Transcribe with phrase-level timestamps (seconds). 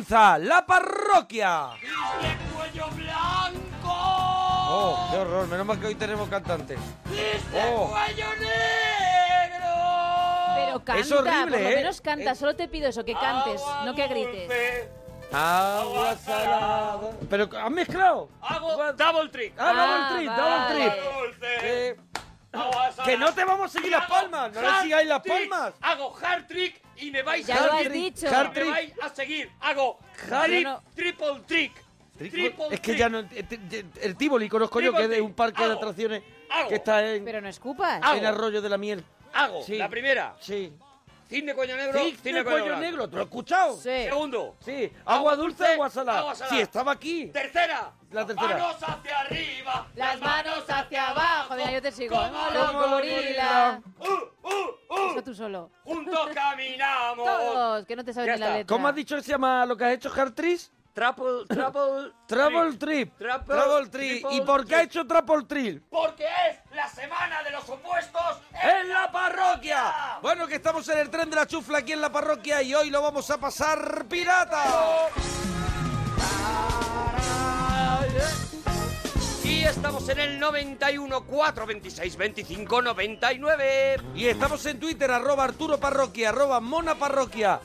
[0.00, 1.68] ¡Comienza la parroquia!
[2.22, 3.84] ¡De cuello blanco!
[3.84, 5.46] ¡Oh, qué horror!
[5.46, 6.78] Menos mal que hoy tenemos cantantes.
[7.04, 7.90] ¡Viste Oh.
[7.90, 9.66] cuello negro!
[10.54, 11.76] Pero canta, Es horrible, por lo ¿eh?
[11.76, 12.34] menos canta.
[12.34, 14.48] Solo te pido eso, que cantes, Agua no que grites.
[14.48, 14.88] dulce.
[15.32, 17.10] Agua salada.
[17.28, 18.30] ¿Pero has mezclado?
[18.40, 19.52] Hago double trick.
[19.58, 20.42] Ah, Ah, double trip, vale.
[20.42, 20.92] double trip.
[21.04, 21.56] Agua dulce.
[21.62, 21.96] Eh,
[23.04, 25.72] que no te vamos a seguir las palmas, no le sigáis las palmas.
[25.80, 27.92] Hago hard trick y me vais Ya a lo has seguir.
[27.92, 28.28] dicho.
[28.28, 28.70] Hard Me trick.
[28.70, 29.50] vais a seguir.
[29.60, 29.98] Hago
[30.30, 30.50] Hard
[30.94, 31.72] triple trick.
[32.18, 32.96] Triple Es que trick.
[32.98, 33.20] ya no.
[33.20, 36.68] eh, El Tivoli conozco yo, que es de un parque de atracciones Hago.
[36.68, 38.00] que está en, Pero no escupas.
[38.02, 38.18] Hago.
[38.18, 39.02] en Arroyo de la Miel.
[39.32, 39.76] Hago Sí.
[39.78, 40.34] la primera.
[40.40, 40.72] Sí.
[41.28, 41.98] Cisne cuello negro.
[42.00, 42.80] Sí, cisne de cuello blanco.
[42.80, 43.74] negro, ¿te lo has escuchado?
[43.76, 43.82] Sí.
[44.04, 44.56] Segundo.
[44.64, 46.18] Sí, agua dulce, agua salada.
[46.18, 46.56] agua salada.
[46.56, 47.26] Sí, estaba aquí.
[47.26, 47.92] Tercera.
[48.10, 48.48] La tercera.
[48.48, 49.86] Manos hacia arriba.
[49.94, 51.54] Las manos hacia abajo.
[51.54, 52.16] Venga, yo te sigo.
[52.16, 53.80] Como Como los gorila.
[53.98, 55.10] Uh, uh, uh.
[55.12, 55.70] Eso tú solo.
[55.84, 57.24] Juntos caminamos.
[57.24, 58.66] Todos, que no te sabes ni la letra.
[58.74, 60.72] ¿Cómo has dicho que se llama lo que has hecho, Hartris?
[60.92, 63.16] Travel, travel, Travel Trip.
[63.16, 64.26] Travel- Travel Trip.
[64.32, 65.84] ¿Y por qué ha hecho Travel Trip?
[65.88, 68.20] Porque es la semana de los opuestos
[68.60, 70.18] ¡En la parroquia!
[70.20, 72.90] Bueno, que estamos en el tren de la chufla aquí en la parroquia y hoy
[72.90, 74.64] lo vamos a pasar pirata.
[79.64, 83.96] Estamos en el 91 4 26 25 99.
[84.14, 87.60] Y estamos en Twitter, arroba Arturo Parroquia, arroba Mona Parroquia,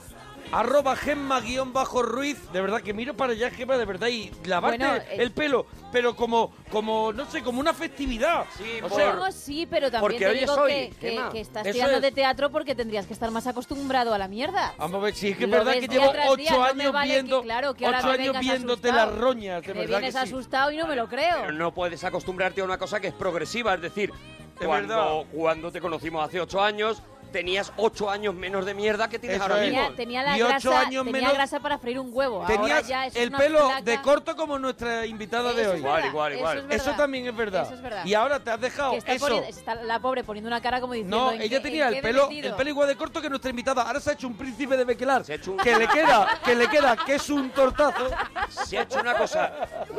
[0.51, 2.51] arroba Gemma guion bajo Ruiz.
[2.51, 5.15] De verdad que miro para allá, Gemma, de verdad, y lavarte Bueno, eh.
[5.17, 8.45] el pelo, pero como, como, no sé, como una festividad.
[8.57, 10.93] Sí, o por- sea, Bueno, sí, pero también Porque te hoy es digo hoy, que,
[10.99, 11.29] que- Gemma.
[11.31, 12.01] que estás Eso tirando es.
[12.01, 14.73] de teatro porque tendrías que estar más acostumbrado a la mierda.
[14.77, 16.49] Vamos a ver, si es que es Lo verdad ves que día llevo tras día,
[16.51, 18.89] ocho no me años vale que, viendo, claro, que ahora ocho me años vengas viéndote
[18.89, 19.11] asustado.
[19.11, 20.19] las roñas, de Me verdad que vienes sí.
[20.21, 21.37] asustado y no me lo creo.
[21.41, 24.11] Pero no puedes acostumbrarte a una cosa que es progresiva, es decir,
[24.59, 25.31] Es cuando, verdad.
[25.33, 27.01] cuando te conocimos hace ocho años,
[27.35, 29.69] tenías ocho años menos de mierda que tienes Eso ahora es.
[29.69, 29.83] mismo.
[29.87, 32.41] Tenía, tenía la Y ocho grasa, años tenía menos- grasa para freír un huevo.
[32.43, 33.81] Ahora Tenías ya es el una pelo placa.
[33.81, 35.79] de corto como nuestra invitada de hoy.
[35.79, 36.57] Igual, igual, igual.
[36.59, 36.97] Eso, es Eso verdad.
[37.03, 37.63] también es verdad.
[37.65, 38.05] Eso es verdad.
[38.05, 39.25] Y ahora te has dejado Que está, eso.
[39.25, 41.17] poniendo- está la pobre poniendo una cara como diciendo.
[41.17, 43.81] No, ¿en ella tenía en el pelo, el pelo igual de corto que nuestra invitada.
[43.83, 45.25] Ahora se ha hecho un príncipe de Bequelar.
[45.25, 48.07] Se ha hecho un- Que le queda, que le queda, que es un tortazo.
[48.49, 49.51] Se ha hecho una cosa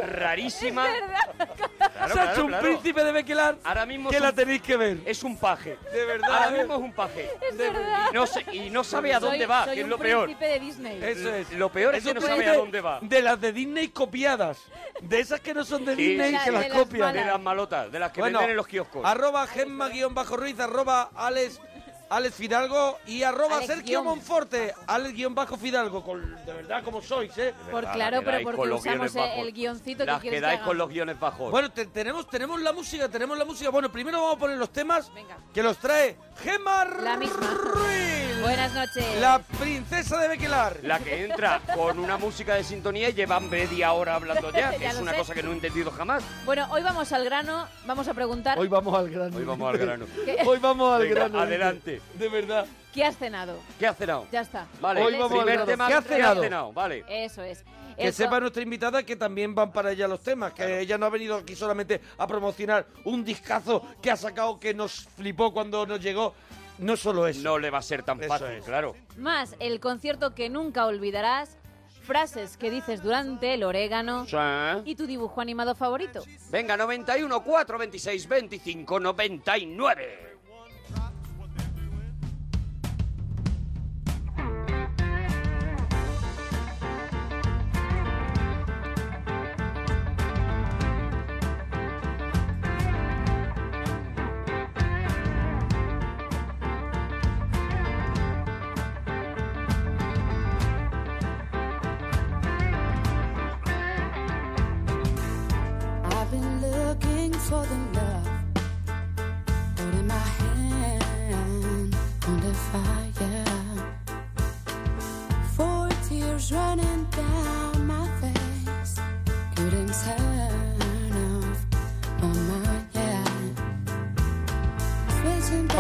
[0.06, 0.86] rarísima.
[0.86, 2.62] Claro, se ha claro, hecho un claro.
[2.64, 3.56] príncipe de Bequelar.
[3.62, 4.98] Ahora mismo que la tenéis que ver.
[5.04, 5.76] Es un paje.
[5.92, 6.30] De verdad.
[6.32, 6.58] Ahora ¿eh?
[6.58, 7.25] mismo es un paje.
[7.50, 8.06] Es verdad.
[8.52, 10.24] Y no, y sabe a Soy- dónde va, soy que es un lo peor.
[10.24, 11.02] príncipe de Disney.
[11.02, 11.52] Eso es.
[11.52, 12.98] Lo peor es que no sabe a dónde va.
[13.02, 14.58] De las de Disney copiadas.
[15.00, 17.12] De esas que no son de Sí, Disney sí, que las copian.
[17.14, 19.04] De las malotas, de las que Bueno, venden en los kioscos.
[19.04, 21.60] Arroba Gemma guion bajo Ruiz, arroba Alex,
[22.08, 24.04] Alex Fidalgo y arroba Alex Sergio guion.
[24.04, 24.72] Monforte.
[24.86, 26.04] Alex guion bajo Fidalgo.
[26.04, 27.52] Con, de verdad, como sois, ¿eh?
[27.70, 29.38] Por verdad, claro, pero porque usamos bajos.
[29.38, 31.50] el guioncito que quieres quedáis que con los guiones bajos.
[31.50, 33.70] Bueno, te- tenemos, tenemos la música, tenemos la música.
[33.70, 35.36] Bueno, primero vamos a poner los temas Venga.
[35.52, 37.36] que los trae Gemma La misma.
[37.54, 38.40] Ruiz.
[38.40, 39.20] Buenas noches.
[39.20, 40.78] La princesa de Bequelar.
[40.82, 44.80] La que entra con una música de sintonía y lleva media hora hablando ya, que
[44.84, 45.18] Ya es una sé.
[45.18, 46.22] cosa que no he entendido jamás.
[46.44, 49.36] Bueno, hoy vamos al grano, vamos a preguntar Hoy vamos al grano.
[49.36, 50.06] Hoy vamos al grano.
[50.24, 51.40] ¿qué, Hoy vamos al Venga, grano.
[51.40, 51.95] adelante.
[52.14, 52.66] De verdad.
[52.94, 53.58] qué has cenado.
[53.78, 54.26] ¿Qué has cenado?
[54.32, 54.66] Ya está.
[54.80, 56.72] Vale, Hoy vamos primer tema, ¿Qué has cenado?
[56.72, 57.04] Vale.
[57.08, 57.64] Eso es.
[57.96, 60.98] Que El co- sepa nuestra invitada que también van para ella los temas, que ella
[60.98, 65.52] no ha venido aquí solamente a promocionar un discazo que ha sacado que nos flipó
[65.52, 66.34] cuando nos llegó.
[66.78, 67.40] No solo eso.
[67.42, 68.64] No le va a ser tan Eso fácil, es.
[68.64, 68.94] claro.
[69.16, 71.56] Más el concierto que nunca olvidarás,
[72.02, 74.36] frases que dices durante el orégano Sí.
[74.84, 76.22] y tu dibujo animado favorito.
[76.50, 80.25] Venga, 91, 4, 26, 25, 99.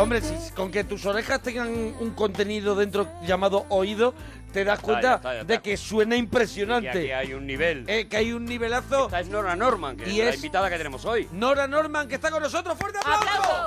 [0.06, 4.14] Hombre, si, con que tus orejas tengan un contenido dentro llamado oído,
[4.52, 5.52] te das Ya cuenta está, ya está.
[5.52, 7.12] de que suena aquí impresionante.
[7.12, 7.84] hay un nivel.
[7.88, 9.06] Eh, que hay un nivelazo.
[9.06, 11.28] Esta es Nora Norman, que Y es la invitada que tenemos hoy.
[11.32, 12.78] Nora Norman, que está con nosotros.
[12.78, 13.26] ¡Fuerte aplauso!
[13.26, 13.64] ¡Aplauso!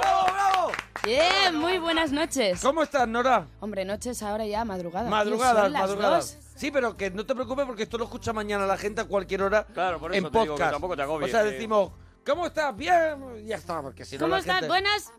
[0.00, 0.72] ¡Bravo, bravo!
[1.04, 2.60] Bien, muy buenas noches.
[2.60, 3.46] ¿Cómo estás, Nora?
[3.60, 5.08] Hombre, noches ahora ya, madrugada.
[5.08, 6.36] Madrugadas, madrugadas.
[6.42, 6.52] dos.
[6.56, 9.42] Sí, pero que no te preocupes porque esto lo escucha mañana la gente a cualquier
[9.44, 10.72] hora Claro, por eso en te digo que podcast.
[10.72, 11.92] tampoco te agobies, o sea, decimos,
[12.26, 12.76] ¿cómo estás?
[12.76, 14.54] Bien, ya está, porque si no ¿Cómo la estás?
[14.56, 15.10] gente- Buenas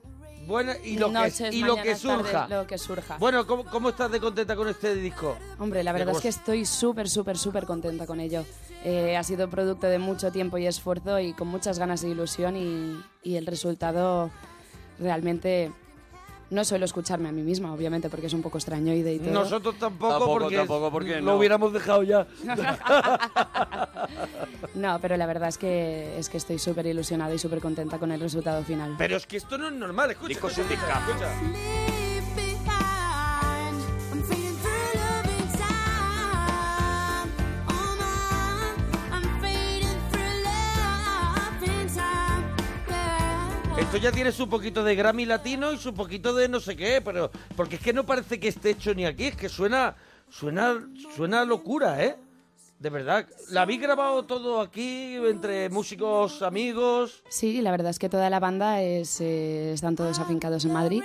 [0.84, 2.48] Y lo noches, que, y lo que surja.
[2.48, 3.18] lo que surja.
[3.18, 5.38] Bueno, ¿cómo, ¿cómo estás de contenta con este disco?
[5.60, 8.46] Hombre, la de verdad es que estoy súper, súper, súper contenta con ello.
[8.84, 12.58] Eh, ha sido producto de mucho tiempo y esfuerzo y con muchas ganas e ilusión
[12.58, 14.32] y, y el resultado
[15.00, 15.72] realmente...
[16.52, 19.32] No suelo escucharme a mí misma, obviamente, porque es un poco extraño y todo.
[19.32, 21.38] Nosotros tampoco, Tampoco, porque, tampoco, porque lo no.
[21.38, 22.28] hubiéramos dejado ya.
[24.74, 28.12] No, pero la verdad es que, es que estoy súper ilusionada y súper contenta con
[28.12, 28.96] el resultado final.
[28.98, 30.28] Pero es que esto no es normal, escucha.
[30.30, 32.01] Disco escucha, escucha.
[43.92, 47.02] Esto ya tiene su poquito de Grammy latino y su poquito de no sé qué,
[47.04, 49.98] pero porque es que no parece que esté hecho ni aquí, es que suena
[50.30, 52.16] suena suena a locura, ¿eh?
[52.80, 57.22] De verdad, la habéis grabado todo aquí entre músicos, amigos.
[57.28, 61.04] Sí, la verdad es que toda la banda es, eh, están todos afincados en Madrid.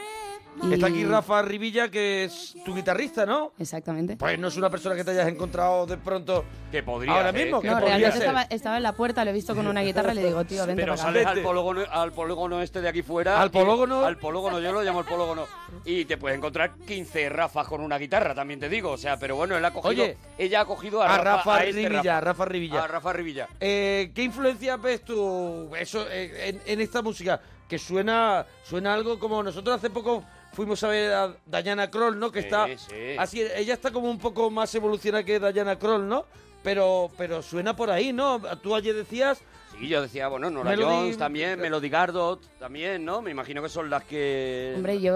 [0.63, 3.53] Y- Está aquí Rafa Rivilla, que es tu guitarrista, ¿no?
[3.59, 4.17] Exactamente.
[4.17, 7.45] Pues no es una persona que te hayas encontrado de pronto Que podría ahora ser,
[7.45, 7.61] mismo.
[7.61, 8.23] que No, realmente ser.
[8.23, 10.67] estaba, estaba en la puerta, lo he visto con una guitarra y le digo, tío,
[10.67, 11.47] vente Pero para sales al Vete.
[11.47, 13.41] polígono, al polígono este de aquí fuera.
[13.41, 14.05] ¿Al polígono?
[14.05, 15.47] Al polígono, yo lo llamo el polígono.
[15.85, 18.91] Y te puedes encontrar 15 Rafas con una guitarra, también te digo.
[18.93, 19.91] O sea, pero bueno, él ha cogido.
[20.05, 22.21] Oye, ella ha cogido a, A Rafa, a este Rivilla, Rafa.
[22.21, 22.85] Rafa Rivilla.
[22.85, 23.49] A Rafa Rivilla.
[23.61, 27.41] Eh, ¿Qué influencia ves tú eso, eh, en, en esta música?
[27.69, 30.23] Que suena suena algo como nosotros hace poco
[30.57, 32.33] fuimos a ver a Diana Kroll, ¿no?
[32.33, 33.17] Que Sí, está sí.
[33.19, 36.25] así, ella está como un poco más evolucionada que Diana Kroll, ¿no?
[36.65, 38.41] Pero pero suena por ahí, ¿no?
[38.63, 39.39] Tú ayer decías
[39.79, 43.23] Sí, yo decía, bueno, Nora Melody- Jones también, Melody Gardot también, ¿no?
[43.23, 44.73] Me imagino que son las que...
[44.75, 45.13] Hombre, yo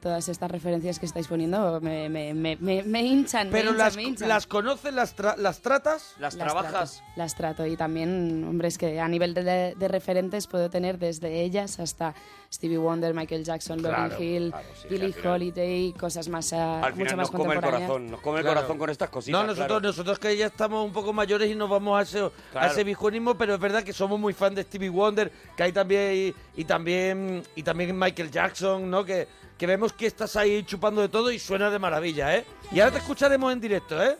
[0.00, 3.76] todas estas referencias que estáis poniendo me, me, me, me, me hinchan, pero me hinchan,
[3.78, 4.28] las me hinchan.
[4.30, 6.14] las conoces, las tra- las tratas.
[6.18, 6.92] las Las trabajas...
[7.02, 10.98] trato, las trato y también, hombre, es que a nivel de, de referentes puedo tener
[10.98, 12.14] desde ellas hasta
[12.50, 16.94] Stevie Wonder, Michael Jackson, Claro, Lauryn Hill, claro, sí, Billie Holiday, cosas más, ah, Al
[16.94, 18.56] mucho más nos come el corazón, nos come el Claro.
[18.60, 19.32] corazón con estas cositas.
[19.38, 19.80] No, nosotros, claro.
[19.88, 22.72] nosotros que ya estamos un poco mayores y nos vamos a ese, a Claro.
[22.72, 26.34] ese viejunismo, pero es verdad que somos muy fan de Stevie Wonder, que hay también
[26.54, 29.04] y, también y también Michael Jackson, ¿no?
[29.04, 29.26] Que,
[29.58, 32.44] que vemos que estás ahí chupando de todo y suena de maravilla, ¿eh?
[32.70, 34.16] Y ahora te escucharemos en directo, ¿eh?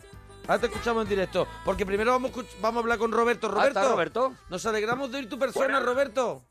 [0.47, 2.31] Ahora te escuchamos en directo, porque primero vamos,
[2.61, 3.47] vamos a hablar con Roberto.
[3.47, 4.33] Ah, Roberto, ¿está Roberto?
[4.49, 6.43] nos alegramos de oír tu persona, Roberto.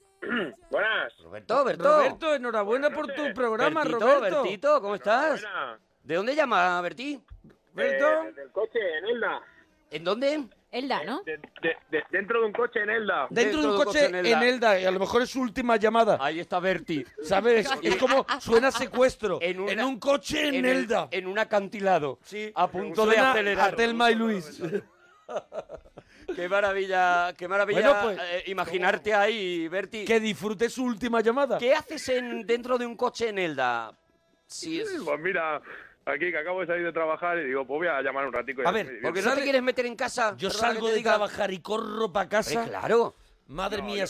[0.71, 1.17] Buenas.
[1.23, 1.85] Roberto, Berto.
[1.85, 4.43] Roberto, enhorabuena por tu programa, Bertito, Roberto.
[4.43, 5.43] Bertito, ¿cómo estás?
[6.03, 7.21] ¿De dónde llama, Berti?
[7.75, 8.07] Roberto.
[8.07, 9.43] Eh, del coche en Elda.
[9.91, 10.49] ¿En dónde?
[10.79, 11.23] Elda, ¿no?
[11.23, 13.27] De- de- de- dentro de un coche en Elda.
[13.31, 14.81] Dentro de un dentro de un coche coche en en Elda.
[14.81, 16.19] Y a lo mejor es su última llamada.
[16.21, 17.05] Ahí está Berti.
[17.23, 17.69] ¿Sabes?
[17.83, 19.39] Es como suena secuestro.
[19.47, 21.09] En, un coche en, en, el- Elda.
[21.11, 22.19] en un acantilado.
[22.23, 22.51] Sí.
[22.55, 23.73] A punto de Suena acelerar.
[23.73, 24.61] a Telma y Luis.
[26.35, 30.05] Qué maravilla, qué maravilla Bueno, pues- eh, imaginarte ahí, Berti.
[30.05, 31.57] que disfrute su última llamada.
[31.59, 33.93] ¿Qué haces en, dentro de un coche en Elda?
[34.49, 35.61] Es- Pues mira,
[36.07, 38.63] aquí que acabo de salir de trabajar y digo, pues voy a llamar un ratico.
[38.63, 40.35] y A ver, porque no te quieres meter en casa.
[40.37, 41.13] Yo salgo de diga.
[41.13, 42.65] trabajar y corro para casa.
[42.65, 43.15] Claro.
[43.49, 44.05] Madre No, mía.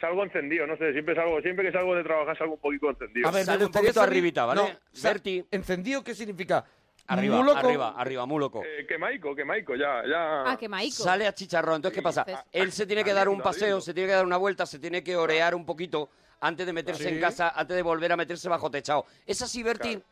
[0.00, 3.28] Salgo encendido, no sé, siempre salgo, siempre que salgo de trabajar salgo un poquito encendido.
[3.28, 4.60] A ver, me un gustaría arribita, ¿vale?
[4.62, 4.68] No,
[5.02, 5.46] Berti.
[5.50, 6.64] ¿Encendido qué significa?
[7.06, 7.58] Arriba, Muy loco.
[7.58, 8.62] arriba, arriba, muy loco.
[8.64, 10.42] Eh, que maico, que maico, ya, ya.
[10.50, 11.02] Ah, que maico.
[11.02, 11.76] Sale a chicharrón.
[11.76, 12.24] Entonces, ¿qué pasa?
[12.50, 15.04] Él se tiene que dar un paseo, se tiene que dar una vuelta, se tiene
[15.04, 16.08] que orear un poquito
[16.40, 17.08] antes de meterse Sí.
[17.14, 19.04] en casa, antes de volver a meterse bajo techado.
[19.26, 20.02] ¿Es así, Berti?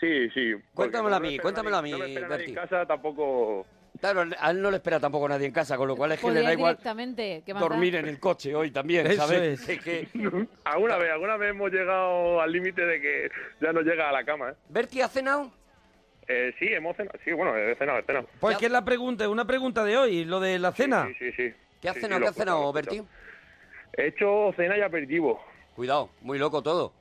[0.00, 0.52] Sí, sí.
[0.74, 2.50] Cuéntamelo a mí, cuéntamelo a mí, No me espera nadie Berti.
[2.50, 3.66] en casa tampoco...
[4.00, 6.30] Claro, a él no le espera tampoco nadie en casa, con lo cual es que
[6.30, 6.76] le da igual
[7.60, 9.60] dormir en el coche hoy también, Eso ¿sabes?
[9.60, 9.68] es.
[9.68, 10.08] Es que...
[10.64, 14.24] alguna vez, alguna vez hemos llegado al límite de que ya no llega a la
[14.24, 14.54] cama, ¿eh?
[14.68, 15.50] ¿Berti ha cenado?
[16.26, 17.16] Eh, sí, hemos cenado.
[17.24, 18.28] Sí, bueno, he cenado, he cenado.
[18.40, 21.06] Pues que es la pregunta, una pregunta de hoy, lo de la cena.
[21.06, 21.54] Sí, sí, sí.
[21.80, 22.18] ¿Qué has Sí, cenado?
[22.20, 22.96] sí, ¿Qué has cenado, escuchado, Berti?
[22.96, 23.24] he escuchado.
[23.96, 25.40] He hecho cena y aperitivo.
[25.76, 26.92] Cuidado, muy loco todo.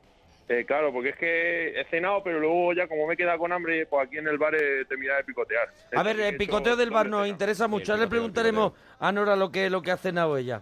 [0.49, 3.51] Eh, claro, porque es que he cenado, pero luego ya como me he quedado con
[3.53, 5.69] hambre, pues aquí en el bar he terminado de picotear.
[5.95, 7.27] A ver, el picoteo del bar nos cena.
[7.29, 7.85] interesa mucho.
[7.85, 10.61] Sí, Ahora le preguntaremos a Nora lo que, lo que ha cenado ella.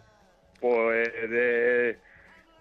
[0.60, 1.98] Pues de,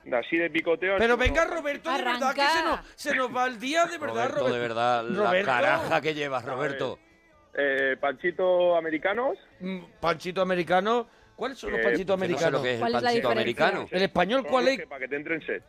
[0.05, 0.97] de así de picoteo.
[0.97, 4.31] Pero venga, Roberto, de verdad que se nos, se nos va el día, de verdad,
[4.31, 4.55] Roberto, Roberto.
[4.55, 5.47] de verdad, la Roberto.
[5.47, 6.99] caraja que llevas, Roberto.
[7.53, 9.37] Eh, panchitos americanos.
[9.61, 11.07] Mm, Panchito americano.
[11.37, 12.63] ¿Cuáles son los Eh, panchitos no sé lo americanos?
[12.63, 13.67] que es el ¿Cuál es la pancito diferencia?
[13.67, 13.89] americano.
[13.91, 14.81] ¿El español cuál los es?
[14.81, 15.63] que Para que te entren sed.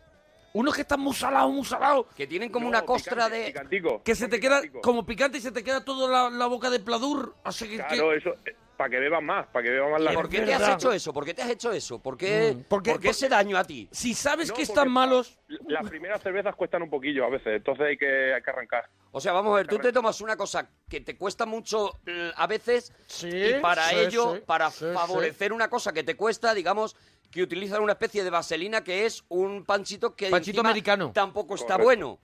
[0.53, 2.07] Unos que están muy salados, muy salados.
[2.15, 3.45] Que tienen como No, una costra picante, de...
[3.47, 4.03] picantico.
[4.03, 6.79] Que se te queda como picante y se te queda toda la, la boca de
[6.79, 7.35] pladur.
[7.43, 8.31] Así que, Claro, eso,
[8.75, 10.91] para que beban más, para que beban más la ¿Y por qué te has hecho
[10.91, 11.13] eso?
[11.13, 11.99] ¿Por qué te has hecho eso?
[11.99, 13.87] ¿Por qué, Mm, porque- ¿por qué ese daño a ti?
[13.91, 17.85] si sabes No, que están malos, Las primeras cervezas cuestan un poquillo a veces, entonces
[17.85, 18.89] hay que, hay que arrancar.
[19.11, 22.31] O sea, vamos a ver, tú te tomas una cosa que te cuesta mucho eh,
[22.35, 26.53] a veces Sí, y para sí, ello, sí, para favorecer una cosa que te cuesta,
[26.53, 26.95] digamos,
[27.31, 31.11] que utilizan una especie de vaselina que es un panchito que Panchito americano.
[31.13, 31.85] tampoco está Correcto.
[31.85, 32.19] bueno.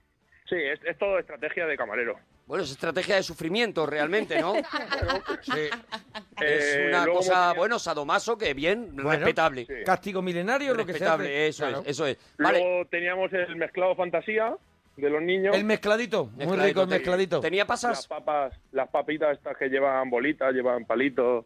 [0.48, 2.18] Sí, es, es todo estrategia de camarero.
[2.46, 4.54] Bueno, es estrategia de sufrimiento realmente, ¿no?
[5.42, 5.52] sí.
[6.40, 9.66] es Eh, una cosa, bueno, sadomaso que bien, Bueno, respetable.
[9.66, 9.74] sí.
[9.84, 11.80] castigo milenario, lo que se Respetable, eso Claro.
[11.82, 12.16] es, eso es.
[12.38, 14.56] Vale, Luego teníamos el mezclado fantasía
[14.96, 15.54] de los niños.
[15.54, 17.40] El mezcladito, muy rico el mezcladito.
[17.40, 18.06] Tenía las pasas.
[18.06, 21.44] papas, las papitas estas que llevan bolitas, llevan palitos.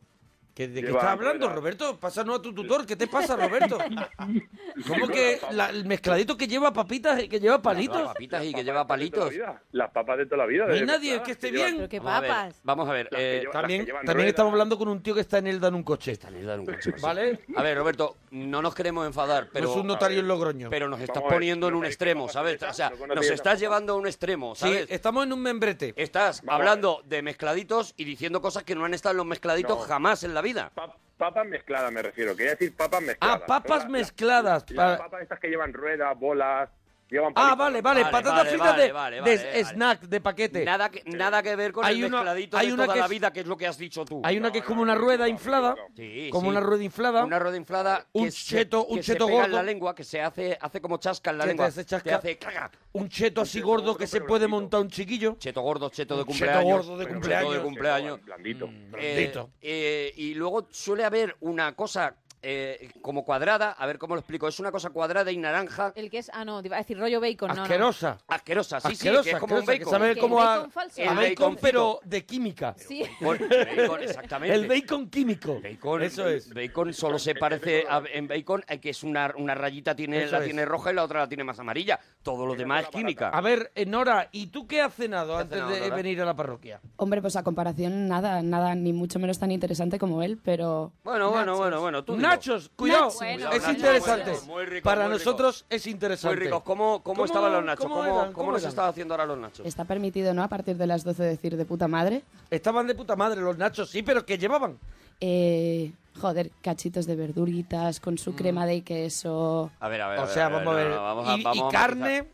[0.55, 1.49] ¿Qué- ¿De qué estás hablando.
[1.49, 1.99] Roberto?
[1.99, 2.85] Pásanos a tu tutor.
[2.87, 3.79] ¿Qué te pasa, Roberto?
[4.87, 8.03] ¿Cómo que la- el mezcladito que lleva papitas y que lleva palitos?
[8.03, 9.31] papitas y que Papas lleva de toda la palitos.
[9.31, 10.67] vida, Las papas de toda la vida.
[10.67, 11.77] No hay nadie que esté bien.
[11.77, 12.61] Pero qué Vamos a ver, papas.
[12.65, 13.09] Vamos a ver.
[13.13, 16.19] Eh, También, también estamos hablando con un tío que está en Elda en un coche.
[16.23, 16.93] Dale, un coche.
[17.01, 17.41] ¿Vale?
[17.57, 20.69] A ver, Roberto, no nos queremos enfadar, pero, no es un notario en Logroño.
[20.71, 22.63] pero nos estás ver, poniendo en no un extremo, ¿sabes?
[22.63, 24.87] O sea, no nos estás llevando a un extremo, sí, ¿sabes?
[24.91, 25.95] estamos en un membrete.
[25.97, 29.85] Estás hablando de mezcladitos y diciendo cosas que no han estado en los mezcladitos No.
[29.85, 30.71] jamás en la vida.
[30.75, 33.41] Pa- papas mezcladas me refiero, quería decir papas mezcladas.
[33.43, 34.71] Ah, papas Las- mezcladas.
[34.71, 36.69] Las, para- papas estas que llevan ruedas, bolas,
[37.13, 39.65] llevan Ah, vale, vale, Vale, patatas vale, fritas vale, de, vale, de vale, vale.
[39.65, 40.65] snack, de paquete.
[40.65, 42.99] Nada que, nada que ver con Hay el una- mezcladito hay de una toda que
[43.01, 44.21] la es- vida, que es lo que has dicho tú.
[44.25, 45.71] Hay una que es como una rueda no, inflada.
[45.77, 45.95] no.
[45.97, 46.49] Sí, como sí.
[46.49, 47.25] una rueda inflada.
[47.25, 49.57] Una rueda inflada Un que se- cheto- un que se cheto pega en gordo.
[49.57, 51.67] la lengua, que se hace, hace como chasca en la te lengua.
[51.67, 52.09] hace chasca.
[52.11, 52.71] Te hace caga.
[52.93, 54.49] Un cheto así gordo que se puede blandito.
[54.61, 55.37] montar un chiquillo.
[55.39, 56.87] Cheto gordo, cheto de Un cheto cumpleaños.
[56.87, 57.53] gordo de Cheto cumpleaños.
[57.55, 58.25] de cumpleaños.
[58.25, 58.65] Blandito.
[58.67, 59.51] Eh, Blandito.
[59.61, 64.49] eh, y luego suele haber una cosa eh, como cuadrada, a ver cómo lo explico,
[64.49, 67.21] es una cosa cuadrada y naranja, El que es, ah, no, iba a decir rollo
[67.21, 67.63] bacon, no, no.
[67.63, 68.19] Asquerosa.
[68.29, 70.01] asquerosa, sí, asquerosa, sí, que es como un asquerosa, que bacon.
[70.01, 71.01] sabe ¿Qué, como el a, bacon falso?
[71.01, 71.61] a El bacon, baconcito.
[71.63, 72.75] pero de química.
[72.77, 73.05] Sí.
[73.21, 74.55] Bueno, bacon, exactamente.
[74.57, 75.61] El bacon químico.
[75.63, 76.53] Bacon, Eso es.
[76.53, 80.33] Bacon solo se parece a, en bacon eh, que es una, una rayita tiene, Eso
[80.33, 80.45] la es.
[80.45, 81.99] tiene roja y la otra la tiene más amarilla.
[82.23, 83.29] Todo lo demás es química.
[83.29, 85.97] A ver, eh, Nora, ¿y tú qué has cenado ¿Qué has antes cenado, de Nora?
[85.97, 86.81] venir a la parroquia?
[86.97, 90.93] Hombre, pues a comparación, nada, nada, ni mucho menos tan interesante como él, pero.
[91.05, 92.05] Bueno, bueno, bueno, bueno.
[92.05, 92.17] Tú.
[92.33, 93.19] Nachos, cuidado, Nachos.
[93.19, 94.31] Bueno, es Nachos, interesante.
[94.31, 95.25] bueno, muy rico, Para muy rico.
[95.25, 96.37] nosotros es interesante.
[96.37, 96.63] Muy ricos.
[96.63, 97.85] ¿Cómo, cómo, estaban los nachos?
[97.87, 99.67] ¿Cómo, ¿Cómo, haciendo ahora los nachos?
[99.67, 100.43] Está permitido, ¿no?
[100.43, 102.23] A partir de las 12 decir de puta madre.
[102.51, 104.79] Estaban de puta madre los nachos, sí, pero ¿qué llevaban?
[105.21, 109.71] Eh, joder, cachitos de verduritas con su crema de queso.
[109.79, 110.19] A ver, a ver.
[110.19, 110.89] O a ver, sea, a ver, vamos a ver.
[110.91, 112.29] no, vamos a- y, vamos y a carne.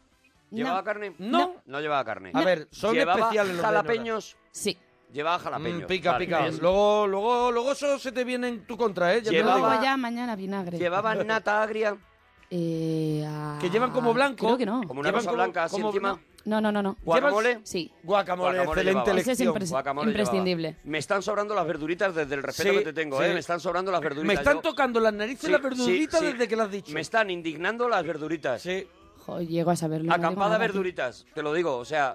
[0.50, 0.84] ¿Llevaba No.
[0.84, 1.14] carne?
[1.18, 1.54] no.
[1.66, 2.30] No llevaba carne.
[2.32, 4.36] A ver, son ¿Llevaba especiales los jalapeños?
[4.50, 4.78] Sí.
[5.12, 5.84] Llevaba Mm, jalapeños.
[5.84, 6.40] pica, Vale, pica.
[6.42, 6.58] bien.
[6.60, 9.22] Luego, luego, luego eso se te viene en tu contra, ¿eh?
[9.22, 9.68] Ya te lo Llevaba- digo.
[9.68, 10.78] Luego ya mañana vinagre.
[10.78, 11.96] ¿Llevaban nata agria?
[12.50, 14.46] Eh, ah, Que llevan como blanco.
[14.46, 14.82] Creo que no.
[14.86, 16.20] Como una Llevan como- blanca así como- encima.
[16.44, 16.96] No, no, no, no.
[17.04, 17.60] ¿Guacamole?
[17.64, 17.92] Sí.
[18.02, 19.20] Guacamole, Guacamole excelente llevaba.
[19.20, 19.54] Ese es elección.
[19.54, 20.68] impres- Guacamole imprescindible.
[20.68, 20.82] llevaba.
[20.90, 23.24] Me están sobrando las verduritas desde el respeto Sí, que te tengo, sí.
[23.24, 23.32] ¿eh?
[23.34, 24.28] Me están sobrando las verduritas.
[24.28, 26.32] Me están Yo- tocando las narices Sí, las verduritas sí, sí.
[26.32, 26.92] desde que las has dicho.
[26.94, 28.62] Me están indignando las verduritas.
[28.62, 28.86] Sí.
[29.26, 30.06] Jo, llego a saberlo.
[30.06, 30.68] no digo Acampada nada, tío.
[30.68, 31.76] verduritas, te lo digo.
[31.76, 32.14] O sea,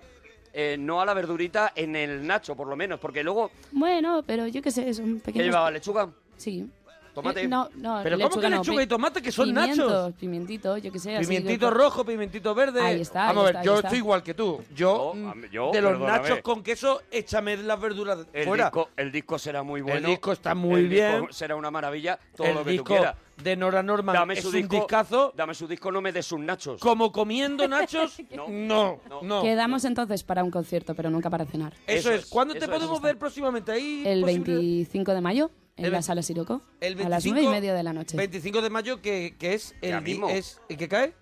[0.53, 2.99] eh, no a la verdurita en el nacho, por lo menos.
[2.99, 5.47] Porque luego, Bueno, pero yo qué sé, son ¿qué pequeños.
[5.47, 5.71] llevaba?
[5.71, 6.09] ¿Lechuga?
[6.37, 6.69] Sí.
[7.13, 7.43] ¿Tomate?
[7.43, 10.13] Eh, no, no, Pero ¿cómo que lechuga y tomate que son pimientos, nachos?
[10.15, 11.19] Pimientito, yo qué sé.
[11.19, 12.81] Pimientito rojo, pimientito verde.
[12.81, 13.87] Ahí está, Vamos ahí a ver, yo está.
[13.87, 14.63] estoy igual que tú.
[14.75, 16.19] Yo, No, mm, yo, de los perdóname.
[16.23, 18.63] nachos con queso, échame las verduras El fuera.
[18.65, 19.99] disco, el disco será muy bueno.
[19.99, 21.27] El disco está muy El disco bien.
[21.29, 22.17] será una maravilla.
[22.35, 23.15] Todo el lo que disco tú quieras.
[23.41, 24.75] De Nora Norman Dame es su un disco.
[24.75, 25.33] discazo.
[25.35, 26.79] Dame su disco, no me des sus nachos.
[26.79, 28.47] Como comiendo nachos, No.
[28.47, 29.21] no, no.
[29.21, 29.41] No.
[29.41, 31.73] Quedamos entonces para un concierto, pero nunca para cenar.
[31.87, 32.25] Eso, Eso es.
[32.27, 32.77] ¿Cuándo te eso es.
[32.77, 33.71] podemos ver próximamente?
[33.71, 34.57] ¿Hay El posibilidad?
[34.57, 37.73] 25 de mayo, en El la sala Siroco, El 25, a las 9 y media
[37.73, 38.15] de la noche.
[38.17, 40.29] 25 de mayo, que, que es el mismo.
[40.29, 41.13] es ¿y qué cae?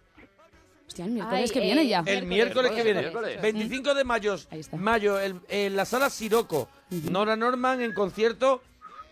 [0.87, 1.99] Hostia, el miércoles Ay, que eh, viene ya.
[1.99, 2.99] El Miércoles, miércoles que viene.
[2.99, 3.41] miércoles.
[3.41, 4.75] 25 de mayo, Ahí está.
[4.75, 6.67] mayo el- en la sala Siroco.
[6.89, 8.61] Nora Norman en concierto.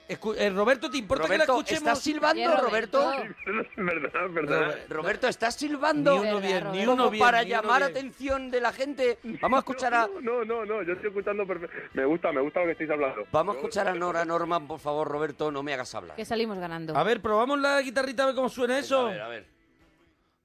[0.10, 1.82] Escu- eh, Roberto, ¿te importa que Roberto, la escuchemos?
[1.84, 3.12] ¿estás silbando, Oye, Roberto?
[3.12, 3.70] Roberto.
[4.34, 5.30] Verdad, verdad.
[5.30, 6.13] ¿estás silbando?
[6.24, 7.24] Ni uno bien, ni uno bien.
[7.24, 7.92] para ni uno llamar bien.
[7.92, 9.20] atención de la gente.
[9.39, 10.08] Vamos a escuchar a...
[10.22, 11.75] No, no, no, yo estoy escuchando perfecto.
[11.94, 13.24] Me gusta, me gusta lo que estáis hablando.
[13.32, 16.16] Vamos a escuchar a Nora Norman, por favor, Roberto, no me hagas hablar.
[16.16, 16.98] Que salimos ganando.
[16.98, 19.06] A ver, probamos la guitarrita a ver cómo suena eso.
[19.08, 19.46] A ver, a ver.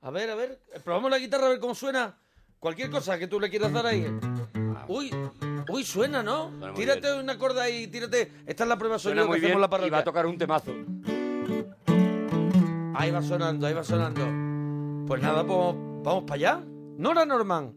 [0.02, 0.60] A ver, a ver.
[0.84, 2.18] Probamos la guitarra a ver cómo suena.
[2.64, 4.06] Cualquier cosa que tú le quieras dar ahí.
[4.88, 5.14] Uy,
[5.68, 6.48] uy, suena, ¿no?
[6.48, 7.18] Suena muy tírate bien.
[7.22, 8.32] una corda ahí, tírate.
[8.46, 10.38] Esta es la prueba Suena sonido muy que hacemos la y va a tocar un
[10.38, 10.72] temazo.
[12.94, 15.06] Ahí va sonando, ahí va sonando.
[15.06, 16.60] Pues nada, pues vamos para allá.
[16.96, 17.74] Nora Norman.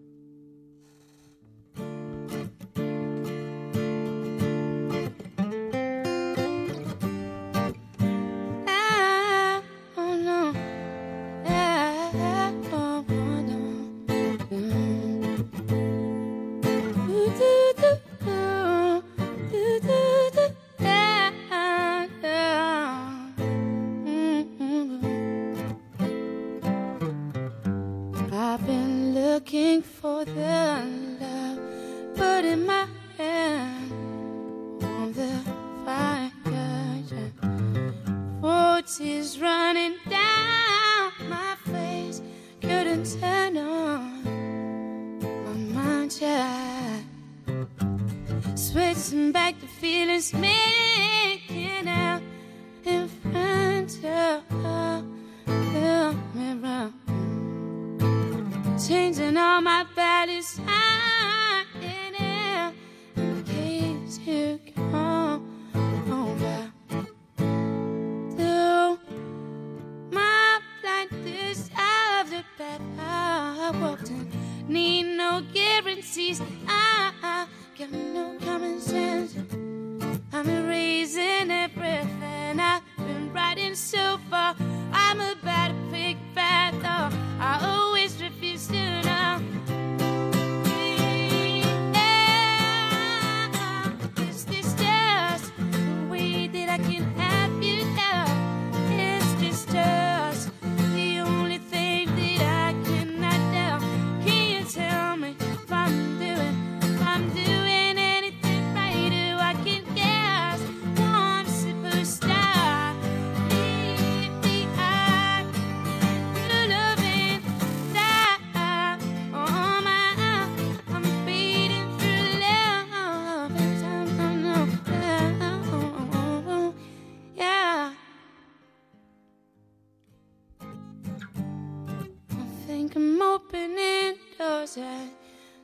[134.76, 135.12] And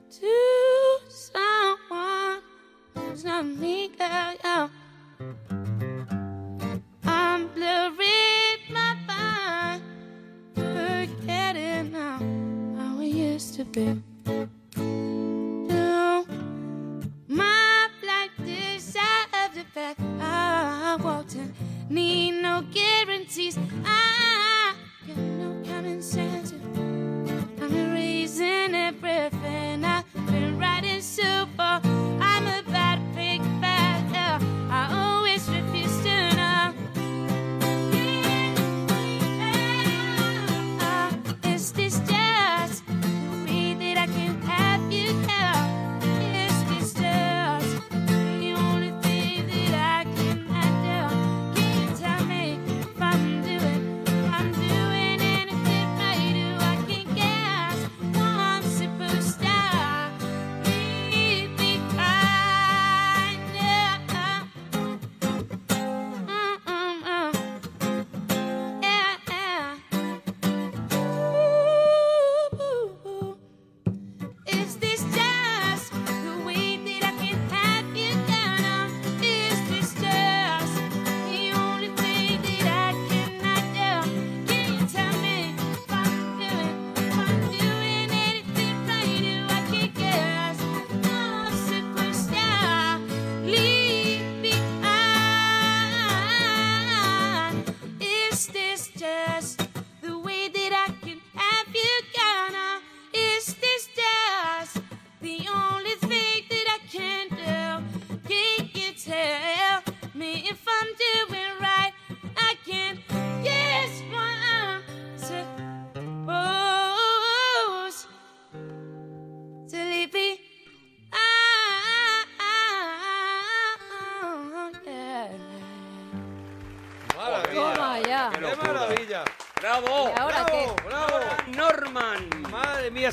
[0.09, 2.39] to someone
[2.95, 4.33] who's not me, girl.
[4.43, 4.69] Yeah.
[7.03, 9.83] I'm blurring my mind,
[10.55, 12.19] forgetting now
[12.77, 14.01] how we used to be.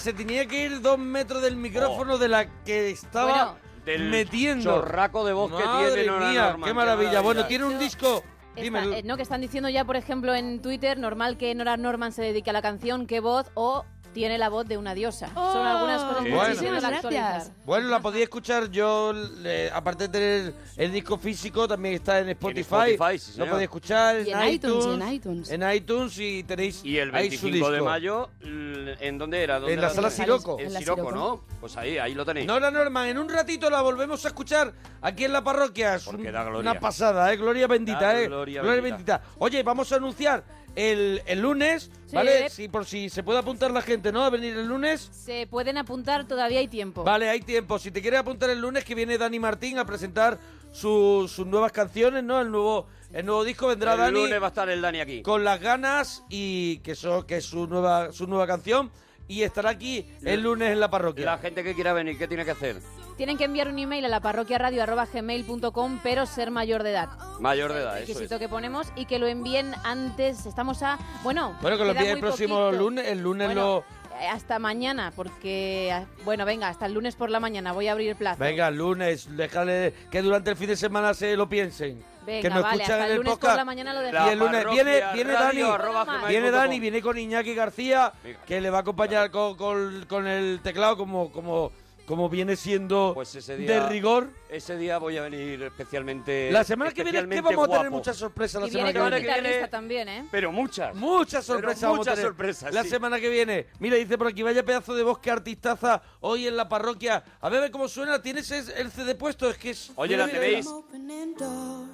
[0.00, 3.70] Se tenía que ir dos metros del micrófono de la que estaba Bueno.
[3.84, 4.64] Del metiendo.
[4.64, 5.62] chorraco de voz que
[5.94, 7.20] tiene Nora mía, Norman, qué maravilla.
[7.20, 8.22] Bueno, tiene un disco.
[8.56, 11.76] Está- Dime, eh, no, que están diciendo ya, por ejemplo, en Twitter, normal que Nora
[11.76, 15.28] Norman se dedique a la canción, qué voz, o tiene la voz de una diosa.
[15.34, 16.48] Son algunas cosas que Bueno.
[16.54, 17.52] Muchísimas gracias.
[17.64, 22.30] Bueno, la podía escuchar yo, le- aparte de tener el disco físico, también está en
[22.30, 22.92] Spotify.
[22.92, 23.48] Spotify, sí, lo señor.
[23.50, 25.50] podéis escuchar en, Y en iTunes, en iTunes.
[25.50, 29.58] En iTunes y tenéis Y el ahí su 25 de mayo, ¿en dónde era?
[29.58, 29.94] ¿Dónde En la era?
[29.94, 30.10] sala.
[30.10, 30.58] Siroco.
[30.58, 31.12] En la Siroco.
[31.12, 31.44] ¿no?
[31.60, 32.46] Pues ahí, ahí lo tenéis.
[32.46, 35.94] Nora Norman, en un ratito la volvemos a escuchar aquí en la parroquia.
[35.96, 36.70] Es Porque un- da gloria.
[36.72, 37.36] una pasada, ¿eh?
[37.36, 38.26] Gloria bendita, Da ¿eh?
[38.26, 38.82] gloria bendita.
[38.96, 39.22] bendita.
[39.38, 40.42] Oye, vamos a anunciar
[40.76, 42.16] el, el lunes, Sí.
[42.16, 42.48] ¿vale?
[42.50, 44.24] Sí, por si se puede apuntar la gente, ¿no?
[44.24, 45.08] A venir el lunes.
[45.12, 47.04] Se pueden apuntar, todavía hay tiempo.
[47.04, 47.78] Vale, hay tiempo.
[47.78, 50.38] Si te quieres apuntar el lunes, que viene Dani Martín a presentar
[50.72, 52.40] su- sus nuevas canciones, ¿no?
[52.40, 55.22] El nuevo, el nuevo disco vendrá el Dani lunes va a estar el Dani aquí.
[55.22, 58.90] con las ganas y que, eso, que es su nueva, su nueva canción.
[59.28, 61.24] y estará aquí el lunes en la parroquia.
[61.24, 62.80] La gente que quiera venir, ¿qué tiene que hacer?
[63.20, 67.10] Tienen que enviar un email a la parroquiaradio.gmail.com, pero ser mayor de edad.
[67.38, 68.16] Mayor de edad, eso es.
[68.16, 70.46] requisito que ponemos y que lo envíen antes.
[70.46, 70.98] Estamos a.
[71.22, 72.82] Bueno, Bueno, que lo queda envíe el próximo poquito.
[72.82, 73.06] lunes.
[73.08, 74.18] El lunes Bueno, lo.
[74.22, 75.90] eh, Hasta mañana, porque.
[75.92, 77.72] ah, Bueno, venga, hasta el lunes por la mañana.
[77.72, 78.38] Voy a abrir plazo.
[78.42, 82.02] Venga, el lunes, déjale que durante el fin de semana se lo piensen.
[82.24, 84.08] Venga, que nos vale, escuchan hasta en el el lunes por la mañana lo La
[84.08, 84.32] Y dejamos.
[84.32, 85.62] el lunes viene, viene Dani,
[86.26, 86.50] viene.
[86.50, 88.14] Dani, viene con Iñaki García,
[88.46, 91.70] que le va a acompañar con, con- con el teclado como, como,
[92.10, 94.30] como viene siendo Pues ese día- de rigor.
[94.48, 96.50] Ese día voy a venir especialmente.
[96.50, 99.10] La semana que viene es que vamos a tener muchas sorpresas la Y viene semana
[99.16, 99.42] con que viene.
[99.42, 100.26] que viene- también, ¿eh?
[100.32, 100.92] Pero muchas.
[100.96, 102.88] Muchas Pero sorpresas vamos a muchas tener sorpresas, la sí.
[102.88, 103.66] semana que viene.
[103.78, 107.22] Mira, dice por aquí, vaya pedazo de voz que artistaza hoy en la parroquia.
[107.40, 108.20] A ver, a ver cómo suena.
[108.20, 109.48] ¿Tienes es- el CD puesto?
[109.48, 109.92] Es que es...
[109.94, 110.68] Oye, la tenéis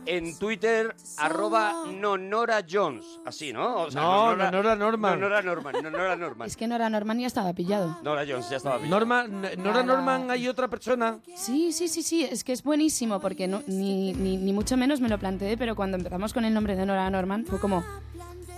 [0.07, 3.05] en Twitter, arroba Nonora Jones.
[3.27, 3.83] Así, ¿no?
[3.83, 5.21] O No, Nonora Norman.
[5.21, 6.47] Nonora Norman, Nonora Norman.
[6.49, 7.99] Es que Nora Norman ya estaba pillado.
[8.03, 8.89] Nora Jones, ya estaba bien.
[8.89, 9.83] Norma, Nora Nada.
[10.09, 11.19] Hay otra persona.
[11.35, 15.01] Sí, sí, sí, sí, es que es buenísimo porque no, ni, ni, ni mucho menos
[15.01, 17.85] me lo planteé, pero cuando empezamos con el nombre de Nora Norman fue como...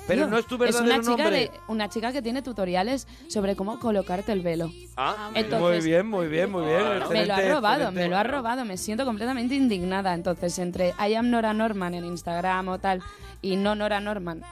[0.07, 1.39] Pero no es tu es verdadero una chica, nombre.
[1.39, 4.73] de, una chica que tiene tutoriales sobre cómo colocarte el velo.
[4.97, 6.83] Ah, Entonces, muy bien, muy bien, muy bien.
[7.11, 8.01] me lo ha robado, excelente.
[8.01, 10.15] me lo ha robado, me siento completamente indignada.
[10.15, 13.03] Entonces, entre I am Nora Norman en Instagram o tal
[13.43, 14.43] y no Nora Norman,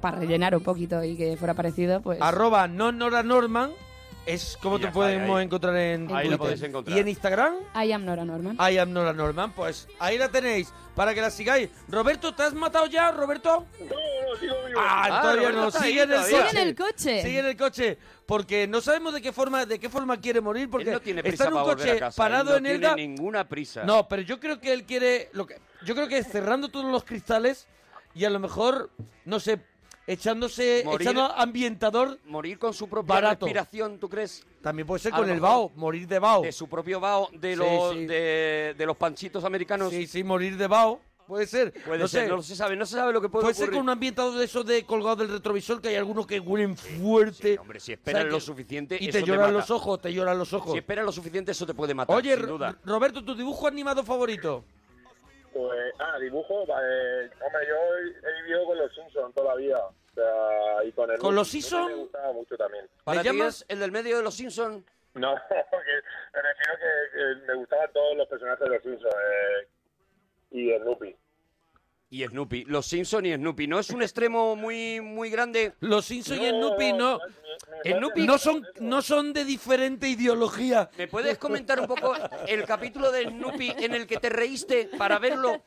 [0.00, 2.20] para rellenar un poquito y que fuera parecido, pues...
[2.20, 3.70] Arroba no Nora Norman
[4.26, 5.44] es como te podemos ahí.
[5.44, 6.38] encontrar en Ahí lo Twitter.
[6.38, 6.96] podéis encontrar.
[6.96, 8.56] Y en Instagram, I am Nora Norman.
[8.58, 9.52] I am Nora Norman.
[9.52, 11.70] Pues ahí la tenéis, para que la sigáis.
[11.88, 13.66] Roberto, ¿te has matado ya, Roberto?
[13.80, 14.80] No, no, sigo vivo.
[14.80, 15.68] Ah, Ah, todavía Roberto no.
[15.68, 16.38] está Sigue ahí en el todavía.
[16.38, 16.48] coche.
[16.50, 17.22] Sigue en el coche.
[17.22, 17.98] Sigue en el coche.
[18.26, 20.70] Porque no sabemos de qué forma, de qué forma quiere morir.
[20.70, 22.22] Porque él no tiene está en un para volver coche a casa.
[22.22, 22.94] parado él en no Elda.
[22.94, 23.84] tiene ninguna prisa.
[23.84, 25.28] No, pero yo creo que él quiere.
[25.32, 27.66] Lo que, yo creo que es cerrando todos los cristales
[28.14, 28.90] y a lo mejor,
[29.26, 29.60] no sé,
[30.06, 30.82] echándose.
[30.84, 32.18] Morir- Echando ambientador.
[32.26, 33.46] Morir con su propia Barato.
[33.46, 34.44] respiración, ¿tú crees?
[34.62, 36.42] También puede ser A con lo el bao, morir de bao.
[36.42, 38.06] De su propio bao, de Sí, los, sí.
[38.06, 39.90] De, de los panchitos americanos.
[39.90, 41.00] Sí, sí, morir de bao.
[41.26, 41.72] Puede ser.
[41.86, 42.28] Puede no ser, sé.
[42.28, 43.78] no se sabe, no se sabe lo que puede, Puede ser ocurrir.
[43.78, 47.52] con un ambientador de esos de colgado del retrovisor que hay algunos que huelen fuerte.
[47.54, 48.44] Sí, hombre, si esperas ¿Sabes lo qué?
[48.44, 49.52] suficiente, Y eso te te lloran mata.
[49.52, 50.72] los ojos, te lloran los ojos.
[50.72, 52.76] Si esperas lo suficiente, eso te puede matar, Oye, sin duda.
[52.84, 54.66] Roberto, ¿tu dibujo animado favorito?
[55.54, 57.30] Pues, ah, dibujo, vale.
[57.40, 59.86] Hombre, yo he, vivido con los Simpsons toda la vida.
[59.86, 61.86] O sea, y con el ¿Con los Snoopy Simpson?
[61.86, 62.88] Me gustaba mucho también.
[63.04, 63.64] ¿Para ¿Le ti llamas?
[63.68, 64.84] el del medio de los Simpsons?
[65.14, 69.14] No, que me refiero que, que me gustaban todos los personajes de los Simpsons.
[69.14, 69.68] Eh,
[70.50, 71.16] y Snoopy.
[72.10, 72.64] Y Snoopy.
[72.66, 73.66] Los Simpsons y Snoopy.
[73.66, 75.72] ¿No es un extremo muy, muy grande?
[75.80, 77.18] Los Simpsons y Snoopy no,
[77.84, 80.90] Snoopy- no, son, no son de diferente ideología.
[80.96, 82.14] ¿Me puedes comentar un poco
[82.46, 85.62] el capítulo de Snoopy en el que te reíste para verlo?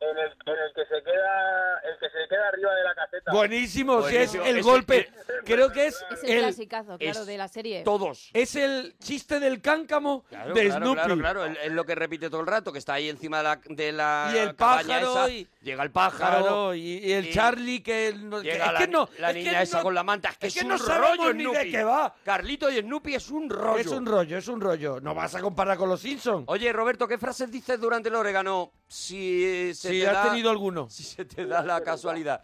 [0.00, 3.32] En el, en el que se queda el que se queda arriba de la caseta.
[3.32, 5.10] Buenísimo, si es el golpe.
[5.44, 7.82] Creo que es Es el, el, clasicazo, claro, es de la serie.
[7.82, 8.30] Todos.
[8.32, 10.94] es el chiste del cáncamo Claro, de claro, Snoopy.
[11.00, 11.44] claro, claro.
[11.46, 14.30] Es lo que repite todo el rato, que está ahí encima de la, de la
[14.34, 15.30] Y el pájaro esa.
[15.30, 16.38] y- Llega el pájaro.
[16.42, 19.34] Claro, y, y el y- Charlie que, no- Llega es la, que no, la es
[19.36, 20.30] que niña esa no- con la manta.
[20.30, 22.14] Es que es es, que un no rollo ni de qué va.
[22.24, 23.78] Carlito y Snoopy es un rollo.
[23.78, 25.00] Es un rollo, es un rollo.
[25.00, 26.44] No vas a comparar con los Simpsons.
[26.48, 30.50] Oye, Roberto, ¿qué frases dices durante el orégano si se Si te has da, tenido
[30.50, 30.88] alguno.
[30.88, 32.42] si se te da la casualidad?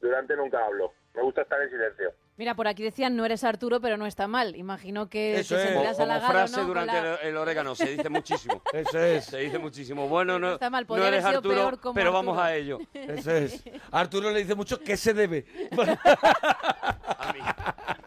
[0.00, 0.92] Durante nunca hablo.
[1.14, 2.12] Me gusta estar en silencio.
[2.36, 4.56] Mira, por aquí decían, no eres Arturo, pero no está mal.
[4.56, 5.68] Imagino que Eso te es.
[5.68, 8.60] sentirás Como halagado, frase durante la- el, el orégano, se dice muchísimo.
[8.72, 9.24] Eso es.
[9.26, 10.08] Se dice muchísimo.
[10.08, 12.26] Bueno, no, está mal, no podría eres haber sido Arturo, peor como pero Arturo.
[12.26, 12.78] vamos a ello.
[12.92, 13.62] Eso es.
[13.92, 15.46] Arturo le dice mucho ¿qué se debe?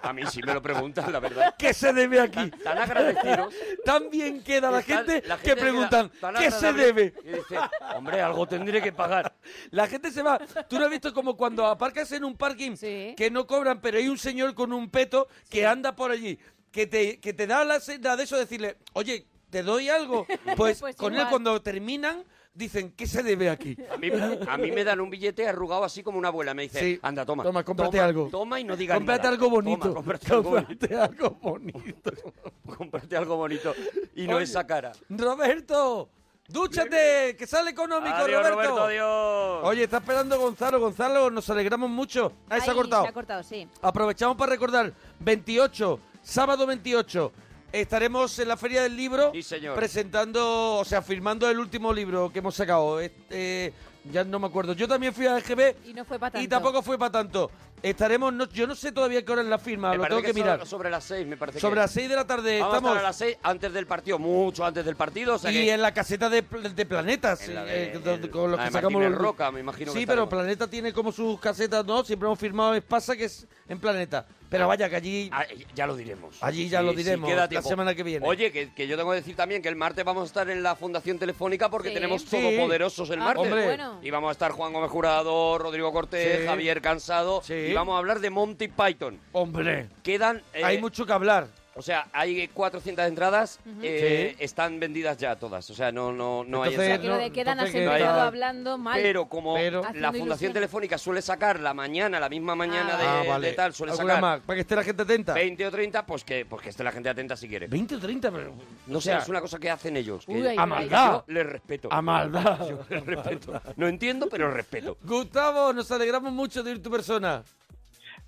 [0.07, 1.55] A mí, sí me lo preguntan, la verdad.
[1.57, 2.49] ¿Qué se debe aquí?
[2.49, 3.53] Tan, tan agradecidos.
[3.83, 7.13] Tan bien queda la Tan- gente, la que preguntan ¿qué se debe?
[7.23, 7.57] Y dice,
[7.95, 9.35] hombre, algo tendré que pagar.
[9.71, 10.39] La gente se va.
[10.69, 13.13] ¿Tú no has visto como cuando aparcas en un parking Sí.
[13.17, 16.37] que no cobran, pero hay un señor con un peto que anda por allí,
[16.71, 20.25] que te, que te da la senda de eso, decirle, oye, ¿te doy algo?
[20.57, 22.23] Pues, Pues con él cuando terminan,
[22.57, 23.77] dicen, ¿qué se debe aquí?
[23.93, 24.09] A mí,
[24.47, 26.53] a mí me dan un billete arrugado así como una abuela.
[26.53, 26.99] Me dice, Sí.
[27.03, 27.43] anda, toma.
[27.43, 28.27] Toma, cómprate toma, algo.
[28.29, 29.29] Toma y no digas Cómprate nada.
[29.29, 29.81] algo bonito.
[29.89, 30.71] Toma, cómprate algo bonito.
[30.75, 32.11] Cómprate algo bonito.
[32.77, 33.73] Cómprate algo bonito.
[34.15, 34.91] Y no Oye, esa cara.
[35.09, 36.09] Roberto,
[36.47, 38.55] dúchate, que sale económico, Adiós, Roberto.
[38.55, 39.59] Roberto, adiós.
[39.63, 40.79] Oye, está esperando Gonzalo.
[40.79, 42.33] Gonzalo, nos alegramos mucho.
[42.49, 43.03] Ah, se ha Ahí, cortado.
[43.03, 43.67] Se ha cortado, sí.
[43.81, 47.31] Aprovechamos para recordar, 28, sábado 28,
[47.71, 49.75] estaremos en la Feria del Libro Sí, señor.
[49.75, 52.99] presentando, o sea, firmando el último libro que hemos sacado.
[52.99, 53.73] Este,
[54.11, 54.73] ya no me acuerdo.
[54.73, 56.43] Yo también fui a EGB Y no fue para tanto.
[56.45, 57.51] y tampoco fue para tanto.
[57.83, 60.29] Estaremos, no- yo no sé todavía qué hora es la firma, Me lo tengo que,
[60.29, 60.65] so- mirar.
[60.65, 62.91] Sobre las seis, me parece Sobre que las 6 de la tarde Vamos a estamos.
[62.91, 65.35] estar a las seis antes del partido, mucho antes del partido.
[65.35, 68.59] O sea y que en la caseta de, pl- de planetas, eh, el- con los
[68.59, 70.29] que sacamos los- Roca, me imagino que Sí, pero estaremos.
[70.29, 72.03] Planeta tiene como sus casetas, ¿no?
[72.03, 74.25] Siempre hemos firmado Espasa, que es en Planeta.
[74.49, 75.29] Pero vaya, que allí...
[75.33, 76.37] Ah, ya lo diremos.
[76.41, 77.67] Allí ya lo diremos, queda la tiempo.
[77.67, 78.25] semana que viene.
[78.25, 80.63] Oye, que, que yo tengo que decir también que el martes vamos a estar en
[80.63, 81.93] la Fundación Telefónica porque Sí.
[81.95, 82.29] tenemos Sí.
[82.29, 83.43] todopoderosos el Ah, martes.
[83.43, 83.65] Hombre.
[83.65, 83.99] bueno.
[84.01, 86.45] Y vamos a estar Juan Gómez Jurado, Rodrigo Cortés, Sí.
[86.47, 87.41] Javier Cansado.
[87.43, 87.53] Sí.
[87.53, 89.19] Y vamos a hablar de Monty Python.
[89.33, 90.41] Hombre, Quedan.
[90.53, 91.47] eh, hay mucho que hablar.
[91.77, 93.59] O sea, hay 400 entradas.
[93.81, 94.43] eh, Sí.
[94.43, 95.69] Están vendidas ya todas.
[95.69, 96.71] O sea, no, no, no hay.
[96.73, 98.99] Entonces, O sea, esa- que lo de no, quedan No hay- hablando mal.
[99.01, 100.53] Pero como Pero- la Fundación.
[100.53, 104.21] Telefónica suele sacar la mañana, la misma mañana Ah, de, ah, tal, suele ¿Alguna sacar
[104.21, 104.39] más?
[104.41, 105.33] Para que esté la gente atenta.
[105.33, 107.67] 20 o 30, pues que, pues que esté la gente atenta si quiere.
[107.67, 108.53] 20 o 30, pero...
[108.87, 110.25] No o sé, sea, es una cosa que hacen ellos.
[110.25, 111.11] que Uy, a maldad.
[111.27, 111.89] Yo les respeto.
[111.91, 112.67] A maldad.
[112.69, 113.61] Yo les respeto.
[113.75, 114.97] No entiendo, pero respeto.
[115.03, 117.43] Gustavo, nos alegramos mucho de ir tu persona.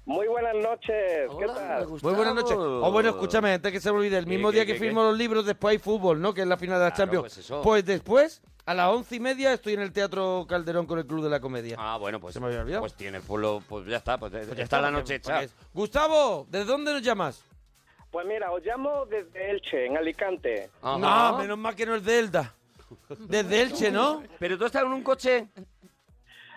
[0.10, 1.30] Muy buenas noches.
[1.38, 1.88] ¿Qué tal?
[1.88, 2.58] Muy buenas noches.
[2.58, 4.80] O bueno, escúchame, antes que se me olvide, el ¿Qué, mismo qué, día qué, que
[4.80, 4.86] qué?
[4.86, 6.34] firmo los libros, después hay fútbol, ¿no?
[6.34, 7.22] Que es la final de la Claro, Champions.
[7.22, 7.62] pues eso.
[7.62, 11.24] Pues después, a las once y media, estoy en el Teatro Calderón con el Club
[11.24, 11.76] de la Comedia.
[11.78, 12.82] Ah, bueno, pues, Se me había olvidado.
[12.82, 15.41] pues tiene el pueblo, pues ya está, pues, Pues ya está la noche hecha.
[15.76, 17.43] Gustavo, ¿de dónde nos llamas?
[18.10, 20.72] Pues mira, os llamo desde Elche, en Alicante.
[20.82, 20.98] Ajá.
[21.34, 22.56] No, menos mal que no es de Elda.
[23.19, 24.24] Desde Elche, ¿no?
[24.39, 25.50] Pero tú estás en un coche.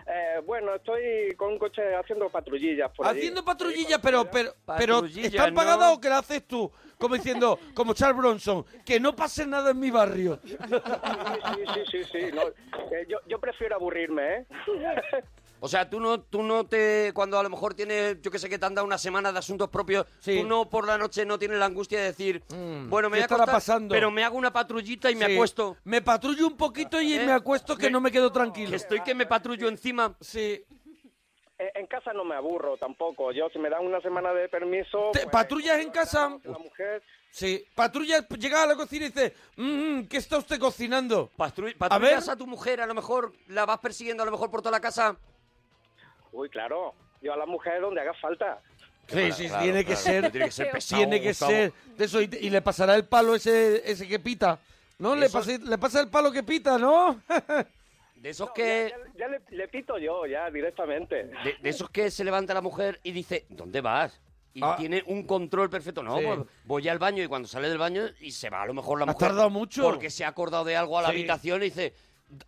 [0.07, 3.21] Eh, bueno, estoy con un coche haciendo patrullillas por allí.
[3.21, 5.61] Haciendo patrullilla, pero, pero, pero Patrullilla, ¿están ¿no?
[5.61, 6.71] pagadas o que la haces tú?
[6.99, 10.39] Como diciendo, como Charles Bronson, que no pase nada en mi barrio.
[10.45, 12.43] Sí, sí, sí, sí, sí, no.
[12.43, 14.47] Eh, yo, yo prefiero aburrirme, ¿eh?
[15.65, 17.13] O sea, tú no, tú no te.
[17.15, 19.39] Cuando a lo mejor tienes, yo que sé, que te han dado una semana de
[19.39, 20.41] asuntos propios, Sí.
[20.41, 23.19] tú no por la noche no tienes la angustia de decir, Mm, bueno, me ¿qué
[23.19, 23.93] voy a estará acostar, pasando?
[23.95, 25.35] pero me hago una patrullita y me Sí.
[25.35, 25.77] acuesto.
[25.85, 27.25] Me patrullo un poquito y ¿Eh?
[27.25, 28.71] me acuesto que Me- no me quedo tranquilo.
[28.71, 30.17] Que estoy que me patrullo encima.
[30.21, 30.65] Sí.
[31.59, 33.31] Eh, En casa no me aburro tampoco.
[33.31, 35.11] Yo, si me dan una semana de permiso...
[35.13, 36.37] ¿Te- pues, ¿Patrullas en casa?
[36.43, 37.03] La mujer...
[37.31, 37.65] Sí.
[37.75, 41.31] Patrulla, llega a la cocina y dice, "Mm, mm, ¿qué está usted cocinando?
[41.39, 42.35] Patru- patrullas ver.
[42.35, 44.81] a, tu mujer, a lo mejor la vas persiguiendo a lo mejor por toda la
[44.81, 45.17] casa.
[46.33, 46.95] Uy, claro.
[47.21, 48.61] Yo a la mujer donde haga falta.
[49.09, 50.31] Sí, sí, Claro, tiene que claro, ser.
[50.31, 51.51] tiene que ser pesado, tiene que Gustavo.
[51.53, 51.73] ser.
[51.99, 54.59] de eso, y, y le pasará el palo ese, ese que pita.
[54.99, 55.15] ¿No?
[55.17, 57.21] Le, Eso- pase- le pasa el palo que pita, ¿no?
[58.17, 58.93] De esos No, que.
[58.93, 61.25] Ya, ya- ya le, le pito yo, ya, directamente.
[61.25, 64.21] De, de esos que se levanta la mujer y dice, ¿dónde vas?
[64.55, 64.77] Y Ah.
[64.79, 66.03] tiene un control perfecto.
[66.05, 66.25] No, Sí.
[66.27, 68.99] pues voy al baño y cuando sale del baño y se va a lo mejor
[69.01, 69.29] la ¿Has mujer.
[69.29, 69.83] tardado mucho?
[69.83, 71.15] Porque se ha acordado de algo a la Sí.
[71.17, 71.95] habitación y dice,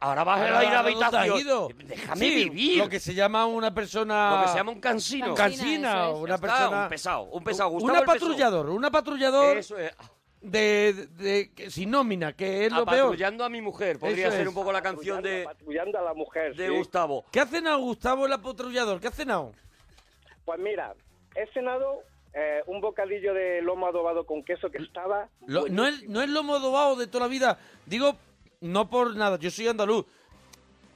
[0.01, 1.69] ahora vas a ir a Ahora, la ¿dónde te has habitación.
[1.87, 2.79] Déjame Sí, vivir.
[2.79, 4.37] Lo que se llama una persona.
[4.39, 5.35] Lo que se llama un cansino.
[5.35, 5.63] Cansino.
[5.63, 6.17] cansina, es.
[6.17, 6.83] una está, persona.
[6.85, 7.71] un pesado, un pesado.
[7.71, 9.93] Gustavo Una patrullador, una patrullador Eso es.
[10.41, 12.99] de, de- que- sin nómina, que es lo peor.
[13.01, 13.99] Apatrullando a mi mujer.
[13.99, 14.49] Podría Eso ser es.
[14.49, 16.73] un poco la canción de, Patrullando a la mujer, de sí.
[16.77, 17.25] Gustavo.
[17.31, 19.01] ¿Qué ha cenado Gustavo el patrullador?
[19.01, 19.53] ¿Qué ha cenado?
[20.45, 20.95] Pues mira,
[21.35, 22.01] he cenado
[22.35, 25.29] eh, un bocadillo de lomo adobado con queso que estaba...
[25.47, 27.59] Lo- no, es, no es lomo adobado de toda la vida.
[27.87, 28.17] Digo,
[28.65, 30.07] no por nada, yo soy andaluz.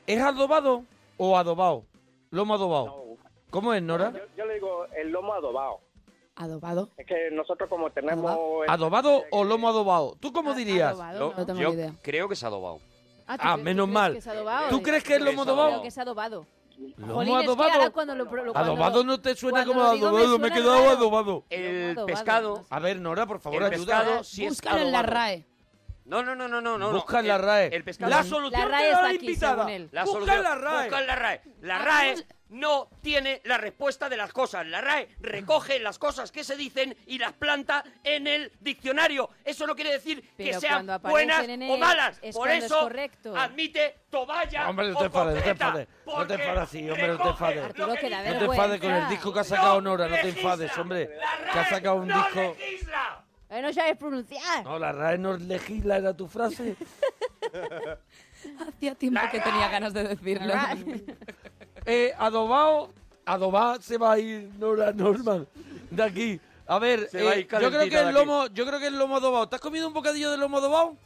[0.06, 0.84] ¿Es adobado
[1.18, 1.84] o adobado?
[2.30, 2.86] Lomo adobado.
[2.86, 3.16] No,
[3.50, 4.12] ¿Cómo es, Nora?
[4.12, 5.80] yo, yo le digo el lomo adobado.
[6.36, 6.90] Adobado.
[6.96, 8.30] Es que nosotros como tenemos...
[8.64, 10.16] el- ¿Adobado o lomo adobado?
[10.20, 10.90] ¿Tú cómo dirías?
[10.92, 11.34] adobado, ¿no?
[11.36, 11.92] No tengo yo idea.
[12.02, 12.78] creo que se ha adobado.
[13.26, 14.16] Ah, ¿tú Ah, menos mal.
[14.16, 14.68] es adobado?
[14.70, 15.68] ¿Tú crees que es lomo adobado?
[15.70, 16.46] Creo que es adobado.
[16.96, 17.92] ¿Lomo Jolín, es que adobado?
[17.92, 20.78] cuando lo pro- cuando Adobado no te suena como me adobado, me he suena quedado
[20.78, 20.90] raro.
[20.90, 21.44] adobado.
[21.50, 22.54] El pescado.
[22.58, 23.98] no A ver, Nora, por favor, El ayuda.
[23.98, 25.02] pescado sí es Búscalo en la.
[25.02, 25.44] RAE.
[26.08, 26.78] No, no, no, no, no.
[26.78, 26.90] no.
[26.90, 27.66] Busca en la RAE.
[27.74, 28.10] El pescado.
[28.10, 29.88] La solución La RAE está la aquí, según él.
[29.92, 30.82] La Busca solución- en la RAE.
[30.88, 31.40] busca en la RAE.
[31.60, 32.14] La RAE
[32.48, 34.66] no tiene la respuesta de las cosas.
[34.66, 39.28] La RAE recoge las cosas que se dicen y las planta en el diccionario.
[39.44, 42.18] Eso no quiere decir que Pero sean cuando aparecen buenas en o malas.
[42.22, 43.36] es Por es eso correcto.
[43.36, 45.88] admite toballa Hombre, no te enfades, no te enfades.
[46.06, 47.64] No te enfades así, hombre, no te enfades.
[47.66, 50.14] Arturo, que que dice No te enfades con el disco que ha sacado Nora, no
[50.16, 51.10] te enfades, hombre.
[51.44, 52.56] La Que ha sacado un no disco.
[52.58, 53.24] legisla.
[53.50, 54.64] Eh, no sabes pronunciar.
[54.64, 56.76] No, la RAE no legisla, era tu frase.
[58.68, 60.54] Hacía tiempo que tenía ganas de decirlo.
[61.90, 62.92] Eh, adobado,
[63.24, 65.46] adobado se va a ir Nora Norman
[65.90, 66.40] de aquí.
[66.66, 68.14] A ver, Se va a eh, yo creo calentita que de el aquí.
[68.18, 69.48] lomo, yo creo que el lomo adobado.
[69.48, 70.96] ¿Te has comido un bocadillo de lomo adobado?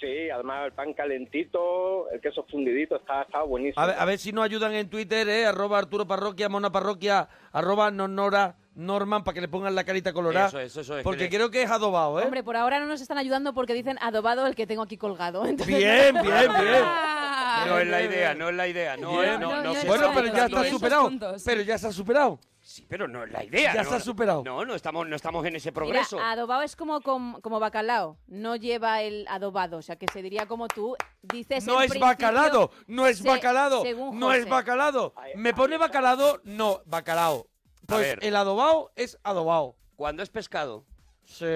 [0.00, 3.82] Sí, además el pan calentito, el queso fundidito, está, está buenísimo.
[3.82, 7.28] A ver, a ver si nos ayudan en Twitter, eh, arroba Arturo Parroquia, Mona Parroquia,
[7.52, 10.46] arroba Nonora Norman, para que le pongan la carita colorada.
[10.48, 12.24] Eso es, eso es, Porque que le- creo que es adobado, ¿eh?
[12.24, 15.44] Hombre, por ahora no nos están ayudando porque dicen adobado el que tengo aquí colgado.
[15.46, 16.82] Entonces- Bien, bien, bien.
[16.84, 18.96] Ah, No es la idea, no es la idea.
[18.98, 19.32] No, Bien.
[19.34, 21.10] es- no, No, no se Bueno, sabe, pero ya no está es- superado.
[21.44, 22.38] Pero ya se ha superado.
[22.60, 23.72] Sí, pero no es la idea.
[23.74, 24.42] Ya no, se ha superado.
[24.44, 26.18] No, no estamos, no estamos en ese Mira, progreso.
[26.20, 28.18] adobado es como, como, como bacalao.
[28.26, 29.78] No lleva el adobado.
[29.78, 33.18] O sea, que se diría como tú dices No en es principio, bacalado, no es
[33.18, 34.50] se- bacalado, según no es José.
[34.50, 35.14] bacalado.
[35.36, 37.46] Me pone bacalado, no, bacalao.
[37.86, 38.18] Pues ver.
[38.24, 39.76] el adobado es adobado.
[39.96, 40.84] Cuando es pescado,
[41.24, 41.46] Sí.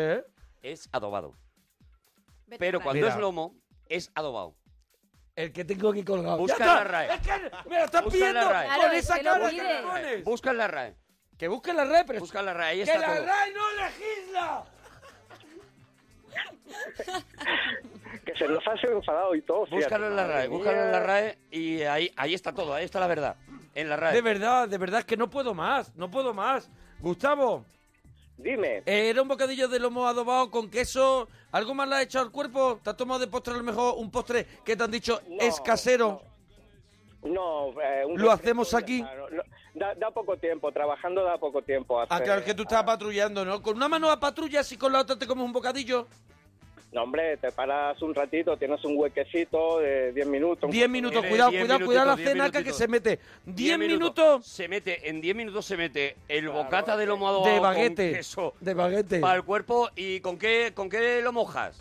[0.62, 1.34] es adobado.
[2.46, 3.08] Vete Pero cuando Mira.
[3.14, 3.54] es lomo,
[3.88, 4.56] es adobado.
[5.36, 6.36] El que tengo aquí colgado.
[6.38, 7.14] Busca la RAE.
[7.14, 8.66] Es que me lo estás Busca en la pidiendo RAE.
[8.68, 10.22] con Claro, esa es que lo cara pide.
[10.22, 10.96] Busca en la RAE.
[11.38, 12.20] Que busque la RAE, pero...
[12.20, 13.24] Busca la RAE, ahí ¡Que está la todo.
[13.26, 14.64] RAE no legisla!
[18.32, 19.66] Que se nos hace enfadado y todo.
[19.66, 23.00] Búscalo en la RAE, búscalo en la RAE y ahí, ahí está todo, ahí está
[23.00, 23.36] la verdad.
[23.74, 24.14] En la RAE.
[24.14, 26.70] De verdad, de verdad, es que no puedo más, no puedo más.
[27.00, 27.64] Gustavo.
[28.36, 28.78] Dime.
[28.86, 31.28] Eh, era un bocadillo de lomo adobado con queso.
[31.52, 32.80] ¿Algo más le has echado al cuerpo?
[32.82, 35.60] ¿Te has tomado de postre a lo mejor un postre que te han dicho es
[35.60, 36.22] casero?
[37.22, 39.00] No, eh, un ¿Lo hacemos aquí?
[39.00, 39.42] claro, no,
[39.74, 42.00] Da, da poco tiempo, trabajando da poco tiempo.
[42.00, 43.62] Ah, hacer- claro, es que tú estás patrullando, ¿no?
[43.62, 46.08] Con una mano a patrullas y con la otra te comes un bocadillo.
[46.92, 50.64] No, hombre, te paras un ratito, tienes un huequecito de 10 minutos.
[50.64, 51.28] un Diez cuarto de minutos, hora.
[51.28, 53.20] cuidado, diez cuidado, cuidado la cenaca que se mete.
[53.44, 54.00] Diez minutos.
[54.00, 57.62] minutos Se mete, en 10 minutos se mete el bocata de lomo adobado de con
[57.68, 58.12] baguete.
[58.12, 59.20] queso De baguete.
[59.20, 61.80] para el cuerpo y ¿con qué, con qué lo mojas?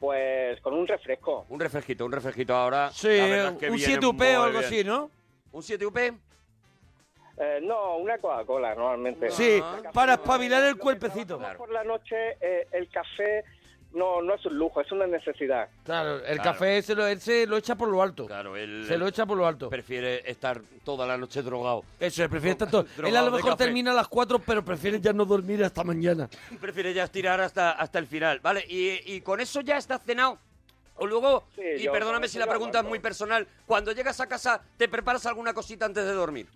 [0.00, 1.44] Pues con un refresco.
[1.50, 2.90] Un refresquito, un refresquito ahora.
[2.92, 4.64] Sí, la verdad es que un viene 7 UP o algo bien.
[4.64, 5.10] así, ¿no?
[5.52, 5.96] ¿Un 7 UP?
[5.98, 9.30] Eh, no, una Coca-Cola normalmente.
[9.30, 9.80] Sí, Ah.
[9.92, 11.38] para espabilar el cuerpecito.
[11.58, 13.44] Por la noche eh, el café
[13.94, 15.68] no, no es un lujo, es una necesidad.
[15.84, 16.42] Claro, el Claro.
[16.42, 18.26] café se lo, él se lo echa por lo alto.
[18.26, 19.68] Claro, él Se lo echa por lo alto.
[19.68, 21.84] prefiere estar toda la noche drogado.
[22.00, 22.86] Eso, él prefiere estar todo.
[23.06, 26.28] Él a lo mejor termina a las 4, pero prefiere ya no dormir hasta mañana.
[26.60, 28.64] Prefiere ya estirar hasta, hasta el final, ¿vale?
[28.68, 30.38] Y, y con eso ya estás cenado.
[30.96, 32.88] O luego, Sí, y yo perdóname si la ya pregunta es aguanto.
[32.90, 36.46] muy personal, cuando llegas a casa, ¿te preparas alguna cosita antes de dormir?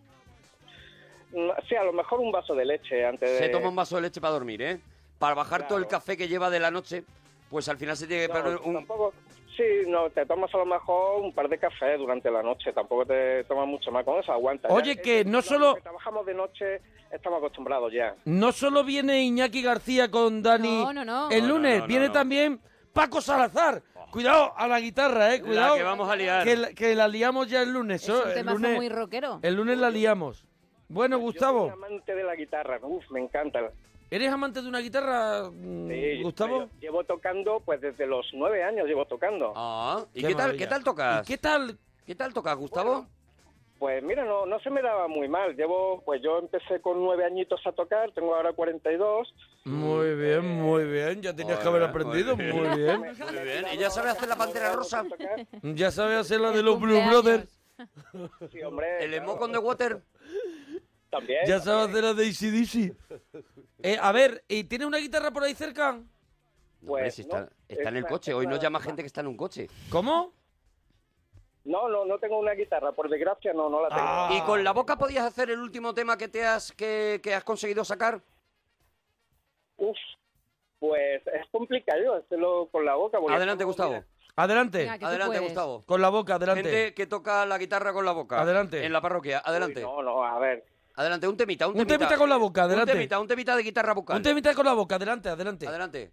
[1.32, 3.38] Mm, Sí, a lo mejor un vaso de leche antes de...
[3.38, 4.80] Se toma un vaso de leche para dormir, ¿eh?
[5.18, 7.02] Para bajar todo el café que lleva de la noche,
[7.50, 8.74] pues al final se tiene que No, un...
[8.74, 9.12] tampoco-
[9.56, 13.06] Sí, no, te tomas a lo mejor un par de cafés durante la noche, tampoco
[13.06, 14.68] te tomas mucho más, con eso aguanta.
[14.68, 18.14] Oye, que no solo- trabajamos de noche, estamos acostumbrados ya.
[18.26, 21.30] No solo viene Iñaki García con Dani No, no, no.
[21.30, 22.12] el lunes, no, no, viene no.
[22.12, 22.60] también
[22.92, 23.82] Paco Salazar.
[24.10, 25.40] Cuidado a la guitarra, eh.
[25.40, 25.76] Cuidado.
[25.76, 26.44] que vamos a liar.
[26.44, 28.02] Que la, que la liamos ya el lunes.
[28.02, 29.40] Es un el, temazo lunes muy rockero.
[29.42, 30.44] el lunes la liamos.
[30.88, 33.60] Bueno, Yo soy Gustavo, un amante de la guitarra, uf, me encanta.
[34.16, 36.58] ¿Eres amante de una guitarra, mm, Sí, Gustavo?
[36.64, 39.52] yo Llevo tocando, pues desde los nueve años llevo tocando.
[39.56, 41.22] Ah, ¿y Qué qué, tal, qué tal tocas?
[41.28, 41.78] ¿Y qué tal?
[42.06, 43.06] ¿Qué tal tocas, Gustavo?
[43.78, 45.54] Pues mira, no, no se me daba muy mal.
[45.54, 49.34] Llevo, pues yo empecé con nueve añitos a tocar, tengo ahora 42.
[49.64, 51.20] Muy bien, muy bien.
[51.20, 52.36] Ya tenías que haber Muy aprendido.
[52.36, 52.56] bien.
[52.56, 53.00] Muy bien.
[53.34, 53.64] Muy bien.
[53.74, 55.04] ¿Y ya sabes hacer la pantera rosa?
[55.62, 56.98] Ya sabes hacer la de los Blue.
[57.06, 57.60] Brothers.
[58.50, 59.04] Sí, hombre.
[59.04, 60.02] ¿El claro, Smoke on the Water?
[61.18, 61.46] También.
[61.46, 62.96] Ya sabes hacer la de ACDC.
[63.82, 65.92] Eh, a ver, ¿y tienes una guitarra por ahí cerca?
[65.92, 66.06] No, hombre,
[66.86, 68.32] Pues, si está, no, está en el coche.
[68.34, 69.68] Hoy nos llama gente que está en un coche.
[69.90, 70.32] ¿Cómo?
[71.64, 74.00] No, no, no tengo una guitarra, por desgracia no, no la tengo.
[74.02, 74.30] Ah.
[74.32, 77.42] ¿Y con la boca podías hacer el último tema que te has que, que has
[77.42, 78.20] conseguido sacar?
[79.76, 79.96] Uf,
[80.78, 83.18] pues es complicado hacerlo con la boca.
[83.18, 83.90] porque Adelante, Gustavo.
[83.94, 84.88] mira, Adelante.
[84.88, 85.38] Adelante.
[85.40, 85.82] Gustavo.
[85.86, 86.62] Con la boca, adelante.
[86.62, 88.40] Gente que toca la guitarra con la boca.
[88.40, 88.84] Adelante.
[88.84, 89.42] En la parroquia.
[89.44, 89.84] Adelante.
[89.84, 90.64] uy, no, no, a ver.
[90.96, 91.98] Adelante, un temita, un Un temita.
[91.98, 92.92] temita con la boca, adelante.
[92.92, 94.16] Un temita, un temita de guitarra vocal.
[94.16, 95.66] Un temita con la boca, adelante, adelante.
[95.66, 96.12] Adelante.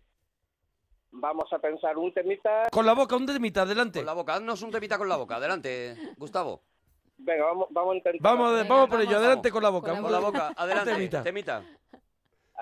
[1.12, 2.64] Vamos a pensar un temita.
[2.72, 4.00] Con la boca, un temita, adelante.
[4.00, 5.36] Con la boca, haznos un temita con la boca.
[5.38, 6.62] Adelante, Gustavo.
[7.18, 8.22] Venga, vamos, vamos a intentar.
[8.22, 9.08] Vamos, Venga, vamos por vamos.
[9.08, 10.02] ello, adelante con la boca.
[10.02, 10.92] Con la boca, Un adelante.
[10.92, 11.24] temita.
[11.24, 11.64] temita.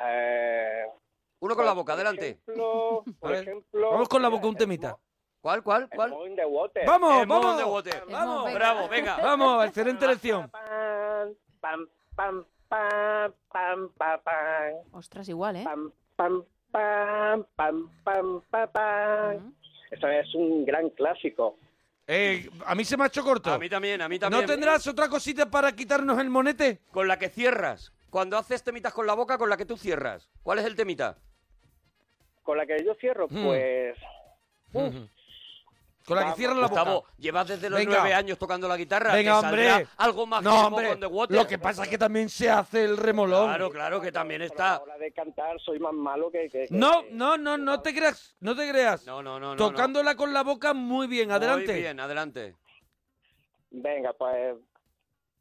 [0.06, 0.84] Eh,
[1.40, 2.40] Uno con la boca, adelante.
[2.46, 3.92] Ejemplo, por ejemplo.
[3.92, 4.98] Vamos con la boca, un temita.
[5.42, 6.14] ¿Cuál, cuál, el cuál?
[6.36, 6.86] The Water.
[6.86, 7.64] ¡Vamos, El vamos!
[7.66, 8.04] Water.
[8.12, 8.54] ¡Vamos!
[8.54, 9.18] Bravo, venga.
[9.18, 10.48] Vamos, excelente elección.
[10.52, 15.64] Pam, pam, pam, pam, pam, pam, pam, Ostras, igual, ¿eh?
[15.64, 19.54] pam, pam, pam, pam, pam, pam, pam.
[19.92, 21.58] Es un gran clásico.
[22.08, 23.52] Eh, a mí se me ha hecho corto.
[23.54, 24.42] A mí también, a mí también.
[24.42, 26.80] ¿No tendrás otra cosita para quitarnos el monete?
[26.92, 27.94] Con la que cierras.
[28.10, 30.30] Cuando haces temitas con la boca, con la que tú cierras.
[30.44, 31.18] ¿Cuál es el temita?
[32.44, 33.46] Con la que yo cierro, Mm.
[33.46, 33.98] pues.
[34.74, 35.08] Ujú.
[36.06, 37.12] Con la que Vamos, cierras la Gustavo, boca.
[37.20, 37.92] llevas desde los Venga.
[38.00, 39.14] nueve años tocando la guitarra.
[39.14, 39.88] Venga, ¿te saldrá hombre.
[39.98, 40.86] Algo más No, que hombre.
[40.86, 41.38] Smoke on the Water?
[41.38, 43.46] Lo que pasa es que también se hace el remolón.
[43.48, 44.76] Claro, claro, que también está.
[44.76, 46.50] A la hora de cantar soy más malo que.
[46.50, 49.06] que- que- No, no, no, no te creas, no te creas.
[49.06, 49.52] No, no, no.
[49.52, 51.36] no, Tocándola con la boca muy bien, no.
[51.36, 51.72] adelante.
[51.72, 52.56] Muy bien, adelante.
[53.70, 54.56] Venga, pues.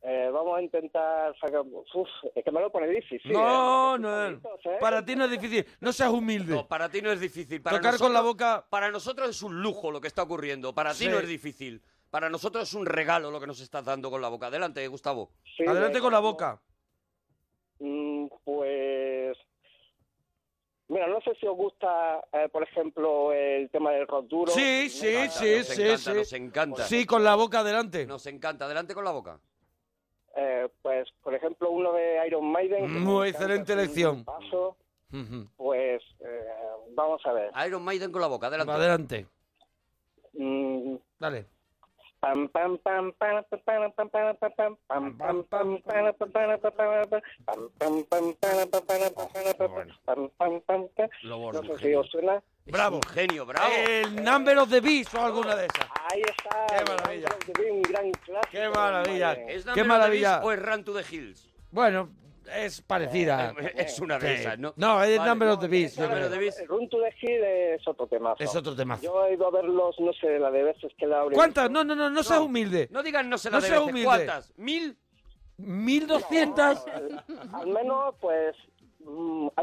[0.03, 1.61] Eh, vamos a intentar sacar.
[1.61, 3.33] Uf, es que me lo pone difícil.
[3.33, 3.99] No, ¿eh?
[3.99, 4.39] no, ¿eh?
[4.81, 6.55] para ti no es difícil, no seas humilde.
[6.55, 7.61] No, para ti no es difícil.
[7.61, 8.65] Para Tocar con la boca.
[8.71, 10.75] Para nosotros es un lujo lo que está ocurriendo.
[10.75, 11.83] Para ti no es difícil.
[12.11, 14.47] Para nosotros es un regalo lo que nos estás dando con la boca.
[14.47, 15.31] Adelante, Gustavo.
[15.57, 16.61] Sí, Adelante con la boca.
[17.79, 19.37] Mm, Pues.
[20.89, 24.51] Mira, no sé si os gusta, eh, por ejemplo, el tema del rock duro.
[24.51, 25.33] Sí, sí, encanta.
[25.39, 26.19] sí, nos sí, encanta, sí.
[26.19, 26.83] Nos encanta.
[26.85, 28.07] Sí, con la boca adelante.
[28.07, 28.65] Nos encanta.
[28.65, 29.39] Adelante con la boca.
[30.37, 33.03] Eh, pues, por ejemplo, uno de Iron Maiden.
[33.03, 34.25] Muy excelente elección.
[34.25, 34.77] Paso,
[35.57, 36.45] pues, eh,
[36.95, 37.51] vamos a ver.
[37.67, 38.47] Iron Maiden con la boca.
[38.47, 38.73] Adelante.
[38.73, 39.27] Adelante.
[40.35, 41.47] Mm, Dale.
[42.21, 45.81] Pam pam pam pam pam pam pam pam pam pam pam pam
[50.05, 50.89] pam pam pam
[52.67, 52.97] es bravo.
[52.97, 53.73] Un genio, bravo.
[53.75, 55.89] El Number of the Beast o alguna de esas.
[56.13, 56.67] Ahí está.
[56.67, 57.29] Qué maravilla.
[57.71, 59.33] Un gran clásico, Qué maravilla.
[59.33, 60.37] ¿Es Qué maravilla.
[60.39, 61.55] Of the Beast o es Run to the Hills?
[61.71, 62.11] Bueno,
[62.55, 63.55] es parecida.
[63.57, 64.43] Oh, eh, eh, es una de sí.
[64.43, 64.75] esas, ¿no?
[64.77, 65.29] No, es vale.
[65.31, 65.99] Number of the Beast.
[65.99, 67.45] No, Run to the Hills
[67.81, 68.35] es otro tema.
[68.39, 68.99] Es otro tema.
[69.01, 71.35] Yo he ido a verlos, no sé, la de veces que la abrí.
[71.35, 71.71] ¿Cuántas?
[71.71, 72.89] No, no, no, no, no seas humilde.
[72.91, 73.87] No digan no sé la no de veces.
[73.87, 74.05] Humilde.
[74.05, 74.53] ¿Cuántas?
[74.59, 74.97] ¿Mil?
[75.59, 78.57] 1200 no, al, al menos pues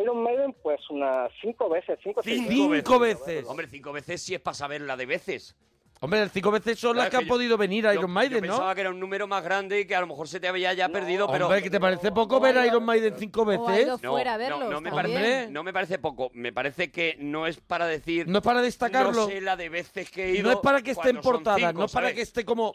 [0.02, 3.46] Iron Maiden, pues unas cinco veces, cinco, seis Cinco veces.
[3.48, 5.56] Hombre, cinco veces sí es para saberla de veces.
[6.00, 8.14] Hombre, cinco veces son las que han que yo- podido venir a Yo- Iron yo
[8.14, 8.76] Maiden, pensaba ¿no?
[8.76, 10.90] que era un número más grande y que a lo mejor se te había ya
[10.90, 11.46] perdido, pero...
[11.48, 13.82] Hombre, ¿que te parece poco ver a Iron Maiden cinco veces?
[13.88, 16.30] ido fuera a verlos no, no me parece, no me parece poco.
[16.36, 18.28] Me parece que no es para decir...
[18.28, 19.12] No es para destacarlo.
[19.12, 20.44] No sé la de veces que he ido.
[20.44, 22.74] No es para que esté en portada, cinco, no es para que esté como...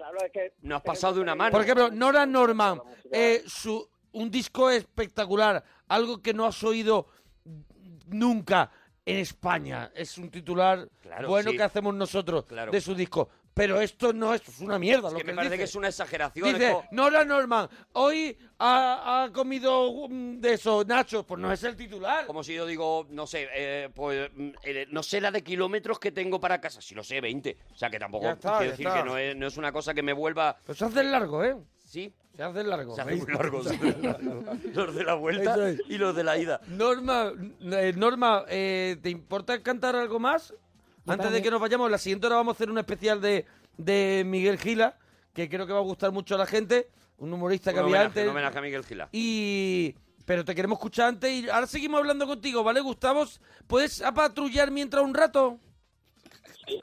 [0.63, 1.53] No has pasado de una mano.
[1.53, 2.81] Por ejemplo, Nora Norman,
[3.13, 7.07] eh, su, un disco espectacular, algo que no has oído
[8.07, 8.71] nunca
[9.05, 9.91] en España.
[9.95, 11.57] Es un titular Claro, bueno sí.
[11.57, 12.71] que hacemos nosotros Claro.
[12.73, 13.29] de su disco.
[13.55, 15.09] Pero esto no es, es una mierda.
[15.09, 15.59] Es lo que que me parece dice.
[15.59, 16.55] que es una exageración.
[16.55, 21.27] Dice, como- Nora Norman, hoy ha, ha comido de eso, Nacho.
[21.27, 22.25] Pues no es el titular.
[22.25, 25.99] Como si yo digo, no sé, eh, pues mm, eh, no sé la de kilómetros
[25.99, 26.81] que tengo para casa.
[26.81, 27.59] Si lo sé, 20.
[27.75, 29.03] O sea que tampoco está, quiero decir está.
[29.03, 30.57] que no es, no es una cosa que me vuelva.
[30.65, 31.55] Pues hace largo, ¿eh?
[31.85, 32.11] Sí.
[32.37, 32.95] Se hace largo.
[32.95, 33.63] Se hace muy largo.
[34.75, 35.81] Los de la vuelta es.
[35.89, 36.61] y los de la ida.
[36.67, 40.55] Norma, eh, Norma eh, ¿te importa cantar algo más?
[41.07, 43.45] Antes de que nos vayamos, la siguiente hora vamos a hacer un especial de,
[43.77, 44.97] de Miguel Gila,
[45.35, 48.07] que creo que va a gustar mucho a la gente, un humorista que había homenaje,
[48.07, 48.25] antes.
[48.25, 49.09] un homenaje a Miguel Gila.
[49.13, 49.95] Y...
[50.25, 53.25] Pero te queremos escuchar antes y ahora seguimos hablando contigo, ¿vale, Gustavo?
[53.67, 55.59] ¿Puedes apatrullar mientras un rato?
[56.67, 56.81] ¿Eh?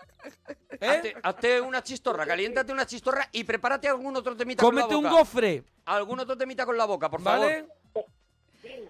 [0.87, 4.97] Hazte, hazte una chistorra, caliéntate una chistorra y prepárate algún otro temita con Cómete la
[4.97, 5.15] un boca.
[5.17, 7.65] gofre, Algún otro temita con la boca, por ¿vale?
[7.93, 8.05] favor.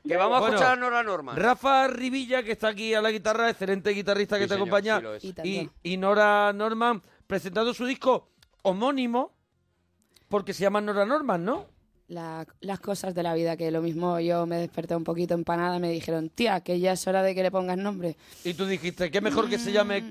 [0.08, 1.36] Que vamos a Bueno, escuchar a Nora Norman.
[1.36, 4.98] Rafa Rivilla, que está aquí a la guitarra, excelente guitarrista que Sí, te señor, acompaña,
[4.98, 5.24] sí lo es.
[5.24, 5.50] Y tanto.
[5.50, 8.30] y, y Nora Norman presentando su disco
[8.64, 9.34] homónimo,
[10.28, 11.66] porque se llama Nora Norman, ¿no?
[12.08, 15.78] La- las cosas de la vida, que lo mismo yo me desperté un poquito empanada,
[15.80, 18.16] me dijeron, tía, que ya es hora de que le pongas nombre.
[18.44, 20.02] Y tú dijiste, qué mejor que se llame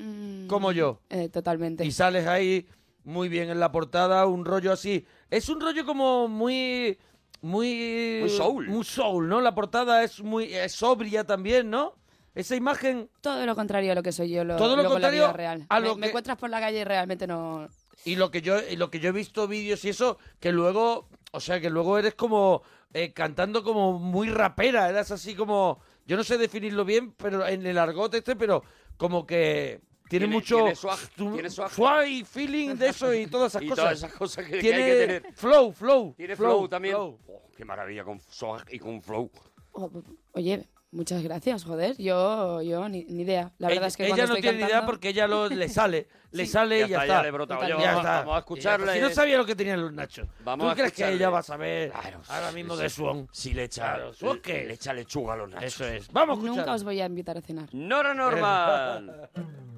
[0.48, 1.00] como yo.
[1.10, 1.84] Eh, totalmente.
[1.84, 2.66] Y sales ahí
[3.04, 5.06] muy bien en la portada, un rollo así.
[5.30, 6.98] Es un rollo como muy...
[7.40, 8.18] Muy...
[8.20, 8.68] Muy soul.
[8.68, 9.40] Muy soul, ¿no?
[9.40, 11.94] La portada es muy es sobria también, ¿no?
[12.34, 13.08] Esa imagen...
[13.20, 15.66] Todo lo contrario a lo que soy yo lo, Todo lo contrario la vida real.
[15.68, 17.68] a me, lo me que- encuentras por la calle y realmente no...
[18.04, 21.08] Y lo que yo, y lo que yo he visto vídeos y eso, que luego,
[21.32, 22.62] o sea, que luego eres como
[22.94, 27.66] eh, cantando como muy rapera, eras así como, yo no sé definirlo bien, pero en
[27.66, 28.62] el argot este, pero
[28.96, 31.70] como que tiene, Tiene- mucho tiene swag, tu- tiene swag.
[31.70, 33.84] swag y feeling de eso y todas esas Y cosas.
[33.84, 35.34] todas esas cosas que- que hay tiene que tener.
[35.34, 36.94] flow, flow, Tiene flow, también.
[36.94, 37.18] flow.
[37.28, 39.30] Oh, qué maravilla con swag y con flow.
[39.72, 39.90] Oh,
[40.32, 41.96] Oye, muchas gracias, joder.
[41.98, 43.52] Yo, yo ni, ni idea.
[43.58, 45.48] La verdad ella es que ella cuando no estoy tiene ni idea porque ella lo,
[45.48, 47.16] le sale, le sale Ya y ya está, está.
[47.18, 47.58] ya le brota.
[47.58, 48.18] Oye, Ya vamos- está.
[48.20, 48.94] vamos a escucharle.
[48.94, 50.26] Si no sabía lo que tenían los nachos.
[50.44, 52.88] Vamos ¿Tú a crees que ella va a saber Claro, ahora mismo sí, de.
[52.90, 53.28] Swan?
[53.30, 54.64] Si le echa, Claro, ¿Swan qué?
[54.64, 55.64] le echa lechuga a los nachos.
[55.64, 56.10] Eso es.
[56.12, 56.56] Vamos a escuchar.
[56.56, 57.68] Nunca os voy a invitar a cenar.
[57.72, 59.12] Nora Norman.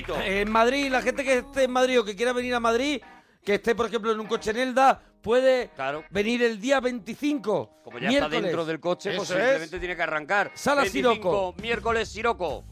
[0.00, 0.06] bravo.
[0.06, 0.20] ¡Qué bonito!
[0.24, 3.00] En Madrid, la gente que esté en Madrid o que quiera venir a Madrid,
[3.44, 5.70] que esté, por ejemplo, en un coche en Elda, puede
[6.10, 7.80] venir el día 25.
[7.84, 8.34] Como ya miércoles.
[8.36, 10.50] está dentro del coche, pues simplemente tiene que arrancar.
[10.54, 11.54] Sala 25, Siroco.
[11.60, 12.64] miércoles Siroco.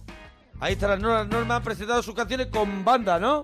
[0.61, 3.43] Ahí está la Nora Norman presentando sus canciones con banda, ¿no?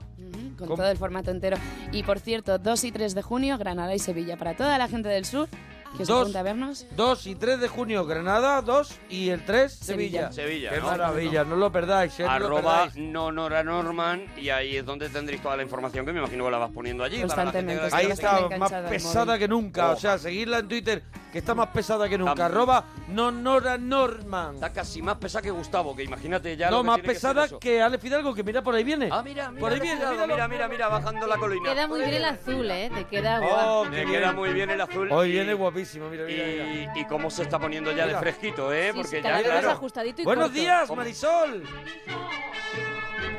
[0.59, 1.57] con Com- todo el formato entero.
[1.93, 4.37] Y por cierto, 2 y 3 de junio, Granada y Sevilla.
[4.37, 5.49] Para toda la gente del sur
[5.97, 6.21] que se Dos.
[6.23, 6.87] apunte a vernos.
[6.97, 10.31] 2 y 3 de junio, Granada, 2 y el 3, Sevilla.
[10.31, 10.33] Sevilla.
[10.33, 10.87] Sevilla, Qué ¿no?
[10.87, 12.97] maravilla, no lo perdáis, eh, no Arroba perdáis.
[12.97, 16.59] Nonora Norman y ahí es donde tendréis toda la información que me imagino que la
[16.59, 17.23] vas poniendo allí.
[17.25, 19.91] para la gente que Ahí está, más pesada que nunca.
[19.91, 22.47] O sea, seguirla en Twitter, que está más pesada que nunca.
[22.47, 24.55] Arroba Nonora Norman.
[24.57, 26.71] Está casi más pesada que Gustavo, que imagínate ya.
[26.71, 27.59] No, lo que más tiene que pesada eso.
[27.59, 29.09] que Ale Fidalgo, que mira por ahí viene.
[29.11, 30.35] Ah, mira, mira, por ahí viene, Fidalgo, míralo.
[30.35, 31.71] mira, mira, mira, bajando la colina.
[31.73, 32.91] Queda muy bien el azul, ¿eh?
[32.95, 33.83] Te queda Oh, guapo.
[33.85, 34.11] qué Me bien.
[34.11, 35.09] queda muy bien el azul.
[35.11, 36.93] Hoy viene guapísimo, mira, mira, mira.
[36.97, 38.17] Y, y cómo se está poniendo ya Mira.
[38.19, 38.91] de fresquito, ¿eh?
[38.93, 39.71] Sí, Porque sí, ya, cada vez más claro.
[39.77, 40.61] ajustadito y Buenos corto.
[40.61, 40.97] días, ¿Cómo?
[40.97, 41.65] Marisol.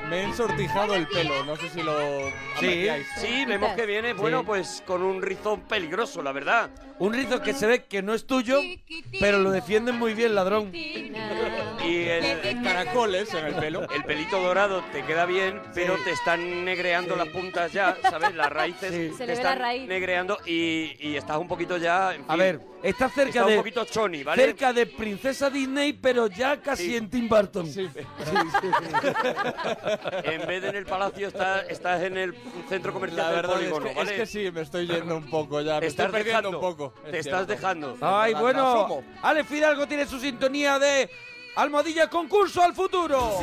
[0.10, 2.34] Me he ensortijado el pelo, no sé si lo Sí.
[2.56, 3.08] apreciáis.
[3.18, 6.70] Sí, vemos que viene, bueno, pues con un rizón peligroso, la verdad.
[7.00, 8.60] Un rizo que se ve que no es tuyo,
[9.20, 10.72] pero lo defienden muy bien, ladrón.
[10.74, 13.88] Y el, Caracoles en el pelo.
[13.92, 18.34] el pelito dorado te queda bien, pero te están negreando las puntas ya, ¿sabes?
[18.34, 19.10] Las raíces Sí.
[19.12, 19.88] Se te le ve están la raíz.
[19.88, 22.16] negreando y, y estás un poquito ya.
[22.16, 24.44] en A fin, ver, está cerca está un de poquito choni, ¿vale?
[24.46, 26.96] cerca de Princesa Disney, pero ya casi Sí.
[26.98, 27.66] en Tim Burton.
[27.68, 27.88] Sí.
[30.24, 32.36] En vez de en el palacio, estás, estás en el
[32.70, 34.12] centro comercial del es polígono, que, ¿vale?
[34.12, 35.76] es que sí, me estoy yendo un poco ya.
[35.76, 36.68] Te Me estás estoy perdiendo dejando.
[36.68, 36.94] un poco.
[37.06, 37.54] es Te estás cierto.
[37.54, 37.98] dejando.
[38.02, 39.04] Ay, bueno.
[39.22, 41.10] Ale Fidalgo tiene su sintonía de
[41.58, 43.40] Almohadilla Concurso al Futuro.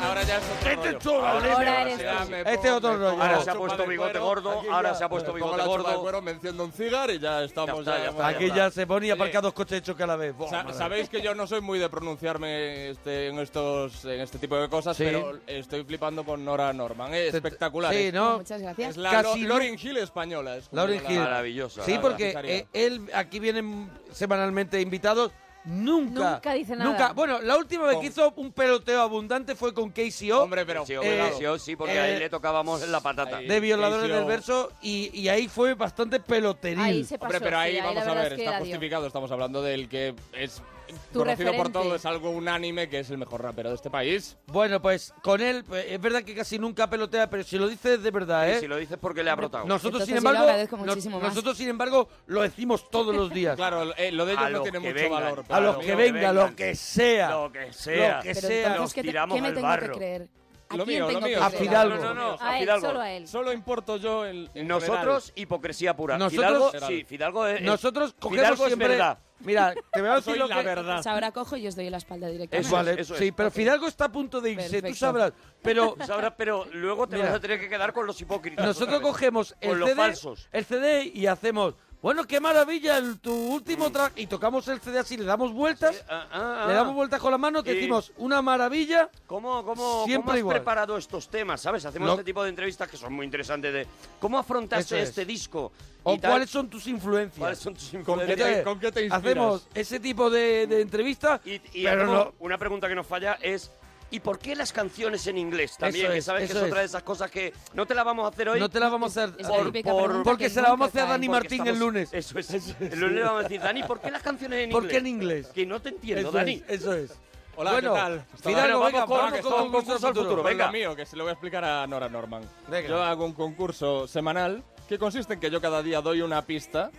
[0.00, 1.26] Ahora ya es otro Este rollo.
[1.26, 2.22] Ahora eres ya
[2.52, 3.22] Este otro me rollo.
[3.22, 5.68] Ahora se ha puesto bigote gordo, aquí ahora ya se ha puesto me pongo bigote
[5.70, 6.02] la chupa de gordo.
[6.02, 8.86] cuero, me enciendo un cigar y ya estamos Ya está, ya está, Aquí ya se
[8.86, 10.36] pone y aparca dos coches hechos que a la vez.
[10.36, 10.78] Buah, Sa- maravilla.
[10.78, 14.68] Sabéis que yo no soy muy de pronunciarme este, en estos en este tipo de
[14.68, 15.04] cosas, Sí.
[15.04, 17.14] pero estoy flipando con Nora Norman.
[17.14, 17.92] Es espectacular.
[17.92, 18.38] Sí, es, ¿no?
[18.38, 18.90] Muchas gracias.
[18.90, 20.56] es la Casi Lo- no- Lauryn Hill española.
[20.56, 21.18] Es como Lauryn la- Hill.
[21.20, 21.84] Maravillosa.
[21.84, 22.44] Sí, la porque verdad.
[22.46, 25.30] eh, él aquí vienen semanalmente invitados.
[25.64, 26.90] Nunca, Nunca dice nada.
[26.90, 27.12] Nunca.
[27.12, 30.42] Bueno, la última vez Con- que hizo un peloteo abundante fue con Casey O.
[30.42, 33.36] Hombre, pero Sí, Eh, sí, porque eh, ahí le tocábamos la patata.
[33.38, 33.46] ahí.
[33.46, 36.80] de violadores del verso y, y ahí fue bastante peloteril.
[36.80, 37.26] Ahí se pasó.
[37.28, 38.60] Hombre, pero ahí sí, vamos a ver, es que está dio.
[38.60, 39.06] justificado.
[39.06, 40.62] Estamos hablando del que es
[41.12, 44.36] tu conocido por todo, es algo unánime que es el mejor rapero de este país.
[44.46, 48.02] Bueno, pues con él, pues, es verdad que casi nunca pelotea, pero si lo dices
[48.02, 48.56] de verdad, ¿eh?
[48.56, 49.66] Y si lo dices porque le ha brotado.
[49.66, 50.46] Nosotros, sin embargo,
[50.84, 53.56] no, nosotros, sin embargo, lo decimos todos los días.
[53.56, 55.44] claro, eh, lo de ellos a no tiene valor.
[55.48, 57.30] A los que venga, lo que sea.
[57.30, 58.16] Lo que sea.
[58.16, 58.70] Lo que pero sea.
[58.72, 60.28] Entonces, que creer?
[60.76, 61.42] Lo mío, lo mío.
[61.42, 61.96] A Fidalgo.
[61.96, 63.28] No, no, no, a, él, solo a él.
[63.28, 66.18] Solo importo yo el, Nosotros, hipocresía pura.
[66.18, 67.62] Nosotros, sí, Fidalgo es...
[67.62, 68.86] Nosotros cogemos Fidalgo siempre...
[68.86, 69.18] Es verdad.
[69.40, 70.62] Mira, te voy a decir lo la que...
[70.64, 70.94] verdad.
[70.94, 72.66] Pues Sabrá cojo y os doy la espalda directamente.
[72.66, 73.04] Eso, vale.
[73.04, 75.32] Sí, pero Fidalgo está a punto de irse, tú sabrás.
[75.62, 75.96] Pero...
[76.06, 78.64] sabrás, pero luego te Mira, vas a tener que quedar con los hipócritas.
[78.64, 80.14] Nosotros cogemos el con
[80.52, 81.74] el CD y hacemos...
[82.02, 84.14] Bueno, qué maravilla, el- tu último track.
[84.16, 86.66] Y tocamos el CD así, le damos vueltas, ah, ah, ah.
[86.66, 89.08] le damos vueltas con la mano, te decimos una maravilla.
[89.28, 91.60] ¿Cómo, cómo, Siempre has preparado estos temas?
[91.60, 91.84] ¿Sabes?
[91.84, 93.72] Hacemos este tipo de entrevistas que son muy interesantes.
[93.72, 93.86] De,
[94.18, 95.70] ¿Cómo afrontaste este disco?
[96.04, 97.38] Y cuáles son tus influencias?
[97.38, 98.66] ¿Cuáles son tus influencias?
[99.10, 103.70] Hacemos ese tipo de, entrevistas, Y pero una pregunta que nos falla es
[104.12, 106.04] ¿Y por qué las canciones en inglés también?
[106.04, 108.04] Eso que es, sabes eso que es, otra de esas cosas que no te la
[108.04, 108.60] vamos a hacer hoy.
[108.60, 109.36] No te la vamos a hacer.
[109.46, 112.10] Por, por, porque se la vamos a hacer a Dani Martín estamos, el lunes.
[112.12, 112.50] Eso es.
[112.78, 114.82] El lunes le vamos a decir, Dani, ¿por qué las canciones en inglés?
[114.82, 115.46] ¿Por qué en inglés?
[115.54, 116.62] Que no te entiendo, eso Dani.
[116.68, 117.12] eso es.
[117.56, 118.24] Hola, bueno, ¿qué tal?
[118.42, 120.42] Fidalgo, bueno, vamos, venga, con, un concurso, al futuro.
[120.42, 120.70] Venga.
[120.70, 122.42] Mío, que se lo voy a explicar a Nora Norman.
[122.68, 122.88] Venga.
[122.88, 126.90] Yo hago un concurso semanal que consiste en que yo cada día doy una pista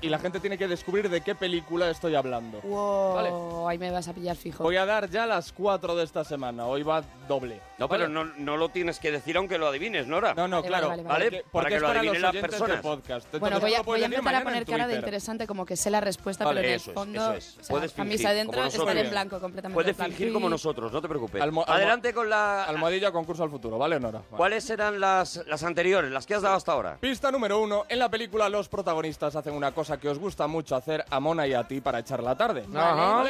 [0.00, 2.60] y la gente tiene que descubrir de qué película estoy hablando.
[2.62, 4.62] Wow, ahí me vas a pillar fijo.
[4.62, 7.60] Voy a dar ya las cuatro de esta semana, hoy va doble.
[7.78, 10.34] No, pero no, no, lo tienes que decir aunque lo adivines, Nora.
[10.34, 10.88] No, no, claro.
[11.04, 12.68] Vale, Porque, para que lo para los las personas.
[12.68, 13.34] Del podcast.
[13.38, 16.00] Bueno, voy a, voy a empezar a poner cara de interesante como que sé la
[16.00, 17.68] respuesta, pero en el fondo es, es.
[17.68, 19.74] Puedes fingir, adentro estar en blanco completamente.
[19.74, 21.42] Puedes fingir como nosotros, no te preocupes.
[21.66, 22.64] Adelante con la...
[22.64, 24.22] Almohadilla concurso al futuro, ¿vale, Nora?
[24.30, 26.98] ¿Cuáles eran las, las anteriores, las que has dado hasta ahora?
[27.00, 30.76] Pista número uno, en la película los protagonistas hacen una cosa que os gusta mucho
[30.76, 32.66] hacer a Mona y a ti para echar la tarde.
[32.74, 33.24] Ajá.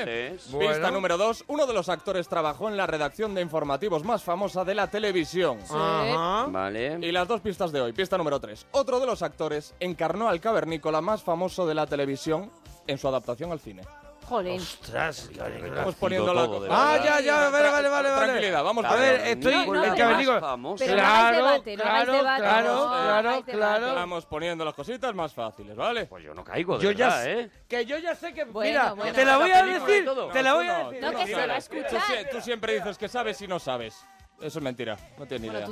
[0.59, 1.45] Pista número dos.
[1.47, 5.59] Uno de los actores trabajó en la redacción de informativos más famosa de la televisión.
[5.71, 6.47] Ajá.
[6.51, 6.99] Vale.
[7.01, 7.93] Y las dos pistas de hoy.
[7.93, 8.67] Pista número tres.
[8.73, 12.51] Otro de los actores encarnó al cavernícola más famoso de la televisión
[12.87, 13.83] en su adaptación al cine.
[14.29, 14.61] Jolín.
[14.61, 18.09] Ostras, estamos poniendo la todo, Ah, ya, ya, vale, vale, vale.
[18.11, 19.21] Tranquilidad, vamos a ver.
[19.27, 20.79] Estoy no, no, que no, digo, vamos.
[20.79, 23.89] Pero claro, debate, claro, debate, claro, claro, claro.
[23.89, 26.05] Estamos poniendo las cositas más fáciles, ¿vale?
[26.07, 27.51] Pues yo no caigo, de verdad, ¿eh?
[27.67, 30.79] Que yo ya sé que mira, te la voy a decir, te la voy a
[30.85, 31.01] decir.
[31.03, 32.29] No, que se va a escuchar.
[32.31, 34.05] Tú siempre dices que sabes y no sabes.
[34.41, 35.67] Eso es mentira, no tiene ni idea.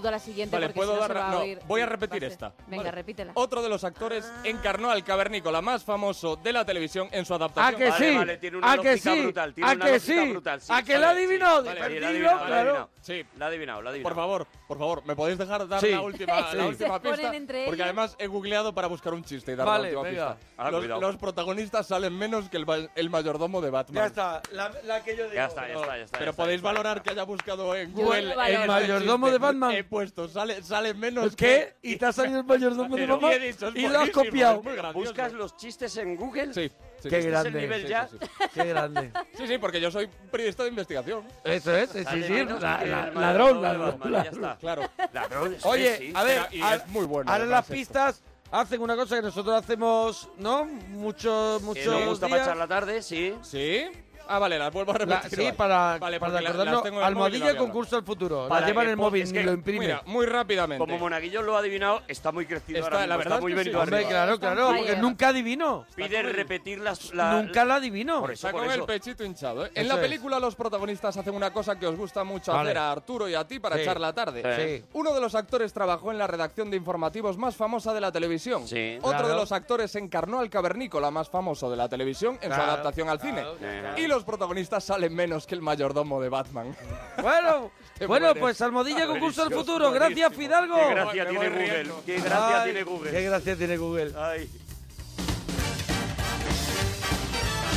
[0.51, 1.41] Vale, puedo dar.
[1.41, 2.53] Se voy a repetir esta.
[2.67, 3.33] Venga, repítela.
[3.35, 7.75] Otro de los actores encarnó al cavernícola más famoso de la televisión en su adaptación.
[7.75, 8.17] ¡A que sí!
[8.17, 9.23] Vale, tiene una ¿A que sí?
[9.23, 10.31] Brutal, ah, ¿A que sí?
[10.31, 10.61] Brutal.
[10.69, 11.63] ¿A que la ha adivinado?
[11.63, 13.25] Sí, la Sí.
[13.37, 14.03] La ha adivinado, adivinado.
[14.03, 17.33] Por favor, por favor, ¿me podéis dejar dar la última, la última pista?
[17.67, 20.99] Porque además he googleado para buscar un chiste y dar la última pista.
[20.99, 24.03] Los, protagonistas salen menos que el, mayordomo de Batman.
[24.03, 25.35] Ya está, la, que yo digo.
[25.35, 26.19] Ya está, ya está.
[26.19, 29.73] Pero podéis valorar que haya buscado en Google el mayordomo de Batman.
[29.73, 31.75] He puesto, sale, sale menos ¿Qué?
[31.83, 31.91] que...
[31.93, 33.33] ¿Y te ha salido el mayordomo de Batman?
[33.75, 34.63] y lo has copiado.
[34.93, 36.53] Buscas los chistes en Google.
[36.55, 36.71] Sí.
[37.03, 37.49] sí Qué este grande.
[37.51, 38.09] El nivel sí, ya.
[38.09, 38.19] Sí,
[38.55, 39.13] Qué grande.
[39.37, 41.25] Sí, sí, porque yo soy periodista de investigación.
[41.45, 42.45] Eso es, sí, sí.
[42.45, 43.99] Ladrón, ladrón.
[44.61, 44.83] Claro.
[45.13, 47.31] Ladrón, Oye, a ver, es muy bueno.
[47.31, 50.63] Ahora las pistas hacen una cosa que nosotros hacemos, ¿no?
[50.63, 51.85] Eh, muchos, muchos.
[51.85, 52.39] Que nos gusta días.
[52.41, 53.35] pasar la tarde, sí.
[53.43, 53.87] Sí.
[54.29, 55.39] Ah, vale, las vuelvo a repetir.
[55.39, 58.49] La, sí, para, vale, para recordarlo, almohadilla eh, pues móvil, concurso al futuro.
[58.49, 59.87] Para la lleva en el móvil, que, lo imprime.
[59.87, 60.85] Mira, muy rápidamente.
[60.85, 63.91] Como Monaguillo lo ha adivinado, está muy crecido está, ahora la verdad muy venido sí.
[64.09, 65.87] Claro, claro, porque nunca adivinó.
[65.95, 67.15] Pide repetir las...
[67.15, 68.21] La, nunca la adivinó.
[68.21, 69.67] Por el pechito hinchado.
[69.67, 69.71] ¿eh?
[69.75, 72.71] En la película los protagonistas hacen una cosa que os gusta mucho vale.
[72.71, 74.43] hacer a Arturo y a ti para echar la tarde.
[74.57, 74.85] Sí.
[74.93, 78.65] Uno de los actores trabajó en la redacción de informativos más famosa de la televisión.
[79.03, 83.09] Otro de los actores encarnó al cavernícola más famoso de la televisión en su adaptación
[83.09, 83.45] al cine.
[83.61, 83.95] Eh.
[83.99, 86.77] Y los protagonistas salen menos que el mayordomo de Batman.
[87.23, 87.71] Bueno,
[88.07, 89.91] bueno pues Almodilla concurso del futuro.
[89.91, 90.77] Gracias, Fidalgo.
[91.13, 93.11] Qué tiene Google.
[93.11, 94.13] Qué tiene Google.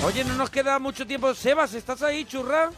[0.05, 1.33] Oye, no nos queda mucho tiempo.
[1.33, 2.69] Sebas, ¿estás ahí, churra?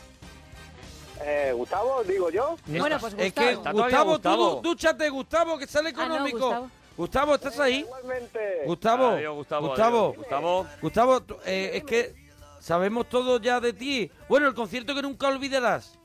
[1.23, 2.55] Eh, Gustavo, digo yo.
[2.65, 3.27] Bueno, pues Gustavo.
[3.27, 6.69] Es que Gustavo, Tú, dúchate, Gustavo, que sale ah, económico.
[6.97, 7.35] Gustavo.
[7.35, 7.79] ¿estás ahí?
[7.79, 8.61] Igualmente.
[8.65, 10.67] Gustavo, Gustavo, Gustavo.
[10.81, 12.20] Gustavo, eh, es que
[12.61, 14.09] sabemos todo ya de ti.
[14.29, 15.99] Bueno, el concierto que nunca olvidarás.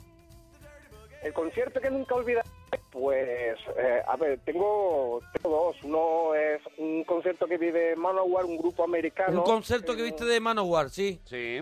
[1.23, 2.51] El concierto que nunca olvidarás.
[2.91, 5.77] Pues, eh, a ver, tengo, dos.
[5.83, 9.41] Uno es un concierto que vi de Manowar, un grupo americano.
[9.41, 11.21] Un concierto que, viste de Manowar, sí.
[11.25, 11.61] Sí.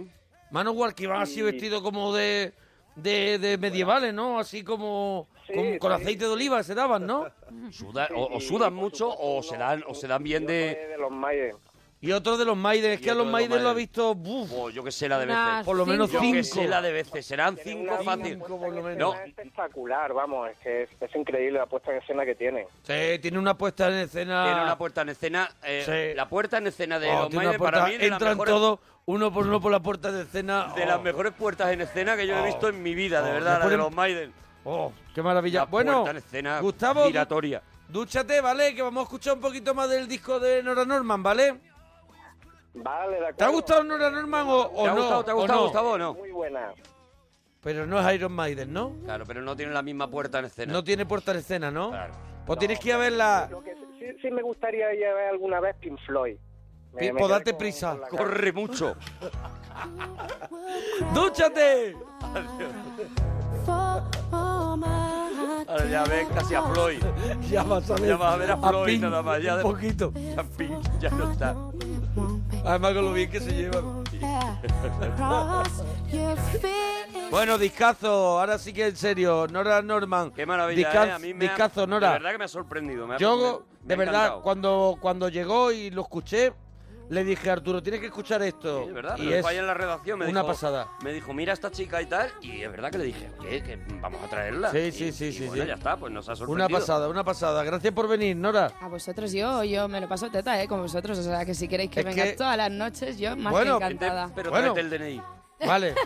[0.51, 2.55] Manowar que iba así vestido como de,
[2.95, 4.39] de, de medievales, ¿no?
[4.39, 5.29] Así como
[5.81, 7.27] con, aceite de oliva se daban, ¿no?
[7.71, 10.89] Suda, o, o, sudan mucho o, se dan, o se dan bien de...
[10.91, 11.13] De los.
[12.07, 12.93] Y otro de los Maiden.
[12.93, 14.11] Es que a los de los Maiden lo ha visto...
[14.13, 15.65] uf, Oh, yo que sé la de Unas veces.
[15.67, 16.37] por lo menos Yo cinco.
[16.37, 17.25] que sé la de veces.
[17.25, 18.25] Serán cinco fácil.
[18.35, 18.99] Cinco por lo menos.
[18.99, 22.67] No, Es espectacular, vamos, es que es, es increíble la puesta en escena que tiene.
[22.83, 24.45] Sí, tiene una puesta en escena...
[24.45, 25.51] tiene una puerta en escena.
[25.63, 26.17] eh, Sí.
[26.17, 28.07] La puerta en escena de Oh, los tiene una Maiden para puerta- mí es de
[28.11, 30.73] las Entran mejores todos uno por uno por la puerta de escena.
[30.77, 32.45] de oh, las mejores puertas en escena que yo he Oh.
[32.45, 34.33] visto en mi vida, de Oh, verdad, la de ponen- los Maiden.
[34.65, 35.61] Oh, qué maravilla.
[35.61, 37.63] La bueno, puerta en escena Gustavo, giratoria.
[37.89, 38.75] dúchate, ¿vale?
[38.75, 41.61] Que vamos a escuchar un poquito más del disco de Nora Norman, ¿vale?
[42.75, 43.37] Vale, de acuerdo.
[43.37, 45.01] ¿Te ha gustado Nora Norman o, o ¿Te ha no?
[45.01, 45.65] gustado, te ha ¿O gustado, no?
[45.65, 46.15] Gustavo, o no?
[46.15, 46.73] Muy buena.
[47.63, 48.93] Pero no es Iron Maiden, ¿no?
[49.05, 50.73] Claro, pero no tiene la misma puerta en escena.
[50.73, 51.91] No tiene puerta en escena, ¿no?
[51.91, 52.13] Claro.
[52.47, 53.49] Pues tienes que ir a verla.
[53.51, 56.37] Lo que sí, sí me gustaría ir a ver alguna vez Pink Floyd.
[56.93, 57.91] Me- me pues date con- prisa.
[57.93, 58.23] con la cara.
[58.25, 58.97] Corre mucho.
[61.15, 61.97] ¡Dúchate!
[65.67, 67.03] Ahora ya ves casi a Floyd.
[67.51, 68.09] Ya vas a ver.
[68.09, 70.13] Ya vas a ver a Floyd Pink nada más, ya un poquito.
[70.37, 71.57] Ya Pink ya no está.
[72.65, 74.05] Además con lo bien que se llevan.
[77.31, 78.39] Bueno, discazo.
[78.39, 79.47] Ahora sí que en serio.
[79.51, 80.31] Nora Norman.
[80.31, 81.13] Qué maravilla, Disca- ¿eh?
[81.13, 82.09] A mí me ha- discazo, Nora.
[82.09, 83.07] De verdad que me ha sorprendido.
[83.07, 84.43] me ha- Yo, me- me de verdad, encantado.
[84.43, 86.53] cuando, cuando llegó y lo escuché,
[87.11, 88.83] le dije, Arturo, tienes que escuchar esto.
[88.83, 90.19] Sí, es verdad, y es en la redacción.
[90.19, 90.89] Me una dijo, pasada.
[91.03, 92.31] Me dijo, mira a esta chica y tal.
[92.41, 94.71] Y es verdad que le dije, oye, que vamos a traerla.
[94.71, 95.69] Sí, Y- sí, sí, y sí, bueno, sí.
[95.69, 96.79] ya está, pues nos ha Una sorprendido.
[96.81, 97.63] pasada, una pasada.
[97.65, 98.73] Gracias por venir, Nora.
[98.81, 100.67] A vosotros yo, yo me lo paso teta, ¿eh?
[100.67, 101.19] Con vosotros.
[101.19, 103.79] O sea, que si queréis que Es venga que- todas las noches, yo más Bueno,
[103.79, 104.31] que encantada.
[104.35, 104.75] Pero Bueno.
[104.77, 105.23] el DNI.
[105.67, 105.95] Vale.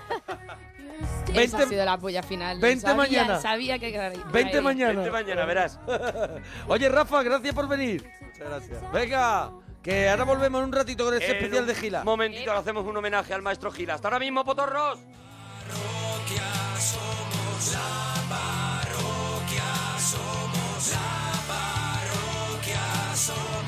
[1.28, 2.58] Esa Vente- ha sido la polla final.
[2.58, 3.40] vente sabía, mañana.
[3.40, 4.24] Sabía que quedaría.
[4.32, 4.94] Vente mañana.
[4.94, 5.78] Vente mañana, verás.
[6.68, 8.04] Oye, Rafa, gracias por venir.
[8.20, 8.92] Muchas gracias.
[8.92, 9.50] Venga,
[9.88, 12.04] que ahora volvemos en un ratito con ese En especial un de Gila.
[12.04, 13.94] momentito le hacemos un homenaje al maestro Gila.
[13.94, 14.98] Hasta ahora mismo, potorros.
[14.98, 16.42] parroquia
[16.78, 17.88] somos la
[18.28, 19.64] parroquia
[19.98, 21.08] somos la
[21.48, 23.67] parroquia somos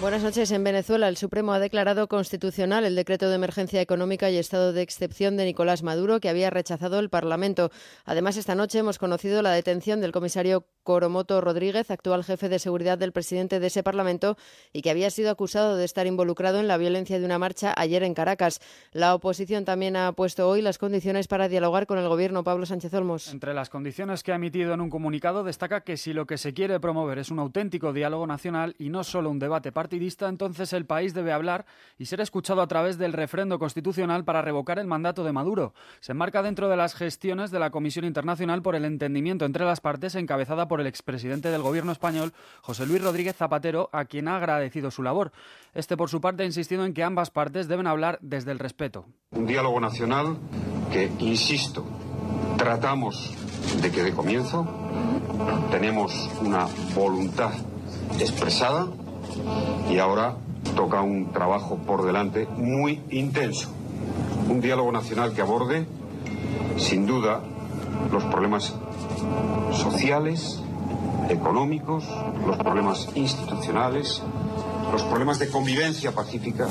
[0.00, 0.50] Buenas noches.
[0.50, 4.80] En Venezuela, el Supremo ha declarado constitucional el decreto de emergencia económica y estado de
[4.80, 7.70] excepción de Nicolás Maduro, que había rechazado el Parlamento.
[8.06, 12.96] Además, esta noche hemos conocido la detención del comisario Coromoto Rodríguez, actual jefe de seguridad
[12.96, 14.38] del presidente de ese Parlamento,
[14.72, 18.02] y que había sido acusado de estar involucrado en la violencia de una marcha ayer
[18.02, 18.60] en Caracas.
[18.92, 22.42] La oposición también ha puesto hoy las condiciones para dialogar con el gobierno.
[22.42, 23.28] Pablo Sánchez Olmos.
[23.28, 26.54] Entre las condiciones que ha emitido en un comunicado destaca que si lo que se
[26.54, 30.86] quiere promover es un auténtico diálogo nacional y no solo un debate partidista, entonces el
[30.86, 31.66] país debe hablar
[31.98, 35.74] y ser escuchado a través del refrendo constitucional para revocar el mandato de Maduro.
[35.98, 39.80] Se enmarca dentro de las gestiones de la Comisión Internacional por el Entendimiento entre las
[39.80, 44.36] partes encabezada por el expresidente del gobierno español, José Luis Rodríguez Zapatero, a quien ha
[44.36, 45.32] agradecido su labor.
[45.74, 49.06] Este, por su parte, ha insistido en que ambas partes deben hablar desde el respeto.
[49.32, 50.36] Un diálogo nacional
[50.92, 51.84] que, insisto,
[52.56, 53.34] tratamos
[53.82, 54.68] de que dé comienzo.
[55.72, 57.50] Tenemos una voluntad
[58.20, 58.86] expresada
[59.90, 60.36] y ahora
[60.76, 63.68] toca un trabajo por delante muy intenso.
[64.48, 65.86] Un diálogo nacional que aborde,
[66.76, 67.40] sin duda,
[68.10, 68.74] los problemas
[69.72, 70.60] sociales,
[71.28, 72.04] económicos,
[72.46, 74.22] los problemas institucionales,
[74.92, 76.66] los problemas de convivencia pacífica,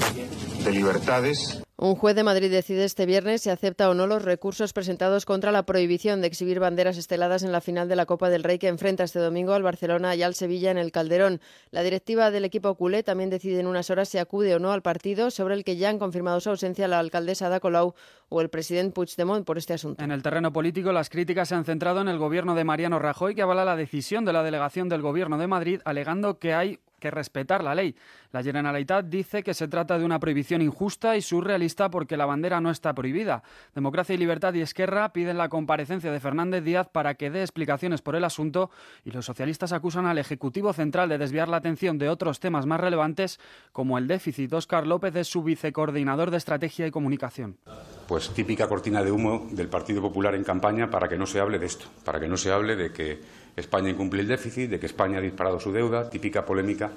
[0.64, 1.62] de libertades.
[1.82, 5.54] Un juez de Madrid decide este viernes si acepta o no los recursos presentados contra
[5.54, 8.68] la prohibición de exhibir banderas esteladas en la final de la Copa del Rey que
[8.68, 11.40] enfrenta este domingo al Barcelona y al Sevilla en el Calderón.
[11.72, 14.82] La directiva del equipo culé también decide en unas horas si acude o no al
[14.82, 17.94] partido, sobre el que ya han confirmado su ausencia la alcaldesa Ada Colau
[18.28, 20.04] o el presidente Puigdemont por este asunto.
[20.04, 23.36] En el terreno político, las críticas se han centrado en el gobierno de Mariano Rajoy,
[23.36, 27.12] que avala la decisión de la delegación del gobierno de Madrid, alegando que hay que
[27.12, 27.96] respetar la ley.
[28.32, 32.62] La Generalitat dice que se trata de una prohibición injusta y surrealista porque la bandera
[32.62, 33.44] no está prohibida.
[33.74, 38.02] Democracia y Libertad y Esquerra piden la comparecencia de Fernández Díaz para que dé explicaciones
[38.02, 38.70] por el asunto
[39.04, 42.80] y los socialistas acusan al Ejecutivo Central de desviar la atención de otros temas más
[42.80, 43.40] relevantes
[43.72, 44.54] como el déficit.
[44.54, 47.58] Óscar López es su vicecoordinador de Estrategia y Comunicación.
[48.08, 51.60] Pues típica cortina de humo del Partido Popular en campaña para que no se hable
[51.60, 53.22] de esto, para que no se hable de que
[53.60, 56.92] España incumple el déficit, de que España ha disparado su deuda, típica polémica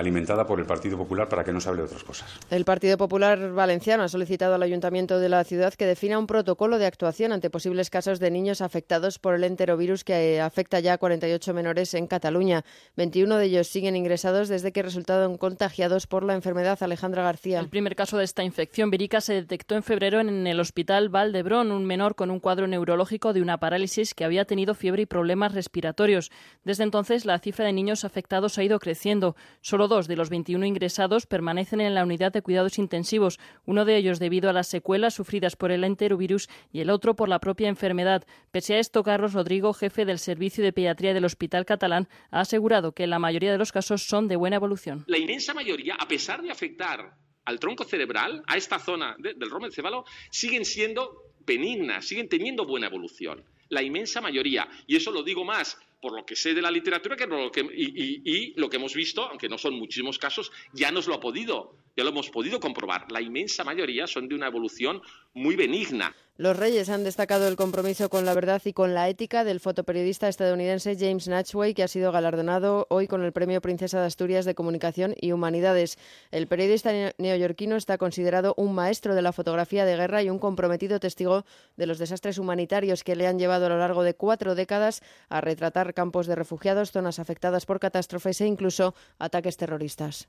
[0.00, 2.38] alimentada por el Partido Popular para que no se hable de otras cosas.
[2.50, 6.78] El Partido Popular Valenciano ha solicitado al Ayuntamiento de la ciudad que defina un protocolo
[6.78, 10.94] de actuación ante posibles casos de niños afectados por el enterovirus que eh, afecta ya
[10.94, 12.64] a 48 menores en Cataluña.
[12.96, 16.78] 21 de ellos siguen ingresados desde que resultaron contagiados por la enfermedad.
[16.80, 17.60] Alejandra García.
[17.60, 21.72] El primer caso de esta infección vírica se detectó en febrero en el Hospital Valdebrón,
[21.72, 25.54] un menor con un cuadro neurológico de una parálisis que había tenido fiebre y problemas
[25.54, 26.30] respiratorios.
[26.64, 29.36] Desde entonces, la cifra de niños afectados ha ido creciendo.
[29.60, 33.98] Solo dos de los 21 ingresados permanecen en la unidad de cuidados intensivos, uno de
[33.98, 37.68] ellos debido a las secuelas sufridas por el enterovirus y el otro por la propia
[37.68, 38.24] enfermedad.
[38.50, 42.92] Pese a esto, Carlos Rodrigo, jefe del Servicio de Pediatría del Hospital Catalán, ha asegurado
[42.92, 45.04] que la mayoría de los casos son de buena evolución.
[45.08, 47.12] La inmensa mayoría, a pesar de afectar
[47.44, 52.86] al tronco cerebral, a esta zona de- del romencéfalo, siguen siendo benignas, siguen teniendo buena
[52.86, 53.44] evolución.
[53.68, 54.68] La inmensa mayoría.
[54.86, 57.60] Y eso lo digo más por lo que sé de la literatura que lo que,
[57.60, 61.20] y, y- lo que hemos visto, aunque no son muchísimos casos, ya nos lo ha
[61.20, 63.10] podido, ya lo hemos podido comprobar.
[63.12, 65.02] La inmensa mayoría son de una evolución
[65.34, 66.14] muy benigna.
[66.36, 70.26] Los Reyes han destacado el compromiso con la verdad y con la ética del fotoperiodista
[70.26, 74.54] estadounidense James Natchway, que ha sido galardonado hoy con el Premio Princesa de Asturias de
[74.54, 75.98] Comunicación y Humanidades.
[76.30, 80.38] El periodista neo- neoyorquino está considerado un maestro de la fotografía de guerra y un
[80.38, 81.44] comprometido testigo
[81.76, 85.42] de los desastres humanitarios que le han llevado a lo largo de cuatro décadas a
[85.42, 90.26] retratar campos de refugiados, zonas afectadas por catástrofes e incluso ataques terroristas.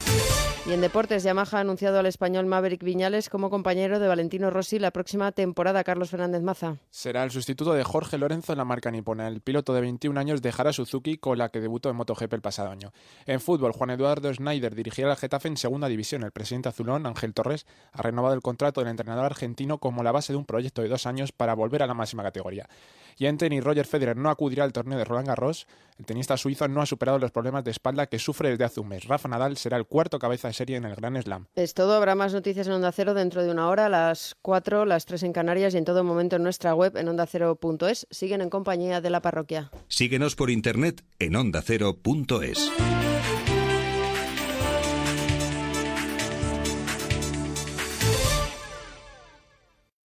[0.64, 4.78] Y en deportes, Yamaha ha anunciado al español Maverick Viñales como compañero de Valentino Rossi
[4.78, 5.84] la próxima temporada.
[5.84, 6.78] Carlos Fernández Maza.
[6.92, 9.28] Será el sustituto de Jorge Lorenzo en la marca nipona.
[9.28, 12.70] El piloto de 21 años dejará Suzuki con la que debutó en MotoGP el pasado
[12.70, 12.94] año.
[13.26, 16.22] En fútbol, Juan Eduardo Schneider dirigirá al Getafe en segunda división.
[16.22, 20.32] El presidente azulón, Ángel Torres, ha renovado el contrato del entrenador argentino como la base
[20.32, 22.70] de un proyecto de dos años para volver a la máxima categoría.
[23.18, 25.68] Y en tenis, Roger Federer no acudirá al torneo de Roland Garros.
[25.98, 28.88] El tenista suizo no ha superado los problemas de espalda que sufre desde hace un
[28.88, 29.06] mes.
[29.06, 31.48] Rafa Nadal será el cuarto cabeza de serie en el Gran Slam.
[31.56, 34.86] Es todo, habrá más noticias en Onda Cero dentro de una hora, a las 4,
[34.86, 38.08] las 3 en Canarias y en todo momento en nuestra web en ondacero.es.
[38.12, 39.72] Siguen en compañía de la parroquia.
[39.88, 42.72] Síguenos por internet en ondacero.es.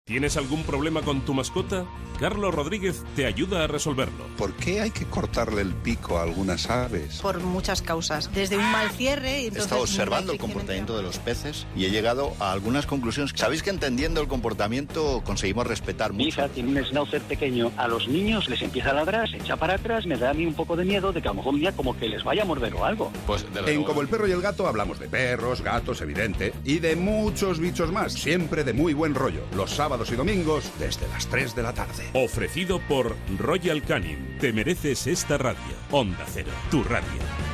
[0.09, 1.85] ¿Tienes algún problema con tu mascota?
[2.21, 4.25] Carlos Rodríguez te ayuda a resolverlo.
[4.39, 7.19] ¿Por qué hay que cortarle el pico a algunas aves?
[7.21, 8.33] por muchas causas.
[8.33, 9.43] Desde un mal cierre.
[9.43, 13.33] y He estado observando el comportamiento de los peces y he llegado a algunas conclusiones.
[13.35, 16.29] Sabéis que entendiendo el comportamiento conseguimos respetar Mi mucho.
[16.29, 17.73] hija tiene un schnauzer pequeño.
[17.77, 20.07] A los niños les empieza a ladrar, se echa para atrás.
[20.07, 21.73] Me da a mí un poco de miedo de que a lo mejor un día
[21.73, 23.11] como que les vaya a morder o algo.
[23.27, 26.95] Pues En Como el perro y el gato hablamos de perros, gatos, evidente, y de
[26.95, 31.55] muchos bichos más, siempre de muy buen rollo, los sábados y domingos desde las 3
[31.55, 32.05] de la tarde.
[32.13, 34.37] Ofrecido por Royal Canin.
[34.39, 35.61] Te mereces esta radio.
[35.91, 37.46] Onda Cero, tu radio.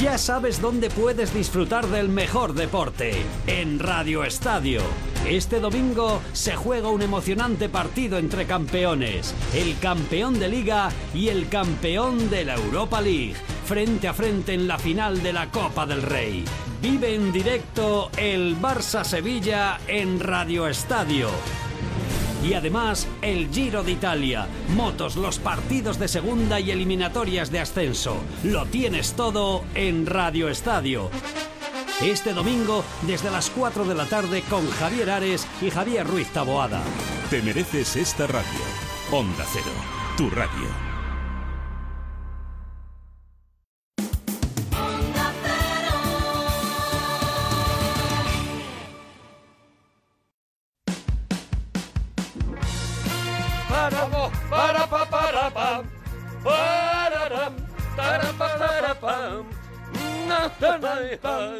[0.00, 3.16] Ya sabes dónde puedes disfrutar del mejor deporte.
[3.48, 4.80] En Radio Estadio.
[5.26, 9.34] Este domingo se juega un emocionante partido entre campeones.
[9.52, 13.34] El campeón de liga y el campeón de la Europa League.
[13.64, 16.44] Frente a frente en la final de la Copa del Rey.
[16.80, 21.28] Vive en directo el Barça Sevilla en Radio Estadio.
[22.44, 28.16] Y además el Giro de Italia, motos, los partidos de segunda y eliminatorias de ascenso.
[28.44, 31.10] Lo tienes todo en Radio Estadio.
[32.00, 36.80] Este domingo desde las 4 de la tarde con Javier Ares y Javier Ruiz Taboada.
[37.28, 38.60] Te mereces esta radio.
[39.10, 39.72] Onda Cero,
[40.16, 40.87] tu radio.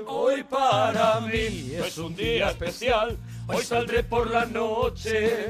[0.06, 3.16] Hoy para mí es un día especial.
[3.46, 5.46] Hoy saldré por la noche.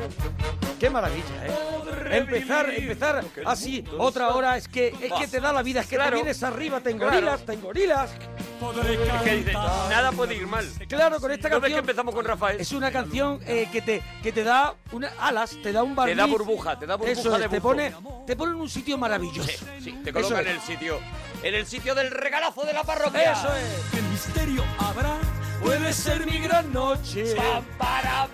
[0.78, 2.16] Qué maravilla, ¿eh?
[2.18, 5.96] Empezar, empezar así otra hora es que es que te da la vida, es que
[5.96, 6.10] Claro.
[6.10, 7.06] te vienes arriba, te Claro.
[7.12, 8.10] engorilas, te engorilas.
[8.12, 10.64] Es que dice, nada puede ir mal.
[10.88, 12.60] Claro, con esta ¿No ves canción que empezamos con Rafael?
[12.60, 16.14] Es una canción eh, que te que te da unas alas, te da un barniz.
[16.14, 17.92] Te da burbuja, te da burbuja Eso es, de te pone
[18.26, 19.50] te pone en un sitio maravilloso.
[19.82, 20.46] Sí, te Eso coloca es.
[20.46, 20.98] en el sitio
[21.42, 23.32] en el sitio del regalazo de la parroquia.
[23.32, 23.90] Eso es.
[23.92, 25.18] ¿Qué misterio habrá?
[25.62, 27.34] Puede ser mi gran noche.
[27.34, 28.28] Pam, para.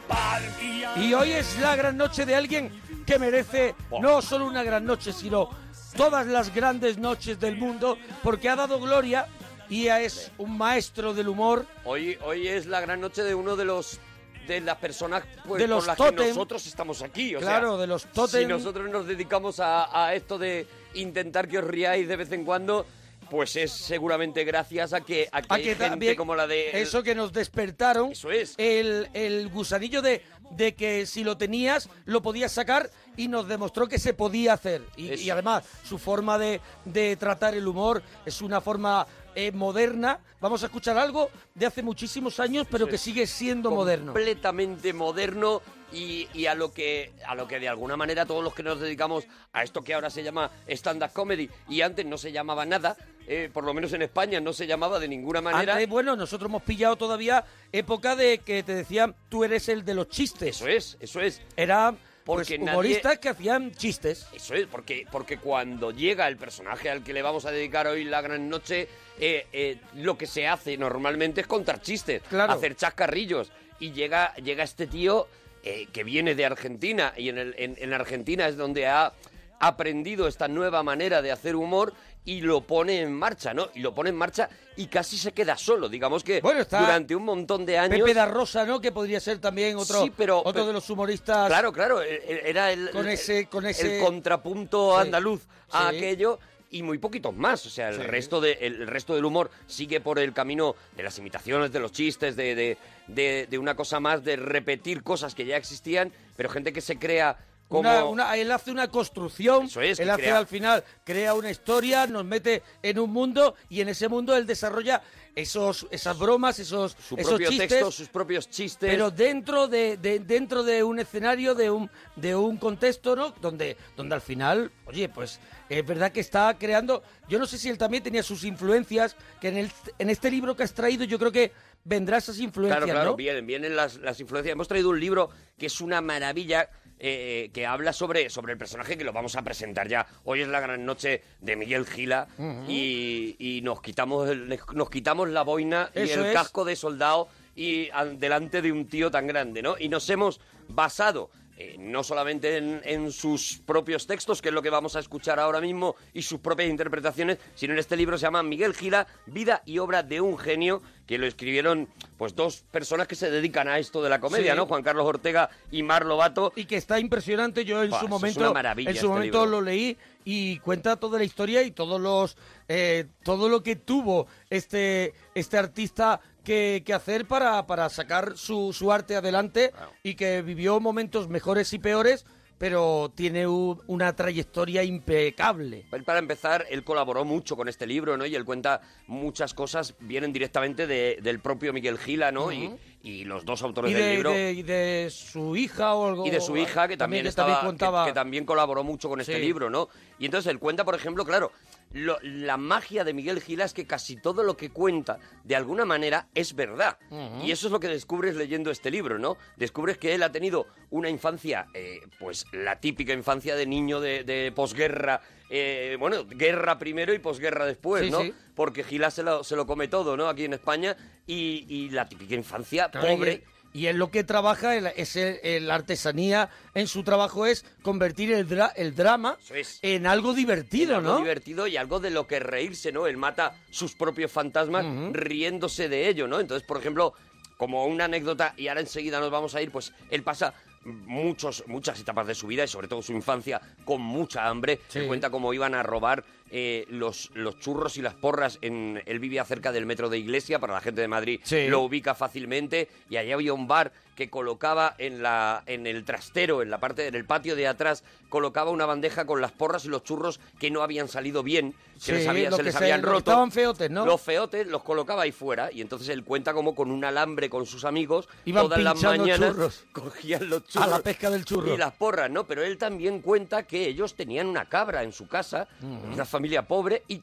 [0.97, 2.71] Y hoy es la gran noche de alguien
[3.05, 5.51] que merece no solo una gran noche, sino
[5.97, 9.27] todas las grandes noches del mundo, porque ha dado gloria
[9.69, 11.67] y es un maestro del humor.
[11.85, 13.99] Hoy, hoy es la gran noche de uno de los
[14.47, 17.35] de las personas pues, De los por las que nosotros estamos aquí.
[17.35, 18.41] O Claro, sea, de los tótem.
[18.43, 22.45] Si nosotros nos dedicamos a, a esto de intentar que os riáis de vez en
[22.45, 22.87] cuando,
[23.31, 26.47] pues es seguramente gracias a que, a que A hay que gente también como la
[26.47, 26.81] de...
[26.81, 28.55] eso que nos despertaron Eso es.
[28.59, 33.89] el, el gusanillo de, de que si lo tenías lo podías sacar y nos demostró
[33.89, 38.43] que se podía hacer y, y además su forma de, de tratar el humor es
[38.43, 43.27] una forma eh, moderna vamos a escuchar algo de hace muchísimos años pero que sigue
[43.27, 45.63] siendo moderno completamente moderno
[45.93, 48.81] y, y a lo que a lo que de alguna manera todos los que nos
[48.81, 52.97] dedicamos a esto que ahora se llama stand-up comedy y antes no se llamaba nada,
[53.27, 55.75] eh, por lo menos en España no se llamaba de ninguna manera.
[55.75, 59.95] Antes, bueno, nosotros hemos pillado todavía época de que te decían tú eres el de
[59.95, 60.57] los chistes.
[60.57, 61.41] Eso es, eso es.
[61.57, 61.95] Era
[62.25, 64.27] pues, Porque nadie- humoristas que hacían chistes.
[64.33, 68.05] Eso es, porque, porque cuando llega el personaje al que le vamos a dedicar hoy
[68.05, 68.89] la gran noche,
[69.21, 72.53] eh, eh, lo que se hace normalmente es contar chistes, Claro.
[72.55, 73.53] hacer chascarrillos.
[73.79, 75.29] Y llega, llega este tío
[75.67, 79.13] eh, que viene de Argentina, y en, el- en- en Argentina es donde ha
[79.61, 81.95] aprendido esta nueva manera de hacer humor
[82.27, 83.69] y lo pone en marcha, ¿no?
[83.75, 85.89] Y lo pone en marcha y casi se queda solo.
[85.89, 87.99] Digamos que está durante un montón de años...
[88.01, 88.81] Pepe da Rosa, ¿no?
[88.81, 91.49] Que podría ser también otro, Sí, pero- otro pero- de los humoristas.
[91.49, 95.91] Claro, claro, e- e- era el, Con ese- con ese- el contrapunto Sí, andaluz a
[95.91, 95.97] sí.
[95.97, 96.39] aquello
[96.71, 97.67] y muy poquitos más.
[97.67, 98.03] O sea, el Sí.
[98.03, 101.79] resto de, el, el resto del humor sigue por el camino de las imitaciones, de
[101.81, 106.11] los chistes, de, de, de- de una cosa más de repetir cosas que ya existían,
[106.37, 107.37] pero gente que se crea
[107.75, 111.35] como Una- una- él hace una construcción, Eso es, él hace crea- al final, crea
[111.35, 115.03] una historia, nos mete en un mundo y en ese mundo él desarrolla
[115.35, 118.89] esos, esas bromas, esos, su esos propio chistes, texto, sus propios chistes.
[118.89, 123.31] pero dentro de, de- dentro de un escenario, de un, de un contexto, ¿no?
[123.41, 127.69] Donde, donde al final, oye, pues es verdad que está creando, yo no sé si
[127.69, 131.19] él también tenía sus influencias, que en, el, en este libro que has traído yo
[131.19, 131.51] creo que
[131.83, 133.17] vendrá esas influencias, Claro, claro, ¿no?
[133.17, 134.53] vienen, vienen las, las influencias.
[134.53, 138.97] Hemos traído un libro que es una maravilla, eh, que habla sobre, sobre el personaje
[138.97, 140.07] que lo vamos a presentar ya.
[140.25, 142.29] Hoy es la gran noche de Miguel Gila
[142.69, 146.33] y, y nos, quitamos el- nos quitamos la boina y el es.
[146.33, 149.77] casco de soldado y an- delante de un tío tan grande, ¿no?
[149.79, 154.63] Y nos hemos basado eh, no solamente en, en sus propios textos, que es lo
[154.63, 158.23] que vamos a escuchar ahora mismo, y sus propias interpretaciones, sino en este libro se
[158.23, 163.07] llama Miguel Gila, Vida y Obra de un Genio, que lo escribieron pues dos personas
[163.07, 164.57] que se dedican a esto de la comedia, Sí.
[164.57, 164.67] ¿no?
[164.67, 166.53] Juan Carlos Ortega y Mar Lobato.
[166.57, 167.65] y que está impresionante.
[167.65, 169.61] Yo en su es momento, una maravilla en su este momento libro.
[169.61, 172.39] lo leí y cuenta toda la historia y todos los
[172.69, 178.73] eh, todo lo que tuvo este este artista que, que hacer para, para sacar su,
[178.73, 179.73] su arte adelante
[180.03, 182.25] y que vivió momentos mejores y peores,
[182.59, 185.87] pero tiene una trayectoria impecable.
[186.05, 188.27] Para empezar, él colaboró mucho con este libro, ¿no?
[188.27, 192.53] Y él cuenta muchas cosas, vienen directamente de- del propio Miguel Gila, ¿no?
[192.53, 192.73] y,
[193.03, 194.31] y los dos autores Y del de, libro.
[194.31, 196.27] de- y de su hija o algo.
[196.27, 198.07] y de su hija que también, estaba, que- contaba.
[198.07, 199.41] que, también colaboró mucho con este Sí.
[199.43, 199.89] libro, ¿no?
[200.19, 201.51] Y entonces él cuenta, por ejemplo, claro,
[201.95, 205.85] lo- la magia de Miguel Gila es que casi todo lo que cuenta, de alguna
[205.85, 206.99] manera, es verdad.
[207.43, 209.39] Y eso es lo que descubres leyendo este libro, ¿no?
[209.57, 214.25] Descubres que él ha tenido una infancia, eh, pues la típica infancia de niño de,
[214.25, 215.21] de posguerra,
[215.51, 218.21] eh, bueno, guerra primero y posguerra después, Sí, ¿no?
[218.23, 218.35] sí.
[218.55, 220.29] Porque Gila se lo, se lo come todo, ¿no?
[220.29, 223.33] Aquí en España, y, y la típica infancia Claro, pobre.
[223.47, 225.19] Y, y él lo que trabaja, es
[225.63, 229.37] la artesanía en su trabajo es convertir el, dra- el drama
[229.83, 231.19] en algo divertido, algo ¿no?
[231.19, 233.07] divertido y algo de lo que reírse, ¿no?
[233.09, 236.41] Él mata sus propios fantasmas riéndose de ello, ¿no?
[236.41, 237.13] Entonces, por ejemplo,
[237.59, 240.55] como una anécdota, y ahora enseguida nos vamos a ir, pues él pasa
[240.85, 244.81] muchos, muchas etapas de su vida y sobre todo su infancia con mucha hambre.
[244.89, 245.01] Sí.
[245.01, 248.59] Él cuenta cómo iban a robar eh, los, los churros y las porras.
[248.61, 251.67] En, él vivía cerca del metro de Iglesia, para la gente de Madrid Sí.
[251.69, 256.63] lo ubica fácilmente, y allá había un bar que colocaba en, la, en el trastero,
[256.63, 260.03] en la parte del patio de atrás, colocaba una bandeja con las porras y los
[260.05, 263.03] churros que no habían salido bien, que Sí, les había- se que les se- habían
[263.03, 263.19] roto.
[263.19, 264.05] estaban feotes, ¿no?
[264.07, 267.67] Los feotes los colocaba ahí fuera y entonces él cuenta como con un alambre con
[267.67, 269.85] sus amigos Iban todas las mañanas churros.
[269.93, 271.75] cogían los A churros la pesca del churro.
[271.75, 272.45] y las porras, ¿no?
[272.45, 276.13] Pero él también cuenta que ellos tenían una cabra en su casa, Ujú.
[276.15, 277.23] una familia pobre y mm,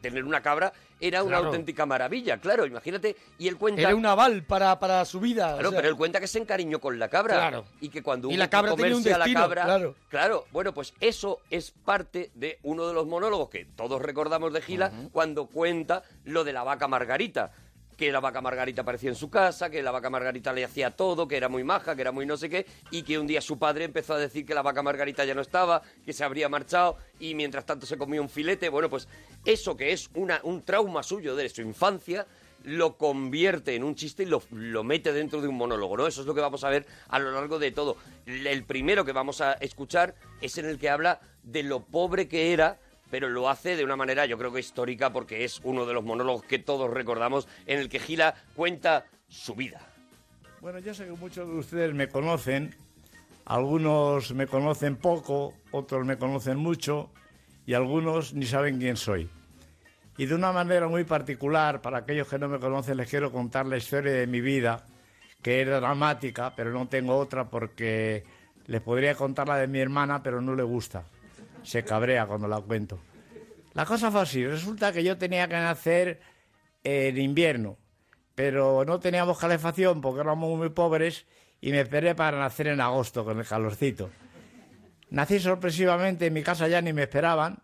[0.00, 1.46] tener una cabra era una Claro.
[1.46, 3.16] auténtica maravilla, claro, imagínate.
[3.38, 3.82] Y él cuenta...
[3.82, 5.50] Era un aval para, para su vida.
[5.54, 5.78] o Claro, sea.
[5.78, 7.34] pero él cuenta que se encariñó con la cabra.
[7.34, 7.64] Claro.
[7.80, 9.92] Y que cuando Y hubo la cabra tenía un comerse a la destino, cabra.
[10.08, 10.44] claro.
[10.52, 14.92] bueno, pues eso es parte de uno de los monólogos que todos recordamos de Gila
[15.12, 17.52] cuando cuenta lo de la vaca Margarita.
[18.02, 21.28] Que la vaca Margarita aparecía en su casa, que la vaca Margarita le hacía todo,
[21.28, 23.60] que era muy maja, que era muy no sé qué, y que un día su
[23.60, 26.96] padre empezó a decir que la vaca Margarita ya no estaba, que se habría marchado,
[27.20, 28.70] y mientras tanto se comía un filete.
[28.70, 29.06] Bueno, pues
[29.44, 32.26] eso que es una, un trauma suyo de su infancia,
[32.64, 36.08] lo convierte en un chiste y lo, lo mete dentro de un monólogo, ¿no?
[36.08, 37.98] Eso es lo que vamos a ver a lo largo de todo.
[38.26, 42.52] El primero que vamos a escuchar es en el que habla de lo pobre que
[42.52, 42.80] era,
[43.12, 46.02] pero lo hace de una manera yo creo que histórica porque es uno de los
[46.02, 49.82] monólogos que todos recordamos en el que Gila cuenta su vida.
[50.62, 52.74] Bueno, yo sé que muchos de ustedes me conocen,
[53.44, 57.10] algunos me conocen poco, otros me conocen mucho
[57.66, 59.28] y algunos ni saben quién soy.
[60.16, 63.66] Y de una manera muy particular, para aquellos que no me conocen, les quiero contar
[63.66, 64.86] la historia de mi vida,
[65.42, 68.24] que es dramática, pero no tengo otra porque
[68.68, 71.04] les podría contar la de mi hermana, pero no le gusta.
[71.62, 73.00] Se cabrea cuando la cuento.
[73.74, 74.46] La cosa fue así.
[74.46, 76.20] Resulta que yo tenía que nacer
[76.84, 77.78] en invierno,
[78.34, 81.26] pero no teníamos calefacción porque éramos muy pobres
[81.60, 84.10] y me esperé para nacer en agosto con el calorcito.
[85.10, 87.62] Nací sorpresivamente, en mi casa ya ni me esperaban,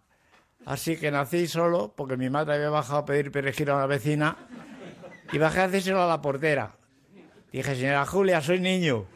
[0.66, 4.36] así que nací solo porque mi madre había bajado a pedir perejil a una vecina
[5.32, 6.76] y bajé a decírselo a la portera.
[7.50, 9.06] Dije, señora Julia, soy niño.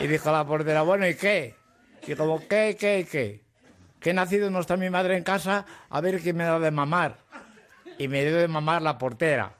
[0.00, 1.59] Y dijo la portera, bueno, ¿y qué?
[2.06, 3.44] Y como, ¿qué, qué, qué?
[4.00, 7.18] Que nacido, no está mi madre en casa, a ver quién me da de mamar.
[7.98, 9.52] Y me dio de mamar la portera.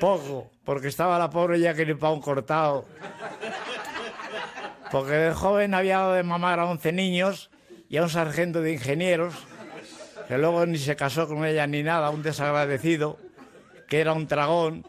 [0.00, 2.84] Poco, porque estaba la pobre ya que ni pa' un cortado.
[4.90, 7.50] Porque de joven había dado de mamar a 11 niños
[7.88, 9.34] y a un sargento de ingenieros,
[10.26, 13.18] que luego ni se casó con ella ni nada, un desagradecido,
[13.88, 14.86] que era un tragón,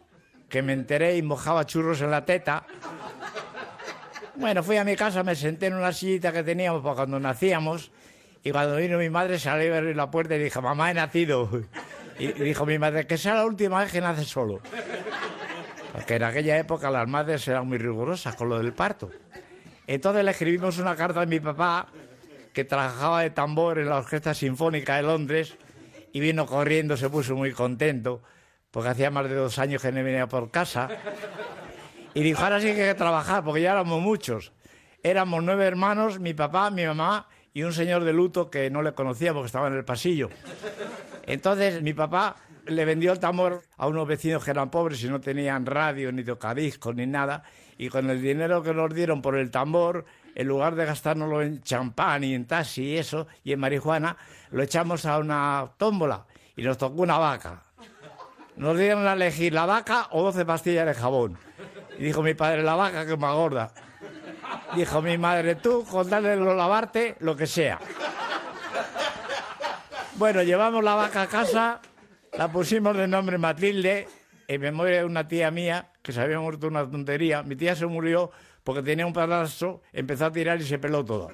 [0.50, 2.66] que me enteré y mojaba churros en la teta.
[4.40, 7.92] Bueno, fui a mi casa, me senté en una sillita que teníamos para cuando nacíamos
[8.42, 11.50] y cuando vino mi madre salí a abrir la puerta y dije, mamá, he nacido.
[12.18, 14.62] Y dijo mi madre, que sea la última vez que nace solo.
[15.92, 19.10] Porque en aquella época las madres eran muy rigurosas con lo del parto.
[19.88, 21.88] Entonces le escribimos una carta a mi papá,
[22.54, 25.58] que trabajaba de tambor en la Orquesta Sinfónica de Londres,
[26.14, 28.22] y vino corriendo, se puso muy contento,
[28.72, 30.90] porque hacía más de dos años que no venía por casa.
[32.20, 34.52] Y dijo, ahora sí que hay que trabajar, porque ya éramos muchos.
[35.02, 38.92] Éramos nueve hermanos, mi papá, mi mamá y un señor de luto que no le
[38.92, 40.28] conocía porque estaba en el pasillo.
[41.26, 42.36] Entonces mi papá
[42.66, 46.26] le vendió el tambor a unos vecinos que eran pobres y no tenían radio, ni
[46.26, 47.44] tocadiscos, ni nada.
[47.78, 50.04] Y con el dinero que nos dieron por el tambor,
[50.36, 54.18] en lugar de gastárnoslo en champán y en taxi y eso, y en marihuana,
[54.52, 56.26] lo echamos a una tómbola
[56.58, 57.64] y nos tocó una vaca.
[58.58, 61.38] Nos dieron a elegir la vaca o 12 pastillas de jabón.
[62.00, 63.74] Y dijo mi padre, la vaca que es más gorda.
[64.74, 67.78] Dijo mi madre, tú con darle lo lavarte, lo que sea.
[70.16, 71.82] Bueno, llevamos la vaca a casa,
[72.38, 74.08] la pusimos de nombre Matilde,
[74.48, 77.44] en memoria de una tía mía que se había muerto una tontería.
[77.44, 78.32] Mi tía se murió
[78.64, 81.30] porque tenía un padrastro, empezó a tirar y se peló todo.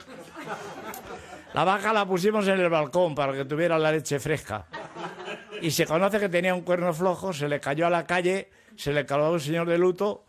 [1.54, 4.66] La vaca la pusimos en el balcón para que tuviera la leche fresca.
[5.62, 8.92] Y se conoce que tenía un cuerno flojo, se le cayó a la calle, se
[8.92, 10.25] le caló a un señor de luto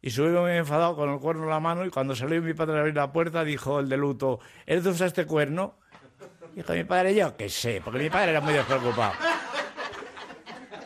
[0.00, 2.76] y subió muy enfadado con el cuerno en la mano y cuando salió mi padre
[2.76, 5.74] a abrir la puerta dijo el de luto, ¿eres de usar este cuerno?
[6.54, 9.12] Dijo mi padre, yo qué sé, porque mi padre era muy despreocupado.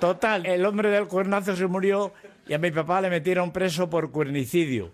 [0.00, 2.12] Total, el hombre del cuernazo se murió
[2.46, 4.92] y a mi papá le metieron preso por cuernicidio.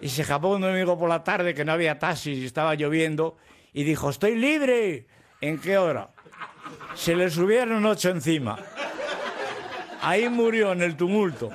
[0.00, 3.36] Y se escapó un domingo por la tarde que no había taxis y estaba lloviendo
[3.72, 5.06] y dijo, estoy libre.
[5.42, 6.10] ¿En qué hora?
[6.94, 8.58] Se le subieron ocho encima.
[10.02, 11.50] Ahí murió en el tumulto.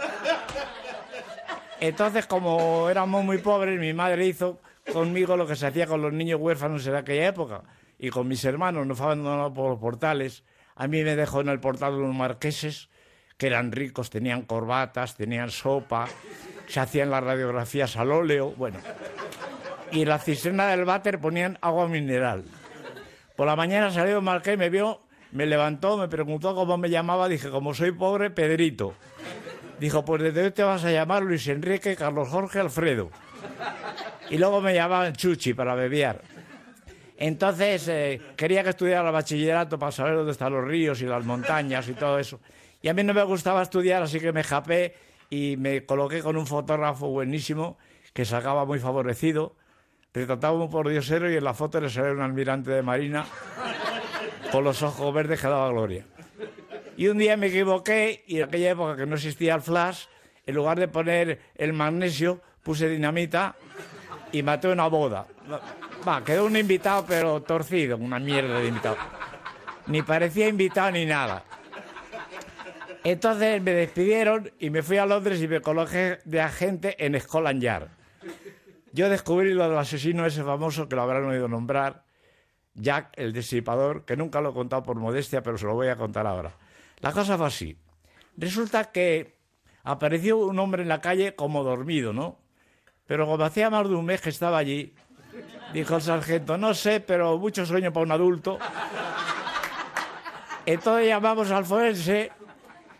[1.79, 4.59] Entonces, como éramos muy pobres, mi madre hizo
[4.91, 7.63] conmigo lo que se hacía con los niños huérfanos en aquella época.
[7.99, 10.43] Y con mis hermanos nos fue abandonado por los portales.
[10.75, 12.89] A mí me dejó en el portal unos marqueses
[13.37, 16.07] que eran ricos, tenían corbatas, tenían sopa,
[16.67, 18.79] se hacían las radiografías al óleo, bueno.
[19.91, 22.43] Y en la cisterna del váter ponían agua mineral.
[23.35, 27.27] Por la mañana salió el marqués, me vio, me levantó, me preguntó cómo me llamaba,
[27.27, 28.93] dije, como soy pobre, Pedrito.
[29.79, 33.09] Dijo, pues desde hoy te vas a llamar Luis Enrique, Carlos Jorge, Alfredo.
[34.29, 36.21] Y luego me llamaban Chuchi para bebiar.
[37.17, 41.87] Entonces eh, quería que estudiara bachillerato para saber dónde están los ríos y las montañas
[41.87, 42.39] y todo eso.
[42.81, 44.95] Y a mí no me gustaba estudiar, así que me japé
[45.29, 47.77] y me coloqué con un fotógrafo buenísimo
[48.13, 49.55] que sacaba muy favorecido.
[50.13, 53.25] Retrataba un pordiosero y en la foto le salía un almirante de marina.
[54.51, 56.05] con los ojos verdes que daba gloria.
[56.97, 60.05] Y un día me equivoqué y en aquella época que no existía el flash,
[60.45, 63.55] en lugar de poner el magnesio, puse dinamita
[64.31, 65.27] y maté una boda.
[66.07, 68.97] Va, quedó un invitado pero torcido, una mierda de invitado.
[69.87, 71.43] Ni parecía invitado ni nada.
[73.03, 77.61] Entonces me despidieron y me fui a Londres y me coloqué de agente en Scotland
[77.61, 77.87] Yard.
[78.93, 82.03] Yo descubrí lo del asesino ese famoso que lo habrán oído nombrar,
[82.73, 85.95] Jack el disipador, que nunca lo he contado por modestia, pero se lo voy a
[85.95, 86.51] contar ahora.
[87.05, 87.77] La cosa fue así.
[88.35, 89.37] Resulta que
[89.83, 92.39] apareció un hombre en la calle como dormido, ¿no?
[93.05, 94.95] Pero como hacía más de un mes que estaba allí,
[95.71, 98.57] dijo el sargento, no sé, pero mucho sueño para un adulto.
[100.65, 102.31] Entonces llamamos al forense,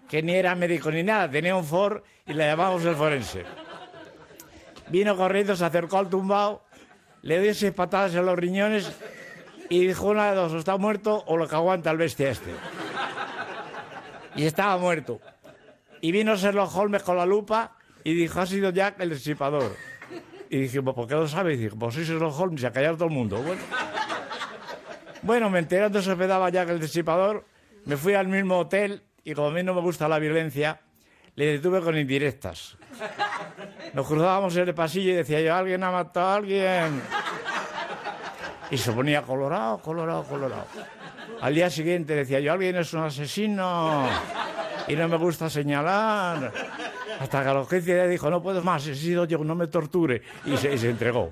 [0.07, 3.43] que ni era médico ni nada, tenía un Ford y le llamamos el forense.
[4.89, 6.61] Vino corriendo, se acercó al tumbao,
[7.23, 8.95] le dio seis patadas en los riñones
[9.67, 12.51] y dijo una de dos, o está muerto o lo que aguanta el bestia este.
[14.35, 15.19] Y estaba muerto.
[16.01, 19.75] Y vino Sherlock Holmes con la lupa y dijo, ha sido Jack el disipador.
[20.49, 21.57] Y dijimos, ¿por qué lo sabes?
[21.59, 23.41] Y dijo, pues soy Sherlock Holmes y a callar todo el mundo.
[23.41, 23.61] Bueno,
[25.23, 26.15] bueno me enteré dónde se
[26.51, 27.45] Jack el disipador,
[27.85, 30.81] me fui al mismo hotel y como a mí no me gusta la violencia,
[31.35, 32.77] le detuve con indirectas.
[33.93, 37.01] Nos cruzábamos en el pasillo y decía yo, alguien ha matado a alguien.
[38.69, 40.65] Y se ponía colorado, colorado, colorado.
[41.41, 44.07] Al día siguiente decía yo, alguien es un asesino
[44.87, 46.51] y no me gusta señalar.
[47.19, 50.21] Hasta que la agencia dijo, no puedo más, he sido yo, no me torture.
[50.45, 51.31] Y se, y entregó.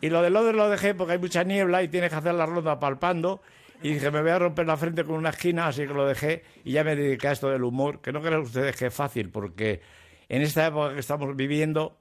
[0.00, 2.46] Y lo de Londres lo dejé porque hay mucha niebla y tienes que hacer la
[2.46, 3.42] ronda palpando.
[3.82, 6.42] Y dije, me voy a romper la frente con una esquina, así que lo dejé
[6.64, 9.30] y ya me dediqué a esto del humor, que no crean ustedes que es fácil,
[9.30, 9.80] porque
[10.28, 11.96] en esta época que estamos viviendo,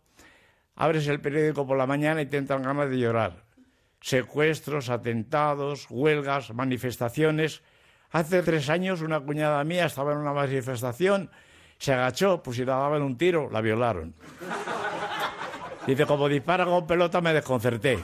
[0.76, 3.47] abres el periódico por la mañana y te entran ganas de llorar.
[4.02, 7.64] Secuestros, atentados, huelgas, manifestaciones.
[8.12, 11.30] Hace tres años una cuñada mía estaba en una manifestación,
[11.78, 14.14] se agachó, pues si la daban un tiro, la violaron.
[15.86, 18.00] Dice, como dispara con pelota me desconcerté.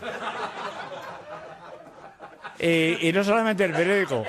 [2.60, 4.24] Y, no solamente el periódico,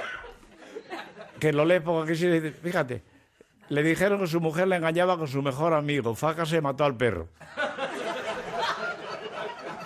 [1.39, 3.03] que lo lee porque aquí sí, fíjate,
[3.69, 6.97] le dijeron que su mujer le engañaba con su mejor amigo, Faca se mató al
[6.97, 7.28] perro.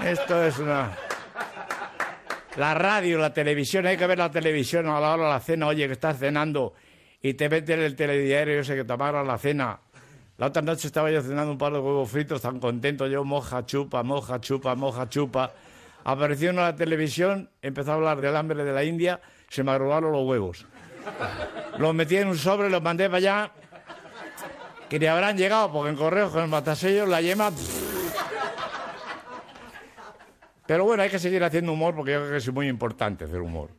[0.03, 0.91] Esto es una...
[2.59, 5.69] La radio, la televisión, hay que ver la televisión a la hora de la cena,
[5.69, 6.75] oye, que estás cenando
[7.23, 9.79] y te meten el telediario ese que te amarra la cena.
[10.39, 13.65] La otra noche estaba yo cenando un par de huevos fritos, tan contento, yo moja,
[13.65, 15.53] chupa, moja, chupa, moja, chupa.
[16.03, 20.27] Apareció en la televisión, empezó a hablar del hambre de la India, se me los
[20.27, 20.67] huevos.
[21.79, 23.53] Los metí en un sobre, los mandé para allá,
[24.89, 27.53] que ni habrán llegado, porque en correo con el matasellos la yema...
[30.69, 33.41] Pero bueno, hay que seguir haciendo humor porque yo creo que es muy importante hacer
[33.41, 33.71] humor.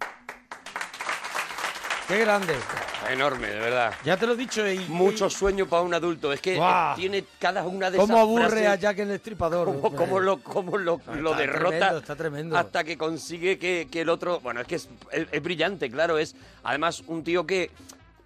[2.08, 2.56] ¡Qué grande!
[3.12, 3.94] Enorme, de verdad.
[4.04, 4.68] Ya te lo he dicho.
[4.68, 6.34] Y, Mucho sueño para un adulto.
[6.34, 6.94] Es que Guau.
[6.94, 9.66] eh, tiene cada una de ¿Cómo esas aburre frases, a Jack el Destripador?
[9.82, 12.58] cómo, cómo lo, cómo lo, lo está derrota tremendo, está tremendo.
[12.58, 14.40] hasta que consigue que, que el otro...
[14.40, 16.18] Bueno, es que es, es- es brillante, claro.
[16.18, 17.70] Es además un tío que...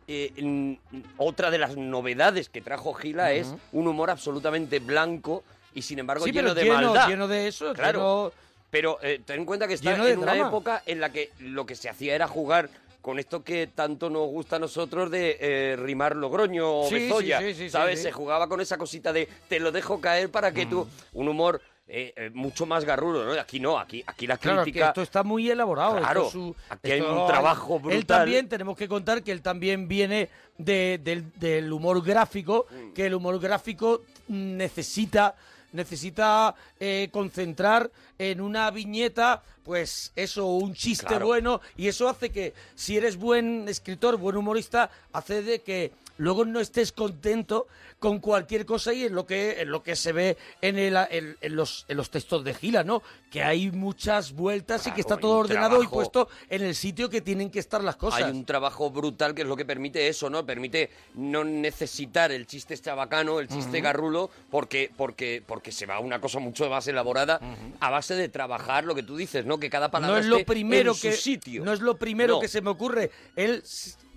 [0.07, 0.77] eh,
[1.18, 3.60] otra de las novedades que trajo Gila es Ujú.
[3.73, 7.07] un humor absolutamente blanco y sin embargo Sí, lleno pero de lleno- maldad.
[7.10, 8.31] lleno de eso, Claro.
[8.74, 10.48] Pero eh, ten en cuenta que está Lleno de en una drama.
[10.50, 12.72] época en la que lo que se hacía era jugar
[13.04, 17.38] con esto que tanto nos gusta a nosotros de eh, rimar Logroño o Sí, Bezoya,
[17.40, 18.00] sí, sí, sí, ¿sabes?
[18.00, 18.06] sí.
[18.06, 20.88] Se jugaba con esa cosita de te lo dejo caer para que tú...
[21.14, 23.40] Un humor eh, eh, mucho más garrudo, ¿no?
[23.40, 24.88] Aquí no, aquí, aquí la Claro, que crítica...
[24.88, 25.98] esto está muy elaborado.
[25.98, 28.06] esto Claro, es su- aquí hay un trabajo Él brutal.
[28.06, 32.94] también, tenemos que contar que él también viene de- del, del humor gráfico, Mm.
[32.94, 35.36] que el humor gráfico necesita
[35.74, 41.28] necesita eh, concentrar en una viñeta, pues eso, un chiste Claro.
[41.28, 46.45] bueno, y eso hace que si eres buen escritor, buen humorista, hace de que luego
[46.45, 47.68] no estés contento
[47.99, 51.38] con cualquier cosa y es lo que, es lo que se ve en, el, en,
[51.40, 53.02] en los, en los textos de Gila, ¿no?
[53.31, 57.22] Que hay muchas vueltas y que está todo ordenado y puesto en el sitio que
[57.22, 58.23] tienen que estar las cosas.
[58.23, 60.45] Hay un trabajo brutal que es lo que permite eso, ¿no?
[60.45, 65.99] Permite no necesitar el chiste chabacano, el chiste garrulo, porque, porque, porque se va a
[65.99, 67.40] una cosa mucho más elaborada
[67.80, 69.60] a base de trabajar lo que tú dices, ¿no?
[69.60, 71.64] Que cada palabra no es lo primero en su que sitio.
[71.64, 72.40] no es lo primero No.
[72.41, 73.11] que se me ocurre.
[73.35, 73.64] Él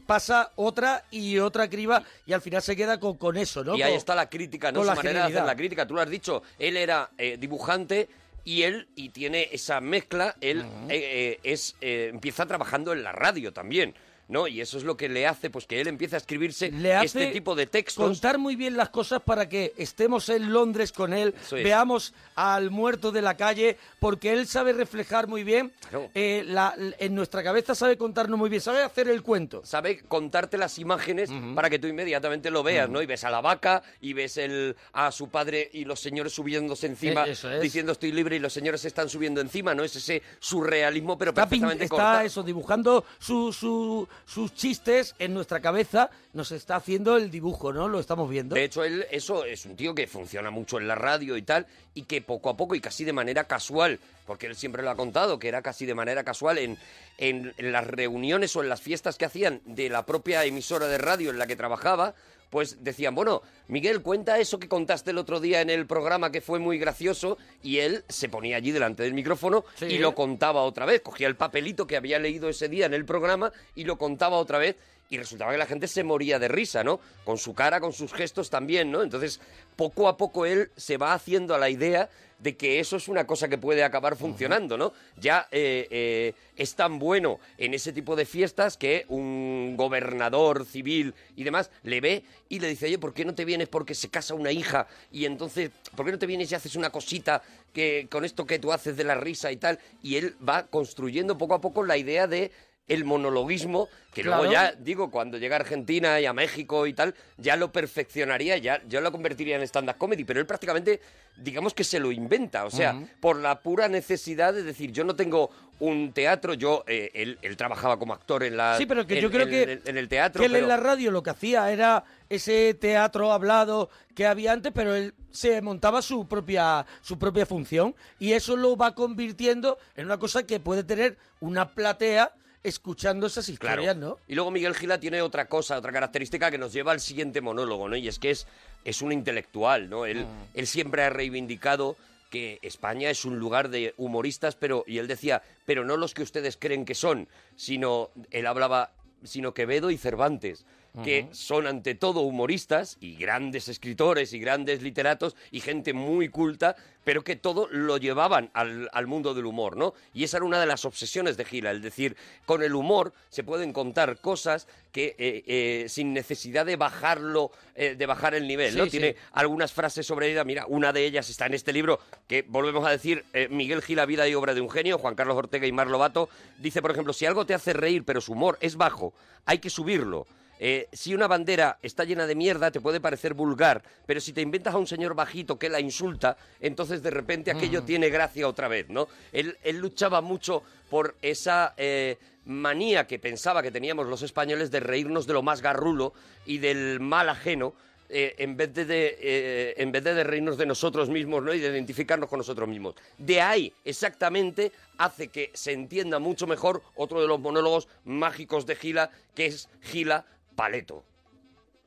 [0.07, 3.77] pasa otra y otra criba y al final se queda con, con eso, ¿no?
[3.77, 4.81] Y ahí Con- está la crítica, ¿no?
[4.81, 5.87] Su la manera de hacer la crítica.
[5.87, 8.09] Tú lo has dicho, él era eh, dibujante
[8.45, 13.13] y él, y tiene esa mezcla, él eh, eh, es eh, empieza trabajando en la
[13.13, 13.95] radio también.
[14.29, 14.47] ¿No?
[14.49, 17.07] Y eso es lo que le hace, pues que él empiece a escribirse le hace
[17.07, 18.05] este tipo de textos.
[18.05, 21.51] contar muy bien las cosas para que estemos en Londres con él, es.
[21.53, 25.73] veamos al muerto de la calle, porque él sabe reflejar muy bien,
[26.15, 29.63] eh, la- en nuestra cabeza sabe contarnos muy bien, sabe hacer el cuento.
[29.65, 33.01] Sabe contarte las imágenes para que tú inmediatamente lo veas, ¿no?
[33.03, 36.87] Y ves a la vaca y ves el, a su padre y los señores subiéndose
[36.87, 37.61] encima, Eh, es.
[37.61, 39.85] diciendo estoy libre y los señores se están subiendo encima, ¿no?
[39.85, 42.21] Es ese surrealismo, pero Está, perfectamente está cortado.
[42.21, 47.89] eso, dibujando su- su- sus chistes en nuestra cabeza, nos está haciendo el dibujo, ¿no?
[47.89, 48.55] Lo estamos viendo.
[48.55, 51.67] De hecho, él, eso es un tío que funciona mucho en la radio y tal,
[51.95, 54.97] y que poco a poco y casi de manera casual, porque él siempre lo ha
[54.97, 56.79] contado, que era casi de manera casual en,
[57.19, 60.99] en- en las reuniones o en las fiestas que hacían de la propia emisora de
[60.99, 62.15] radio en la que trabajaba,
[62.51, 66.41] pues decían, bueno, Miguel, cuenta eso que contaste el otro día en el programa que
[66.41, 69.87] fue muy gracioso, y él se ponía allí delante del micrófono Sí.
[69.87, 73.05] y lo contaba otra vez, cogía el papelito que había leído ese día en el
[73.05, 74.77] programa y lo contaba otra vez
[75.09, 76.99] y resultaba que la gente se moría de risa, ¿no?
[77.25, 79.03] Con su cara, con sus gestos también, ¿no?
[79.03, 79.41] Entonces,
[79.77, 82.09] poco a poco él se va haciendo a la idea
[82.39, 84.93] de que eso es una cosa que puede acabar funcionando, ¿no?
[85.19, 91.15] Ya eh, eh, es tan bueno en ese tipo de fiestas que un gobernador civil
[91.35, 94.09] y demás le ve y le dice, oye, ¿por qué no te vienes porque se
[94.09, 94.87] casa una hija?
[95.11, 97.43] Y entonces, ¿por qué no te vienes y haces una cosita
[97.73, 99.79] que con esto que tú haces de la risa y tal?
[100.03, 102.53] Y él va construyendo poco a poco la idea de
[102.89, 107.15] el monologuismo, que luego ya, digo, cuando llega a Argentina y a México y tal,
[107.37, 111.01] ya lo perfeccionaría, ya, ya lo convertiría en stand-up comedy, pero él prácticamente,
[111.37, 115.17] digamos que se lo inventa, o sea, por la pura necesidad de decir, yo no
[115.17, 115.51] tengo
[115.81, 118.79] un teatro, yo, eh, él, él trabajaba como actor en la...
[118.79, 120.65] Sí, pero que en- yo creo en- que, en, en el teatro, que él pero-
[120.65, 125.13] en la radio lo que hacía era ese teatro hablado que había antes, pero él
[125.33, 130.47] se montaba su propia, su propia función y eso lo va convirtiendo en una cosa
[130.47, 132.33] que puede tener una platea
[132.69, 133.83] escuchando esas Claro.
[133.83, 134.19] historias, ¿no?
[134.29, 137.89] Y luego Miguel Gila tiene otra cosa, otra característica que nos lleva al siguiente monólogo,
[137.89, 137.97] ¿no?
[137.97, 138.47] Y es que es,
[138.85, 140.07] es un intelectual, ¿no?
[140.07, 140.29] Él, Mm.
[140.55, 141.97] él siempre ha reivindicado
[142.31, 146.23] que España es un lugar de humoristas, pero, y él decía, pero no los que
[146.23, 148.91] ustedes creen que son, sino, él hablaba,
[149.23, 150.67] sino Quevedo y Cervantes,
[151.03, 156.77] que son ante todo humoristas y grandes escritores y grandes literatos y gente muy culta,
[157.05, 159.95] pero que todo lo llevaban al, al mundo del humor, ¿no?
[160.13, 162.17] Y esa era una de las obsesiones de Gila, el decir,
[162.47, 164.67] con el humor se pueden contar cosas
[164.97, 168.85] que eh, eh, sin necesidad de bajarlo, eh, de bajar el nivel, ¿no?
[168.85, 168.93] Sí.
[168.93, 172.87] Tiene algunas frases sobre ella, mira, una de ellas está en este libro, que volvemos
[172.87, 175.89] a decir, Miguel Gila, Vida y Obra de un Genio, Juan Carlos Ortega y Mar
[175.89, 176.29] Lobato,
[176.59, 179.13] dice, por ejemplo, si algo te hace reír pero su humor es bajo,
[179.45, 180.27] hay que subirlo.
[180.59, 184.41] Eh, si una bandera está llena de mierda, te puede parecer vulgar, pero si te
[184.41, 187.87] inventas a un señor bajito que la insulta, entonces de repente aquello Mm.
[187.87, 189.09] tiene gracia otra vez, ¿no?
[189.33, 192.17] Él, él luchaba mucho por esa eh,
[192.47, 196.13] manía que pensaba que teníamos los españoles de reírnos de lo más garrulo
[196.47, 197.75] y del mal ajeno,
[198.09, 201.53] eh, en, vez de, de, eh, en vez de, de reírnos de nosotros mismos ¿no?
[201.53, 202.95] y de identificarnos con nosotros mismos.
[203.19, 208.77] De ahí, exactamente, hace que se entienda mucho mejor otro de los monólogos mágicos de
[208.77, 210.25] Gila, que es Gila
[210.57, 211.05] Paleto.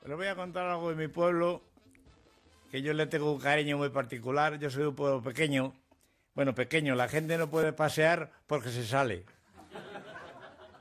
[0.06, 1.62] Les voy a contar algo de mi pueblo,
[2.72, 4.60] que yo le tengo un cariño muy particular.
[4.60, 5.74] Yo soy un pueblo pequeño.
[6.36, 9.26] Bueno, pequeño, la gente no puede pasear porque se sale.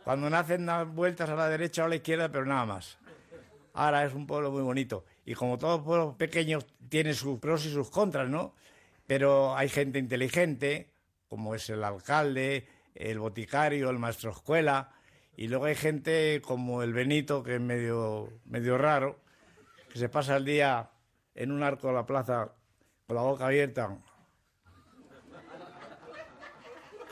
[0.05, 2.99] Cuando nacen dan vueltas a la derecha o a la izquierda, pero nada más.
[3.73, 5.05] Ahora es un pueblo muy bonito.
[5.25, 8.55] Y como todos pueblos pequeños, tiene sus pros y sus contras, ¿no?
[9.07, 10.91] Pero hay gente inteligente,
[11.29, 14.91] como es el alcalde, el boticario, el maestro escuela.
[15.39, 19.21] Y luego hay gente como el Benito, que es medio, medio raro,
[19.89, 20.91] que se pasa el día
[21.33, 22.57] en un arco de la plaza
[23.07, 23.97] con la boca abierta.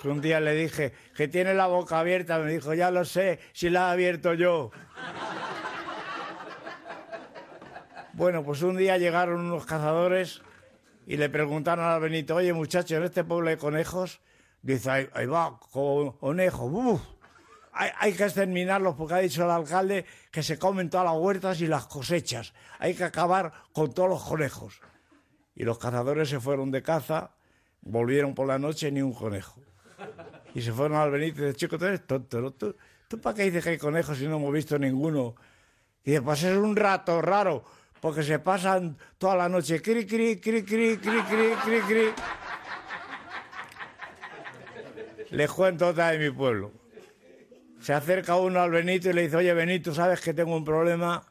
[0.03, 3.71] Un día le dije que tiene la boca abierta, me dijo, ya lo sé, si
[3.71, 4.73] la he abierto yo.
[8.13, 10.43] Bueno, pues un día llegaron unos cazadores
[11.07, 14.21] y le preguntaron al Benito, oye muchacho, en este pueblo hay conejos.
[14.63, 17.16] Dice, ahí, ahí va, conejos, uf,
[17.77, 21.67] hay, que exterminarlos porque ha dicho el alcalde que se comen todas las huertas y
[21.67, 22.55] las cosechas.
[22.79, 24.81] Hay que acabar con todos los conejos.
[25.55, 27.33] Y los cazadores se fueron de caza,
[27.83, 29.61] volvieron por la noche ni un conejo.
[30.55, 32.51] Y se fueron al Benito y dice, chico, tú eres tonto, ¿no?
[32.53, 32.75] ¿Tú,
[33.09, 35.35] ¿Tú para qué dices que hay conejos si no hemos visto ninguno?
[36.03, 37.63] Y dice, pues es un rato raro,
[38.01, 42.09] porque se pasan toda la noche cri, cri, cri, cri, cri, cri, cri, cri.
[45.31, 46.86] Les cuento otra de mi pueblo.
[47.87, 51.25] Se acerca uno al Benito y le dice, oye Benito, ¿sabes que tengo un problema?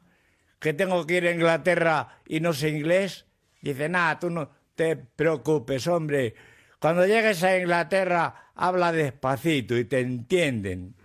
[0.58, 3.26] Que tengo que ir a Inglaterra y no sé inglés.
[3.60, 6.34] Dice, nada, tú no te preocupes, hombre.
[6.80, 10.96] Cuando llegues a Inglaterra, habla despacito y te entienden.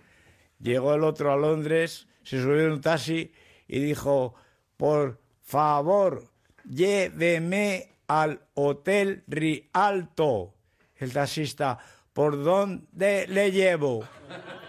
[0.57, 3.33] Llegó el otro a Londres, se subió en un taxi
[3.67, 4.35] y dijo,
[4.77, 6.29] por favor,
[6.63, 10.55] lléveme al Hotel Rialto.
[10.95, 11.77] El taxista,
[12.21, 14.07] ¿por dónde le llevo?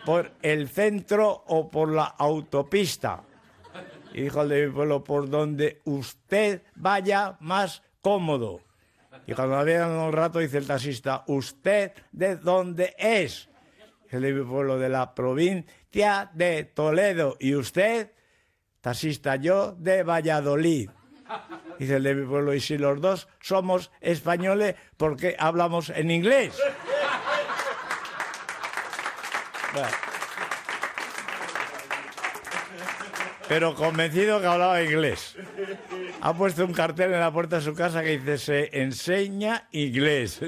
[0.07, 3.25] ¿Por el centro o por la autopista?
[4.15, 8.63] Y dijo el de mi pueblo, por donde usted vaya más cómodo.
[9.27, 13.51] Y cuando había dado un rato, dice el taxista, ¿usted de dónde es?
[14.09, 17.37] El de mi pueblo, de la provincia de Toledo.
[17.39, 18.13] ¿Y usted?
[18.81, 20.89] Taxista, yo de Valladolid.
[21.79, 26.11] Dice el de mi pueblo, y si los dos somos españoles, ¿por qué hablamos en
[26.11, 26.59] inglés?
[33.49, 35.37] Pero convencido que hablaba inglés.
[36.21, 40.41] Ha puesto un cartel en la puerta de su casa que dice, se enseña inglés.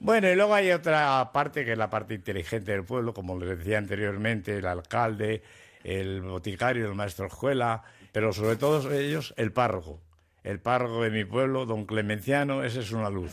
[0.00, 3.58] Bueno, y luego hay otra parte que es la parte inteligente del pueblo, como les
[3.58, 5.42] decía anteriormente, el alcalde,
[5.82, 7.82] el boticario, el maestro escuela,
[8.12, 10.00] pero sobre todo ellos, el párroco.
[10.44, 13.32] El párroco de mi pueblo, don Clemenciano, ese es una luz.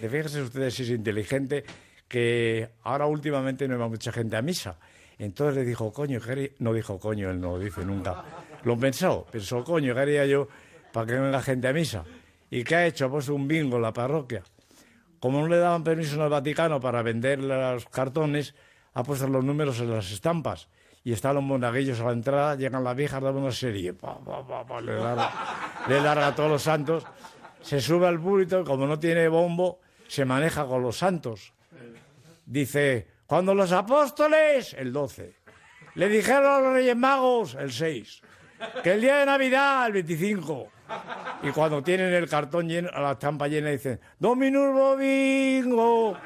[0.00, 1.64] Fíjense ustedes si es inteligente
[2.08, 4.76] que ahora últimamente no va mucha gente a misa.
[5.18, 6.52] Entonces le dijo, coño, ¿qué haría-?".
[6.58, 8.24] no dijo coño, él no lo dice nunca.
[8.64, 10.48] Lo pensó, pensó, coño, ¿qué haría yo
[10.92, 12.04] para que venga gente a misa?
[12.50, 13.06] ¿Y qué ha hecho?
[13.06, 14.42] Ha puesto un bingo en la parroquia.
[15.20, 18.54] Como no le daban permiso en el Vaticano para vender los cartones,
[18.94, 20.68] ha puesto los números en las estampas.
[21.04, 24.66] Y están los monaguillos a la entrada, llegan las viejas, dan una serie, pa, pa,
[24.66, 25.32] pa, le, larga,
[25.88, 27.04] le larga a todos los santos,
[27.62, 31.54] se sube al púlpito, como no tiene bombo, se maneja con los santos.
[32.48, 35.34] Dice, cuando los apóstoles, el 12,
[35.96, 38.22] le dijeron a los Reyes Magos, el 6,
[38.82, 40.68] que el día de Navidad, el 25,
[41.42, 46.16] y cuando tienen el cartón lleno, la estampa llena, dicen, Dominus Bobingo,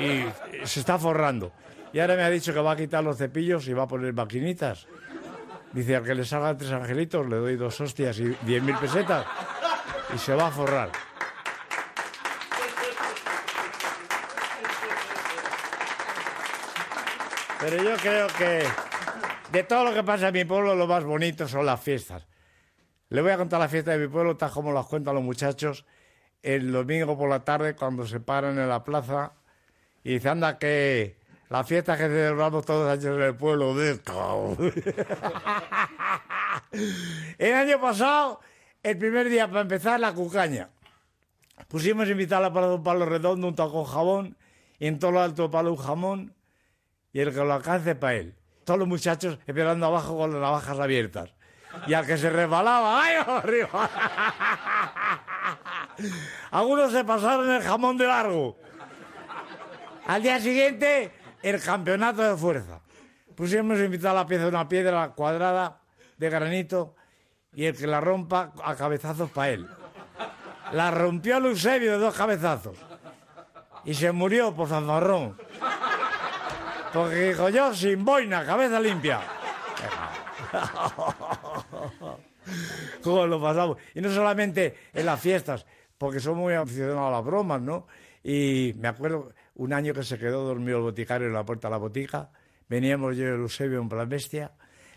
[0.00, 1.52] y se está forrando.
[1.92, 4.14] Y ahora me ha dicho que va a quitar los cepillos y va a poner
[4.14, 4.86] maquinitas.
[5.74, 9.26] Dice, al que le salgan tres angelitos, le doy dos hostias y diez mil pesetas,
[10.14, 11.09] y se va a forrar.
[17.60, 18.62] Pero yo creo que
[19.52, 22.26] de todo lo que pasa en mi pueblo, lo más bonito son las fiestas.
[23.10, 25.84] Le voy a contar la fiesta de mi pueblo, tal como las cuentan los muchachos,
[26.42, 29.32] el domingo por la tarde, cuando se paran en la plaza
[30.02, 31.18] y dicen, anda, que
[31.50, 34.56] la fiesta que celebramos todos los años en el pueblo de cao".
[37.38, 38.40] El año pasado,
[38.82, 40.70] el primer día para empezar, la cucaña.
[41.68, 44.36] Pusimos invitarla para un palo redondo, un taco jabón,
[44.78, 46.34] y en todo lo alto palo un jamón,
[47.12, 48.34] y el que lo alcance para él.
[48.64, 51.30] Todos los muchachos esperando abajo con las navajas abiertas.
[51.86, 53.90] Y al que se resbalaba, ¡ay, arriba!
[56.50, 58.56] Algunos se pasaron el jamón de largo.
[60.06, 61.12] Al día siguiente,
[61.42, 62.80] el campeonato de fuerza.
[63.34, 65.80] Pusimos invitar a la pieza una piedra cuadrada
[66.18, 66.94] de granito
[67.54, 69.68] y el que la rompa a cabezazos para él.
[70.72, 72.76] La rompió Eusebio de dos cabezazos
[73.84, 75.36] y se murió por fanfarrón.
[76.92, 79.20] Porque dijo yo, sin boina, cabeza limpia.
[83.02, 83.78] ¿Cómo lo pasamos?
[83.94, 87.86] Y no solamente en las fiestas, porque somos muy aficionados a las bromas, ¿no?
[88.24, 91.72] Y me acuerdo un año que se quedó dormido el boticario en la puerta de
[91.72, 92.30] la botica,
[92.68, 94.52] veníamos yo y el Eusebio en plan bestia,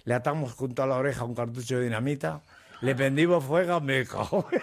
[0.06, 2.42] le atamos junto a la oreja un cartucho de dinamita,
[2.82, 4.48] le pendimos fuego, me cago.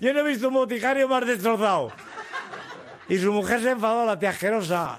[0.00, 1.90] Yo no he visto un boticario más destrozado.
[3.08, 4.98] Y su mujer se enfadó, la tía asquerosa.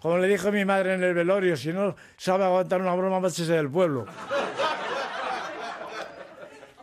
[0.00, 3.52] Como le dijo mi madre en el velorio, si no sabe aguantar una broma, máchese
[3.52, 4.06] del pueblo.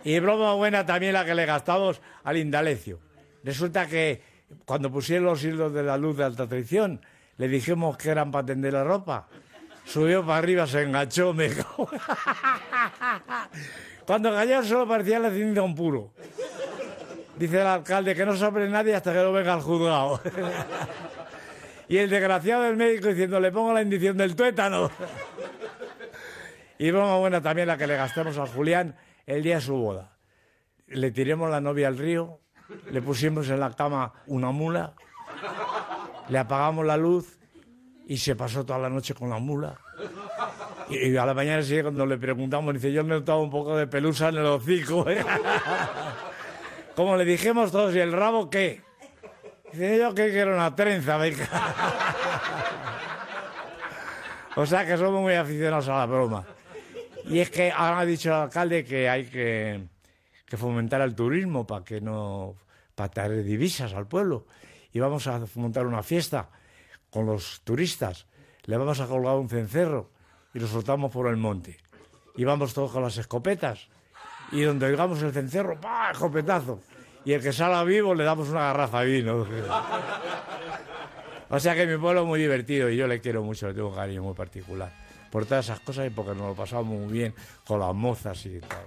[0.03, 2.99] Y broma buena también la que le gastamos al Indalecio.
[3.43, 4.21] Resulta que
[4.65, 7.01] cuando pusieron los hilos de la luz de alta traición,
[7.38, 9.27] le dijimos que eran para tender la ropa.
[9.85, 11.49] Subió para arriba, se enganchó, me.
[14.05, 16.13] Cuando cayó solo parecía la cinta un puro.
[17.39, 20.19] Dice el alcalde que no sobre nadie hasta que no venga al juzgado.
[21.87, 24.91] y el desgraciado del médico diciendo, le pongo la indición del tuétano.
[26.77, 30.17] y broma buena también la que le gastamos a Julián el día de su boda.
[30.87, 32.41] Le tiremos la novia al río,
[32.91, 34.95] le pusimos en la cama una mula,
[36.27, 37.39] le apagamos la luz
[38.05, 39.79] y se pasó toda la noche con la mula.
[40.89, 43.77] Y, a la mañana siguiente cuando le preguntamos, dice, yo me he notado un poco
[43.77, 45.05] de pelusa en el hocico.
[46.99, 48.81] Como le dijimos todos, ¿y el rabo qué?
[49.71, 51.47] Dice yo que era una trenza, venga.
[54.57, 56.45] O sea que somos muy aficionados a la broma.
[57.23, 59.88] Y es que ahora ha dicho el alcalde que hay que,
[60.45, 62.55] que fomentar el turismo para que no
[62.95, 64.45] para traer divisas al pueblo.
[64.91, 66.49] Y vamos a montar una fiesta
[67.09, 68.27] con los turistas.
[68.65, 70.09] Le vamos a colgar un cencerro
[70.53, 71.77] y lo soltamos por el monte.
[72.35, 73.88] Y vamos todos con las escopetas.
[74.51, 76.11] Y donde oigamos el cencerro, ¡pa!
[76.11, 76.80] escopetazo.
[77.26, 79.45] Y el que salga vivo le damos una garrafa de vino.
[81.51, 83.89] O sea que mi pueblo es muy divertido y yo le quiero mucho, le tengo
[83.89, 84.91] un cariño muy particular.
[85.31, 87.34] Por todas esas cosas y porque nos lo pasamos muy bien
[87.65, 88.77] con las mozas y tal.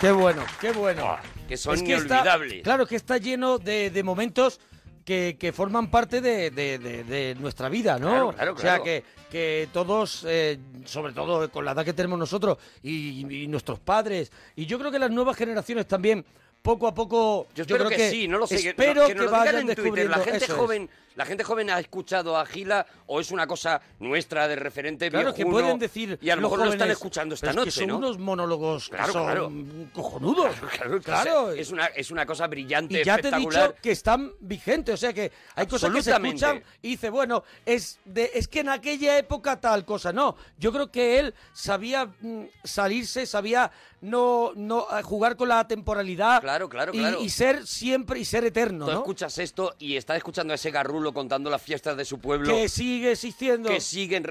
[0.00, 1.18] Qué bueno, qué bueno.
[1.46, 2.62] que son Es que está- inolvidables.
[2.62, 4.60] claro que está lleno de, de momentos
[5.06, 8.08] que, que forman parte de, de- de- de nuestra vida, ¿no?
[8.10, 8.84] Claro, claro, O sea, claro.
[8.84, 13.78] que, que todos, eh, sobre todo con la edad que tenemos nosotros y, y nuestros
[13.78, 16.24] padres, y yo creo que las nuevas generaciones también,
[16.60, 18.60] poco a poco, Yo espero creo que, sí, no lo sé.
[18.60, 20.10] que- Espero que, que, nos lo digan vayan en Twitter.
[20.10, 20.88] La gente eso es.
[21.16, 25.34] La gente joven ha escuchado a Gila o es una cosa nuestra de referente Claro,
[25.34, 27.70] que pueden decir y a lo mejor lo están jóvenes, escuchando esta "Pero es noche,
[27.80, 27.96] que son ¿no?
[27.98, 29.52] unos monólogos que Claro, son claro.
[29.92, 30.54] cojonudos.
[30.76, 31.50] Claro, Claro.
[31.52, 33.68] Es una, es una cosa brillante, Y ya te he espectacular.
[33.70, 37.42] dicho que están vigentes, o sea que hay cosas que se escuchan y dice, bueno,
[37.64, 40.12] es de es que en aquella época tal cosa.
[40.12, 43.70] No, yo creo que él sabía mm, salirse, sabía
[44.02, 46.40] no no eh, jugar con la temporalidad.
[46.42, 47.20] Claro, claro, y, claro.
[47.22, 48.98] y ser siempre y ser eterno, Tú ¿no?
[48.98, 52.54] escuchas esto y estás escuchando a ese garrulo contando las fiestas de su pueblo.
[52.54, 53.68] Que sigue existiendo.
[53.68, 54.24] que siguen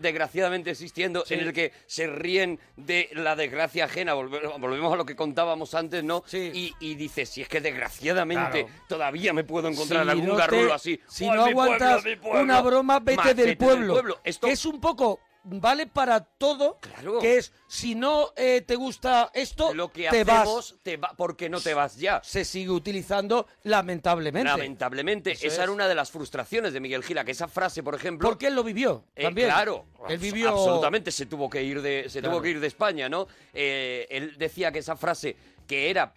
[0.00, 1.34] desgraciadamente existiendo, Sí.
[1.34, 4.14] en el que se ríen de la desgracia ajena.
[4.14, 6.24] Volve- Volvemos a lo que contábamos antes, ¿no?
[6.32, 8.84] Y, y dices, si es que desgraciadamente Claro.
[8.88, 11.00] todavía me puedo encontrar Si algún no te- garrulo así.
[11.08, 12.42] Si ¡Oh, no pueblo, aguantas pueblo!
[12.42, 14.20] una broma, vete, Más, del, pueblo.
[14.24, 16.78] Esto es un poco vale para todo,
[17.20, 20.74] que es si no eh, te gusta esto, lo que te hacemos, vas.
[20.82, 22.20] te va, porque no te vas ya.
[22.24, 24.48] Se sigue utilizando lamentablemente.
[24.48, 25.62] Lamentablemente, Eso esa es.
[25.62, 28.28] era una de las frustraciones de Miguel Gila, que esa frase, por ejemplo...
[28.28, 29.48] Porque él lo vivió Eh, también.
[29.48, 32.34] claro, Él vivió absolutamente se tuvo que ir de se Claro.
[32.34, 33.26] tuvo que ir de España, ¿no?
[33.52, 35.36] Eh, él decía que esa frase
[35.66, 36.12] que era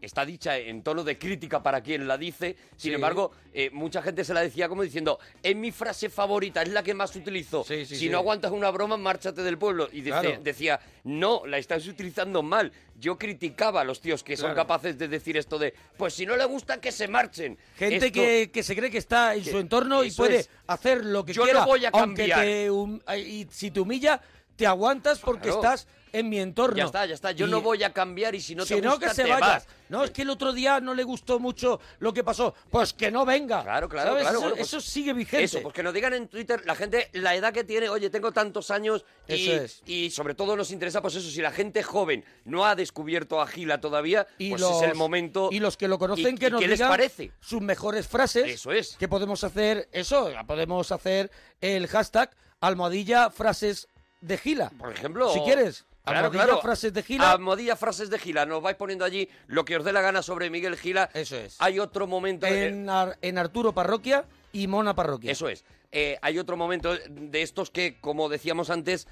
[0.00, 2.94] está dicha en tono de crítica para quien la dice, sin Sí.
[2.94, 6.82] embargo, eh, mucha gente se la decía como diciendo, es mi frase favorita, es la
[6.82, 7.62] que más utilizo.
[7.64, 8.08] si sí.
[8.08, 9.88] no aguantas una broma, márchate del pueblo.
[9.92, 10.40] Y dice- Claro.
[10.42, 12.72] decía, no, la estás utilizando mal.
[12.98, 14.56] Yo criticaba a los tíos que son Claro.
[14.56, 17.56] capaces de decir esto de, pues si no le gusta, que se marchen.
[17.76, 20.50] Gente Esto- que, que se cree que está en su entorno y eso puede es.
[20.66, 21.64] hacer lo que Yo no quiera.
[21.64, 22.40] voy a aunque cambiar.
[22.44, 24.20] te hum- y si te humilla,
[24.56, 25.58] te aguantas porque Claro.
[25.62, 26.76] estás en mi entorno.
[26.76, 27.32] Ya está, ya está.
[27.32, 29.24] Yo Y- no voy a cambiar y si no te si no, gusta, que se
[29.24, 29.46] te vaya.
[29.46, 29.66] vas.
[29.88, 32.54] No, es que el otro día no le gustó mucho lo que pasó.
[32.70, 33.62] Pues que no venga.
[33.62, 34.22] Claro, claro, ¿Sabes?
[34.22, 34.36] claro.
[34.38, 35.44] Eso, bueno, pues eso sigue vigente.
[35.44, 38.30] Eso, pues que nos digan en Twitter la gente la edad que tiene, oye, tengo
[38.32, 39.82] tantos años y, Eso es.
[39.86, 43.46] y sobre todo nos interesa pues eso, si la gente joven no ha descubierto a
[43.46, 45.48] Gila todavía, y pues los, es el momento.
[45.50, 47.32] y los que lo conocen ¿Y- que nos qué les digan parece?
[47.40, 48.96] sus mejores frases Eso es.
[48.96, 51.30] que podemos hacer eso podemos hacer
[51.62, 52.30] el hashtag
[52.60, 53.88] almohadilla frases
[54.20, 56.60] de gila Por ejemplo, si quieres Claro, claro.
[56.60, 58.46] frases de gila Almohadilla frases de Gila.
[58.46, 61.10] Nos vais poniendo allí lo que os dé la gana sobre Miguel Gila.
[61.14, 61.56] Eso es.
[61.60, 62.46] Hay otro momento.
[62.46, 65.64] de- en, Ar- en Arturo Parroquia y Mona Parroquia Eso es.
[65.92, 69.08] Eh, hay otro momento de estos que, como decíamos antes,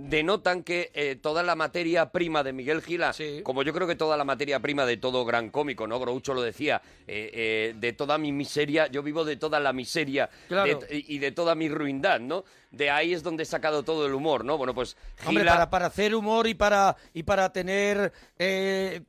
[0.00, 3.12] denotan que eh, toda la materia prima de Miguel Gila,
[3.42, 5.98] como yo creo que toda la materia prima de todo gran cómico, ¿no?
[5.98, 10.30] Groucho lo decía, eh, eh, de toda mi miseria, yo vivo de toda la miseria
[10.46, 10.78] Claro.
[10.78, 12.44] de- y de toda mi ruindad, ¿no?
[12.70, 14.56] De ahí es donde he sacado todo el humor, ¿no?
[14.56, 14.96] Bueno, pues
[15.26, 18.12] Hombre, para, para hacer humor y para y para tener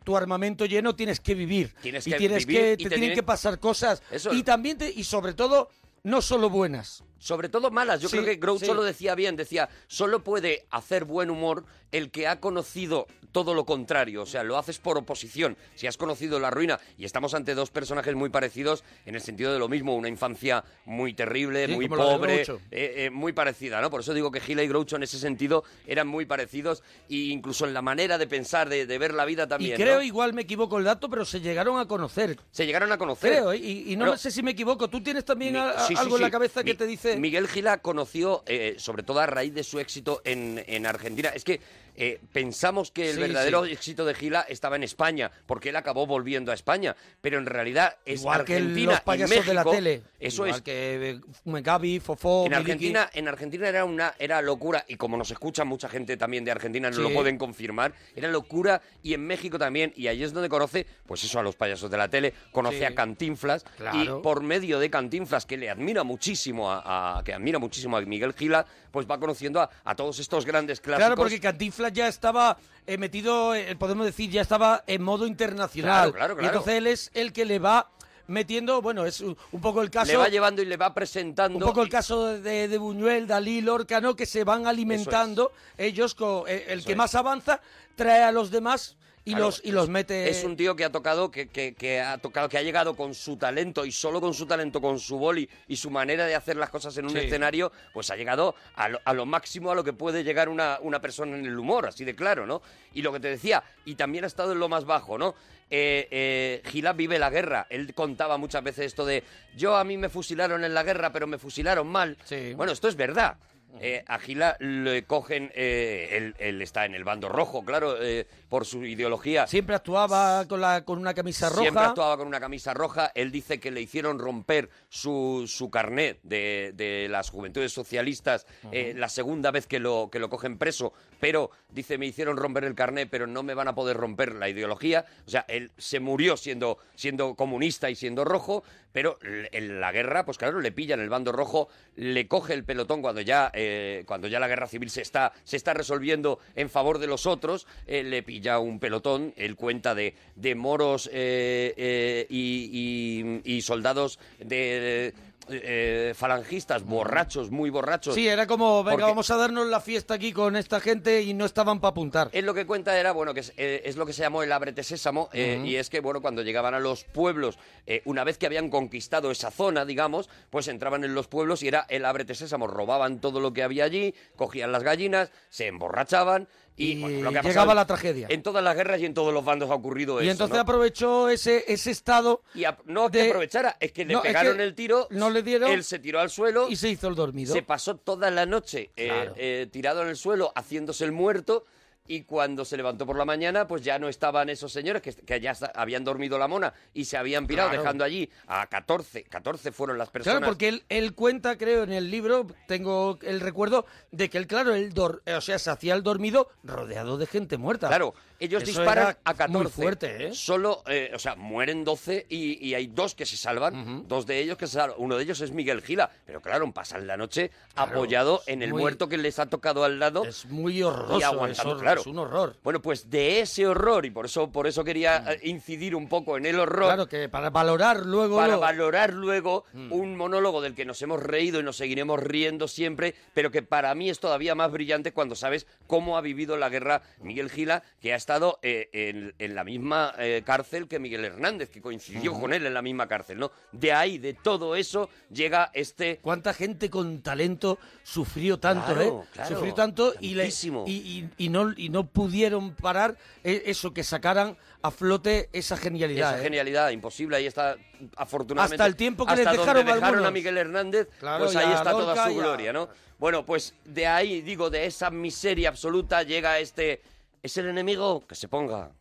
[0.03, 1.71] tu armamento lleno tienes que vivir.
[1.83, 4.33] Tienes y que tienes vivir que y te, te tienen tienen- que pasar cosas Eso
[4.33, 5.69] y también te- y sobre todo
[6.03, 7.03] no solo buenas.
[7.19, 8.01] Sobre todo malas.
[8.01, 8.73] Yo Sí, creo que Groucho sí.
[8.73, 9.35] lo decía bien.
[9.35, 14.23] Decía, solo puede hacer buen humor el que ha conocido todo lo contrario.
[14.23, 15.55] O sea, lo haces por oposición.
[15.75, 16.79] Si has conocido la ruina.
[16.97, 19.95] Y estamos ante dos personajes muy parecidos en el sentido de lo mismo.
[19.95, 23.89] Una infancia muy terrible, Sí, muy pobre, eh, eh, muy parecida, ¿no?
[23.89, 26.81] Por eso digo que Gila y Groucho en ese sentido eran muy parecidos.
[27.09, 29.73] E incluso en la manera de pensar, de, de ver la vida también.
[29.79, 30.01] y creo, ¿no?
[30.03, 32.39] igual me equivoco el dato, pero se llegaron a conocer.
[32.51, 33.31] Se llegaron a conocer.
[33.31, 33.57] Creo, ¿eh?
[33.57, 34.89] y, y no Pero- sé si me equivoco.
[34.89, 37.08] ¿Tú tienes también Mi- a- a- sí, sí, algo en la cabeza que te dice...?
[37.17, 41.29] Miguel Gila conoció, eh, sobre todo a raíz de su éxito en, en Argentina.
[41.29, 41.59] Es que
[41.95, 43.71] eh, pensamos que el Sí, verdadero sí.
[43.71, 46.95] éxito de Gila estaba en España, porque él acabó volviendo a España.
[47.21, 49.71] Pero en realidad es Igual que el- Argentina los y payasos de la México.
[49.71, 50.03] tele.
[50.19, 50.61] Eso Igual es.
[50.63, 52.71] que eh, Megabi, Fofó, En Miliki.
[52.71, 56.51] Argentina, en Argentina era una era locura y como nos escucha mucha gente también de
[56.51, 57.01] Argentina Sí.
[57.01, 61.23] lo pueden confirmar, era locura y en México también y ahí es donde conoce pues
[61.23, 64.19] eso a los payasos de la tele, conoce a Cantinflas Claro.
[64.19, 68.01] y por medio de Cantinflas que le admira muchísimo a, a- que admira muchísimo a
[68.01, 71.05] Miguel Gila, pues va conociendo a, a todos estos grandes clásicos.
[71.05, 76.11] Claro, porque Cantinflas ya estaba eh, metido, eh, podemos decir, ya estaba en modo internacional.
[76.11, 76.47] Claro, claro, Y claro.
[76.57, 77.89] entonces él es el que le va
[78.27, 80.11] metiendo, bueno, es un poco el caso...
[80.11, 83.61] le va llevando y le va presentando Un poco el caso de, de Buñuel, Dalí,
[83.61, 84.15] Lorca, ¿no?
[84.15, 86.97] Que se van alimentando ellos, con, eh, el que es.
[86.97, 87.59] más avanza
[87.95, 88.95] trae a los demás
[89.29, 90.29] y Claro, los y los mete.
[90.29, 93.13] Es un tío que ha tocado, que, que- que ha tocado, que ha llegado con
[93.13, 96.55] su talento y solo con su talento, con su boli y su manera de hacer
[96.57, 97.19] las cosas en un Sí.
[97.19, 100.79] escenario, pues ha llegado a lo, a lo máximo a lo que puede llegar una,
[100.81, 102.61] una persona en el humor, así de claro, ¿no?
[102.93, 105.35] Y lo que te decía, y también ha estado en lo más bajo, ¿no?
[105.71, 107.67] Eh, eh, Gilad vive la guerra.
[107.69, 109.23] Él contaba muchas veces esto de
[109.55, 112.17] yo a mí me fusilaron en la guerra, pero me fusilaron mal.
[112.55, 113.37] Bueno, esto es verdad.
[113.79, 118.25] Eh, a Gila le cogen, eh, él, él está en el bando rojo, claro, eh,
[118.49, 119.47] por su ideología.
[119.47, 121.61] Siempre actuaba con la con una camisa roja.
[121.61, 123.11] Siempre actuaba con una camisa roja.
[123.15, 128.93] Él dice que le hicieron romper su, su carnet de, de las juventudes socialistas eh,
[128.95, 132.75] la segunda vez que lo, que lo cogen preso, pero dice, me hicieron romper el
[132.75, 135.05] carnet, pero no me van a poder romper la ideología.
[135.25, 140.25] O sea, él se murió siendo, siendo comunista y siendo rojo, pero en la guerra,
[140.25, 144.27] pues claro, le pillan el bando rojo, le coge el pelotón cuando ya, eh, cuando
[144.27, 148.03] ya la guerra civil se está, se está resolviendo en favor de los otros, eh,
[148.03, 154.17] le pilla un pelotón, él cuenta de, de moros eh, eh, y, y- y soldados
[154.39, 155.13] de...
[155.51, 158.13] eh, falangistas borrachos, muy borrachos.
[158.13, 161.43] Sí, era como, venga, vamos a darnos la fiesta aquí con esta gente y no
[161.45, 162.29] estaban para apuntar.
[162.33, 164.51] Él lo que cuenta era, bueno, que es, eh, es lo que se llamó el
[164.51, 167.57] ábrete sésamo, eh, y es que, bueno, cuando llegaban a los pueblos,
[168.05, 171.87] una vez que habían conquistado esa zona, digamos, pues entraban en los pueblos y era
[171.89, 176.47] el ábrete sésamo, robaban todo lo que había allí, cogían las gallinas, se emborrachaban
[176.79, 178.27] y, Y bueno, lo que ha llegaba pasado la tragedia.
[178.29, 180.61] En todas las guerras y en todos los bandos ha ocurrido y eso, entonces ¿no?
[180.61, 182.41] aprovechó ese, ese estado.
[182.55, 185.29] Y a- no que aprovechara, es que le No, es pegaron que el tiro, no
[185.29, 187.53] le dieron él se tiró al suelo y se hizo el dormido.
[187.53, 189.33] se pasó toda la noche eh, Claro.
[189.35, 191.65] eh, tirado en el suelo, haciéndose el muerto.
[192.11, 195.39] Y cuando se levantó por la mañana, pues ya no estaban esos señores que, que
[195.39, 197.83] ya habían dormido la mona y se habían pirado, Claro.
[197.83, 199.25] dejando allí a 14.
[199.25, 200.39] 14 fueron las personas.
[200.39, 204.47] Claro, porque él, él cuenta, creo, en el libro, tengo el recuerdo de que él,
[204.47, 207.87] claro, él dor- o sea, se hacía el dormido rodeado de gente muerta.
[207.89, 209.51] Claro, ellos Eso disparan a 14.
[209.51, 210.33] Muy fuerte, ¿eh?
[210.33, 214.07] Solo, eh, o sea, mueren 12 y, y hay dos que se salvan.
[214.07, 214.95] Dos de ellos que se salvan.
[214.99, 216.09] Uno de ellos es Miguel Gila.
[216.25, 219.83] Pero claro, pasan la noche Claro, apoyado en el muy- muerto que les ha tocado
[219.83, 220.23] al lado.
[220.25, 222.01] Es muy horroroso, y aguantando, es claro.
[222.01, 222.55] es un horror.
[222.63, 226.37] Bueno, pues de ese horror, y por eso, por eso quería eh, incidir un poco
[226.37, 226.85] en el horror.
[226.85, 228.37] Claro, que para valorar luego...
[228.37, 232.67] Para lo- valorar luego un monólogo del que nos hemos reído y nos seguiremos riendo
[232.67, 236.69] siempre, pero que para mí es todavía más brillante cuando sabes cómo ha vivido la
[236.69, 238.28] guerra Miguel Gila, que ha estado
[238.61, 242.73] eh, en, en la misma eh, cárcel que Miguel Hernández, que coincidió con él en
[242.73, 243.51] la misma cárcel, ¿no?
[243.71, 246.19] De ahí, de todo eso, llega este...
[246.21, 249.29] ¿Cuánta gente con talento sufrió tanto, Claro, eh?
[249.33, 250.83] claro, sufrió tanto y, le- tantísimo.
[250.87, 255.75] y, y- y no, y no pudieron parar eh, eso, que sacaran a flote esa
[255.75, 256.35] genialidad.
[256.35, 257.75] Esa genialidad imposible, ahí está,
[258.15, 258.75] afortunadamente.
[258.75, 260.31] Hasta el tiempo que les hasta dejaron donde dejaron a.
[260.31, 262.87] Miguel Hernández, Claro, pues ahí está toda su gloria, ¿no?
[263.17, 267.01] Bueno, pues de ahí, digo, de esa miseria absoluta llega este.
[267.41, 268.25] ¿Es el enemigo?
[268.27, 268.91] Que se ponga.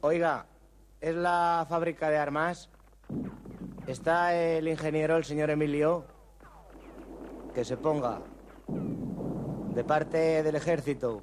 [0.00, 0.46] Oiga,
[1.00, 2.70] ¿es la fábrica de armas?
[3.88, 6.17] ¿Está el ingeniero, el señor Emilio?
[7.58, 8.20] Que se ponga.
[9.74, 11.20] De parte del ejército.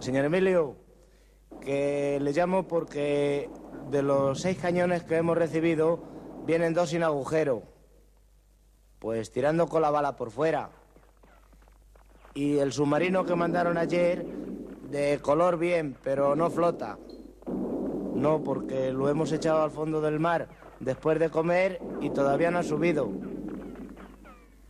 [0.00, 0.78] Señor Emilio,
[1.60, 3.48] que le llamo porque
[3.88, 6.00] de los seis cañones que hemos recibido
[6.44, 7.62] vienen dos sin agujero.
[8.98, 10.70] Pues tirando con la bala por fuera.
[12.34, 14.26] Y el submarino que mandaron ayer,
[14.90, 16.98] de color bien, pero no flota.
[18.16, 20.48] No, porque lo hemos echado al fondo del mar
[20.80, 23.10] después de comer y todavía no ha subido.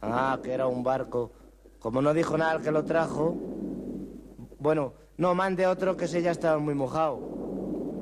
[0.03, 1.31] Ah, que era un barco.
[1.79, 3.37] Como no dijo nada el que lo trajo,
[4.59, 7.21] bueno, no mande otro que ese ya estaba muy mojado.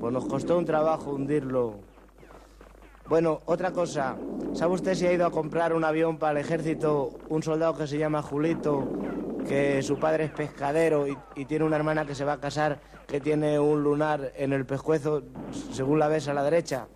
[0.00, 1.74] Pues nos costó un trabajo hundirlo.
[3.06, 4.16] Bueno, otra cosa.
[4.54, 7.86] ¿Sabe usted si ha ido a comprar un avión para el ejército un soldado que
[7.86, 8.88] se llama Julito,
[9.46, 12.78] que su padre es pescadero y, y tiene una hermana que se va a casar
[13.06, 15.22] que tiene un lunar en el pescuezo,
[15.72, 16.86] según la ves a la derecha?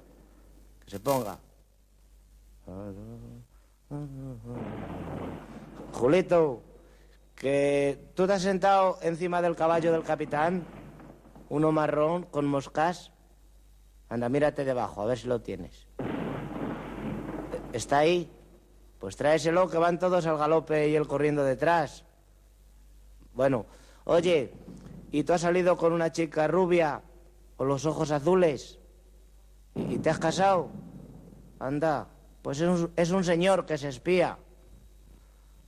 [0.85, 1.39] Que se ponga.
[5.93, 6.62] Julito,
[7.35, 10.64] que tú te has sentado encima del caballo del capitán,
[11.48, 13.12] uno marrón con moscas.
[14.09, 15.86] Anda, mírate debajo, a ver si lo tienes.
[17.72, 18.30] ¿Está ahí?
[18.98, 22.05] Pues tráeselo, que van todos al galope y él corriendo detrás.
[23.35, 23.66] Bueno,
[24.05, 24.52] oye,
[25.10, 27.02] ¿y tú has salido con una chica rubia
[27.56, 28.78] con los ojos azules?
[29.74, 30.70] ¿Y te has casado?
[31.59, 32.09] Anda,
[32.43, 34.39] pues es un, es un señor que se espía.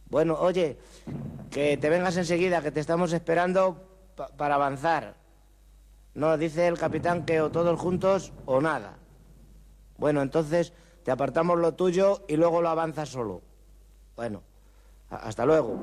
[0.08, 0.78] Bueno, oye,
[1.50, 3.76] que te vengas enseguida, que te estamos esperando
[4.16, 5.14] pa- para avanzar.
[6.14, 8.98] No, dice el capitán que o todos juntos o nada.
[9.98, 10.72] Bueno, entonces
[11.04, 13.42] te apartamos lo tuyo y luego lo avanzas solo.
[14.16, 14.42] Bueno,
[15.10, 15.76] hasta luego.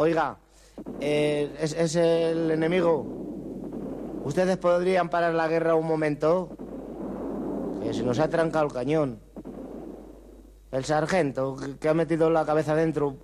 [0.00, 0.38] Oiga,
[0.98, 3.04] eh, ¿es, el enemigo?
[4.24, 6.56] ¿Ustedes podrían parar la guerra un momento?
[7.82, 9.20] Que se nos ha trancado el cañón.
[10.72, 13.16] El sargento, que- ha metido la cabeza dentro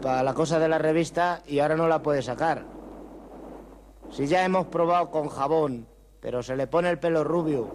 [0.00, 2.64] para la cosa de la revista y ahora no la puede sacar.
[4.10, 5.86] Si ya hemos probado con jabón,
[6.20, 7.68] pero se le pone el pelo rubio.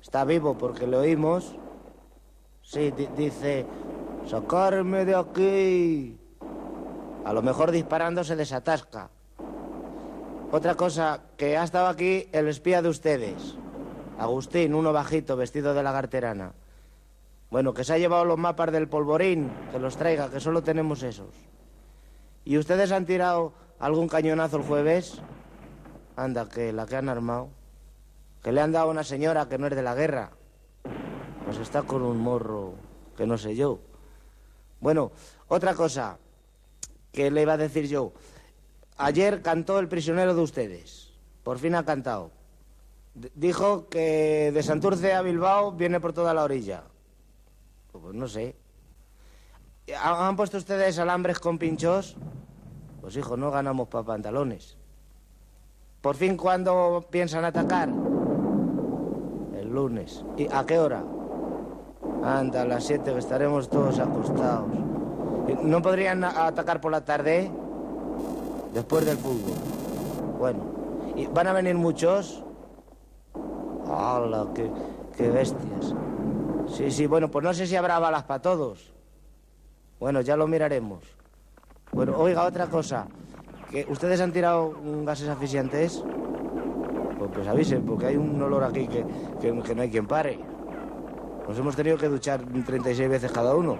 [0.00, 1.56] Está vivo porque lo oímos.
[2.62, 3.66] Sí, di- dice,
[4.24, 6.20] sacarme de aquí.
[7.24, 9.08] A lo mejor disparando se desatasca.
[10.52, 13.56] Otra cosa, que ha estado aquí el espía de ustedes.
[14.18, 16.52] Agustín, uno bajito, vestido de lagarterana.
[17.50, 21.02] Bueno, que se ha llevado los mapas del polvorín, que los traiga, que solo tenemos
[21.02, 21.34] esos.
[22.44, 25.22] ¿Y ustedes han tirado algún cañonazo el jueves?
[26.16, 27.48] Anda, que la que han armado.
[28.42, 30.30] Que le han dado a una señora que no es de la guerra.
[31.46, 32.74] Pues está con un morro
[33.16, 33.78] que no sé yo.
[34.80, 35.10] Bueno,
[35.48, 36.18] otra cosa
[37.14, 38.12] que le iba a decir yo.
[38.98, 41.12] Ayer cantó el prisionero de ustedes.
[41.42, 42.32] Por fin ha cantado.
[43.34, 46.82] Dijo que de Santurce a Bilbao viene por toda la orilla.
[47.92, 48.56] Pues no sé.
[50.02, 52.16] ¿Han han puesto ustedes alambres con pinchos?
[53.00, 54.76] Pues hijo, no ganamos para pantalones.
[56.00, 57.90] ¿Por fin cuándo piensan atacar?
[59.54, 60.24] El lunes.
[60.36, 61.04] ¿Y a qué hora?
[62.24, 64.93] Anda, a las siete que estaremos todos acostados.
[65.62, 67.50] ¿No podrían atacar por la tarde?
[68.72, 69.54] Después del fútbol.
[70.38, 70.60] Bueno.
[71.16, 72.42] ¿Y van a venir muchos?
[73.88, 74.70] ¡Hala, qué,
[75.16, 75.94] qué bestias!
[76.68, 78.92] Sí, sí, bueno, pues no sé si habrá balas para todos.
[80.00, 81.04] Bueno, ya lo miraremos.
[81.92, 83.06] Bueno, oiga, otra cosa.
[83.70, 86.02] ¿Que ¿Ustedes han tirado gases asfixiantes?
[87.18, 89.04] Pues, pues avisen, porque hay un olor aquí que,
[89.40, 90.38] que- que no hay quien pare.
[91.46, 93.76] Nos hemos tenido que duchar 36 veces cada uno.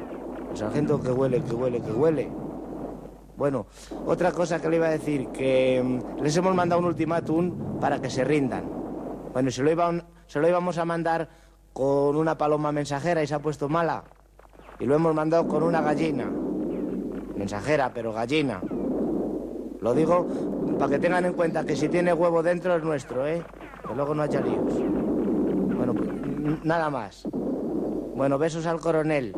[0.55, 2.29] Sargento que huele, que huele, que huele.
[3.37, 3.67] Bueno,
[4.07, 8.01] otra cosa que le iba a decir, que mm, les hemos mandado un ultimátum para
[8.01, 8.65] que se rindan.
[9.33, 11.29] Bueno, se lo, iban- se lo íbamos a mandar
[11.73, 14.05] con una paloma mensajera y se ha puesto mala.
[14.79, 16.31] Y lo hemos mandado con una gallina.
[17.37, 18.61] Mensajera, pero gallina.
[19.81, 20.27] Lo digo
[20.79, 23.43] para que tengan en cuenta que si tiene huevo dentro es nuestro, ¿eh?
[23.87, 24.73] Que luego no haya líos.
[25.77, 26.09] Bueno, pues
[26.65, 27.27] nada más.
[28.15, 29.35] Bueno, besos al coronel.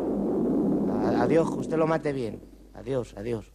[1.15, 2.41] Adiós, que usted lo mate bien.
[2.75, 3.47] Adiós, adiós.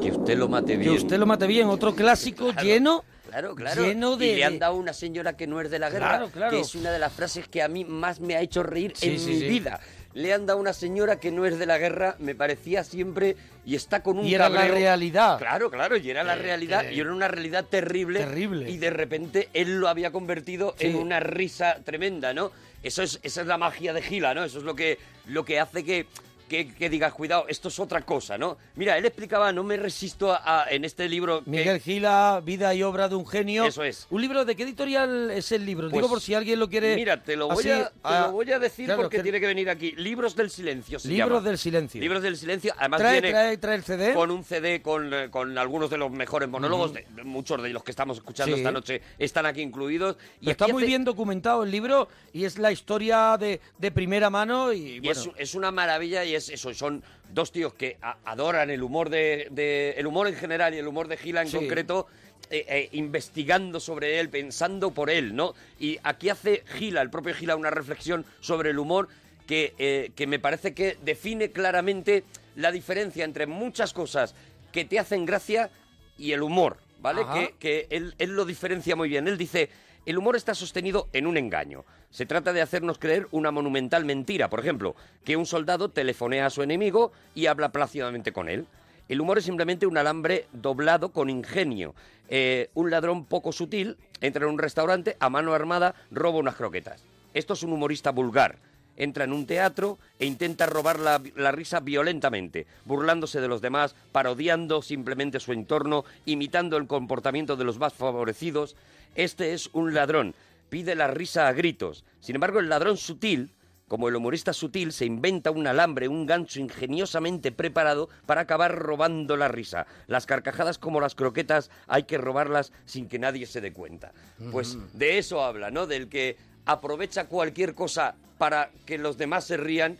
[0.00, 0.92] Que usted lo mate bien.
[0.92, 1.68] Que usted lo mate bien.
[1.68, 3.04] Otro clásico lleno.
[3.28, 3.82] Claro, claro.
[3.84, 4.26] Lleno de.
[4.28, 6.50] Y le han dado una señora que no es de la guerra, Claro, claro.
[6.52, 9.08] que es una de las frases que a mí más me ha hecho reír Sí,
[9.10, 9.48] en sí, mi sí.
[9.48, 9.80] vida.
[10.14, 13.74] Le han dado una señora que no es de la guerra, me parecía siempre, y
[13.74, 15.38] está con un Y era la realidad.
[15.38, 18.20] Claro, claro, y era la Eh, realidad, eh, y era una realidad terrible.
[18.20, 18.70] Terrible.
[18.70, 20.86] Y de repente él lo había convertido Sí.
[20.86, 22.50] en una risa tremenda, ¿no?
[22.86, 24.44] Eso es, esa es la magia de Gila, ¿no?
[24.44, 26.06] Eso es lo que, lo que hace que,
[26.48, 28.56] que, que digas, cuidado, esto es otra cosa, ¿no?
[28.76, 31.42] Mira, él explicaba, no me resisto a, a- en este libro...
[31.44, 33.64] que- Miguel Gila, Vida y obra de un genio.
[33.66, 34.06] Eso es.
[34.10, 35.88] ¿Un libro de qué editorial es el libro?
[35.90, 36.94] Pues, Digo por si alguien lo quiere.
[36.94, 39.22] Mira, te lo voy, así, a, te ah, lo voy a decir claro, porque que-
[39.22, 39.92] tiene que venir aquí.
[39.92, 41.48] Libros del silencio se Libros llama.
[41.48, 42.00] del silencio.
[42.00, 42.74] Libros del silencio.
[42.78, 44.14] Además Trae, viene trae, trae el CD.
[44.14, 46.92] con un CD con, eh, con algunos de los mejores monólogos.
[46.92, 48.60] de muchos de los que estamos escuchando Sí.
[48.60, 50.16] esta noche están aquí incluidos.
[50.40, 54.30] Y está muy hace- bien documentado el libro y es la historia de, de primera
[54.30, 57.02] mano y, Y bueno, es, es una maravilla y es eso, son
[57.32, 60.86] dos tíos que a- adoran el humor de, de- el humor en general y el
[60.86, 61.56] humor de Gila en Sí.
[61.56, 62.06] concreto,
[62.50, 65.54] eh, eh, investigando sobre él, pensando por él, ¿no?
[65.80, 69.08] Y aquí hace Gila, el propio Gila, una reflexión sobre el humor
[69.46, 72.24] que, eh, que me parece que define claramente
[72.56, 74.34] la diferencia entre muchas cosas
[74.72, 75.70] que te hacen gracia
[76.18, 77.22] y el humor, ¿vale?
[77.22, 77.34] Ajá.
[77.34, 79.26] Que, que él, él lo diferencia muy bien.
[79.28, 79.68] Él dice,
[80.04, 81.84] el humor está sostenido en un engaño.
[82.10, 84.48] Se trata de hacernos creer una monumental mentira.
[84.48, 88.66] Por ejemplo, que un soldado telefonea a su enemigo y habla plácidamente con él.
[89.08, 91.94] El humor es simplemente un alambre doblado con ingenio.
[92.28, 97.04] Eh, un ladrón poco sutil entra en un restaurante a mano armada, roba unas croquetas.
[97.34, 98.58] Esto es un humorista vulgar.
[98.96, 103.94] Entra en un teatro e intenta robar la, la risa violentamente, burlándose de los demás,
[104.10, 108.74] parodiando simplemente su entorno, imitando el comportamiento de los más favorecidos.
[109.14, 110.34] Este es un ladrón.
[110.68, 112.04] Pide la risa a gritos.
[112.20, 113.52] Sin embargo, el ladrón sutil,
[113.88, 119.36] como el humorista sutil, se inventa un alambre, un gancho ingeniosamente preparado para acabar robando
[119.36, 119.86] la risa.
[120.06, 124.12] Las carcajadas como las croquetas hay que robarlas sin que nadie se dé cuenta.
[124.50, 125.86] Pues de eso habla, ¿no?
[125.86, 129.98] Del que aprovecha cualquier cosa para que los demás se rían,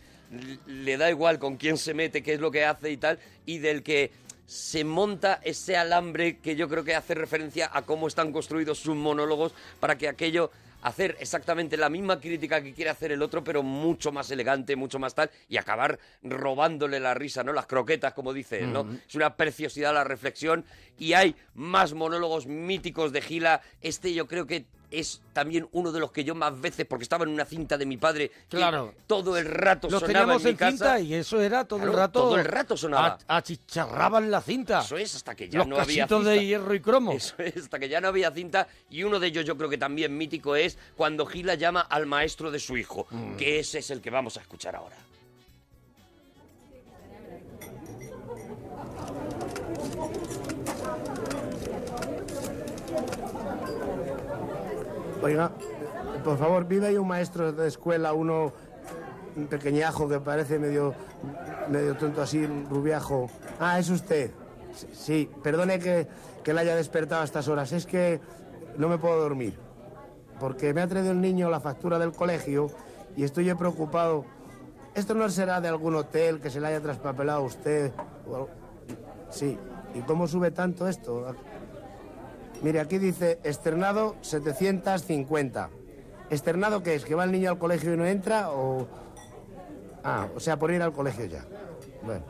[0.65, 3.59] le da igual con quién se mete, qué es lo que hace y tal, y
[3.59, 4.11] del que
[4.47, 8.95] se monta ese alambre que yo creo que hace referencia a cómo están construidos sus
[8.95, 10.49] monólogos para que aquello
[10.81, 14.99] hacer exactamente la misma crítica que quiere hacer el otro, pero mucho más elegante, mucho
[14.99, 17.51] más tal, y acabar robándole la risa, ¿no?
[17.51, 18.87] Las croquetas, como dice ¿no?
[19.07, 20.63] Es una preciosidad la reflexión
[20.97, 23.61] y hay más monólogos míticos de Gila.
[23.81, 27.23] Este yo creo que es también uno de los que yo más veces, porque estaba
[27.25, 28.93] en una cinta de mi padre, que Claro.
[29.05, 30.69] todo el rato Los sonaba teníamos en mi en casa.
[30.71, 32.19] cinta y eso era todo el rato.
[32.21, 33.17] todo el rato sonaba.
[33.27, 34.79] Achicharraban la cinta.
[34.79, 36.43] Eso es, hasta que ya Los no había cachitos de cinta.
[36.45, 37.11] hierro y cromo.
[37.11, 38.67] Eso es, hasta que ya no había cinta.
[38.89, 42.51] Y uno de ellos yo creo que también mítico es cuando Gila llama al maestro
[42.51, 43.35] de su hijo, Mm.
[43.37, 44.95] que ese es el que vamos a escuchar ahora.
[55.21, 55.51] Oiga,
[56.23, 58.53] por favor, vive ahí un maestro de escuela, uno
[59.35, 60.93] un pequeñajo que parece medio,
[61.69, 63.29] medio tonto así, rubiajo.
[63.59, 64.31] Ah, es usted.
[64.93, 66.07] Sí, perdone que,
[66.43, 67.71] que le haya despertado a estas horas.
[67.71, 68.19] Es que
[68.77, 69.57] no me puedo dormir.
[70.39, 72.69] Porque me ha traído el niño la factura del colegio
[73.15, 74.25] y estoy preocupado.
[74.95, 77.91] ¿Esto no será de algún hotel que se le haya traspapelado a usted?
[79.29, 79.57] Sí.
[79.93, 81.35] ¿Y cómo sube tanto esto?
[82.61, 85.69] Mire, aquí dice externado 750.
[86.29, 87.05] ¿Externado qué es?
[87.05, 88.51] ¿Que va el niño al colegio y no entra?
[88.51, 88.87] O...
[90.03, 91.45] Ah, o sea, por ir al colegio ya.
[92.03, 92.23] Bueno.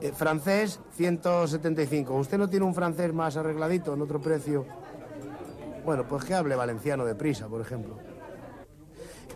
[0.00, 2.14] Eh, francés 175.
[2.14, 4.66] ¿Usted no tiene un francés más arregladito en otro precio?
[5.84, 7.96] Bueno, pues que hable valenciano deprisa, por ejemplo.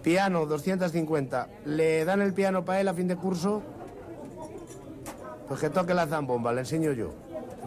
[0.03, 1.49] Piano 250.
[1.65, 3.63] ¿Le dan el piano para él a fin de curso?
[5.49, 7.15] Pues que toque la zambomba, le enseño yo.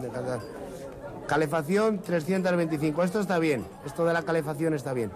[0.00, 0.08] De.
[1.26, 3.02] Calefacción 325.
[3.02, 3.64] Esto está bien.
[3.86, 5.10] Esto de la calefacción está bien.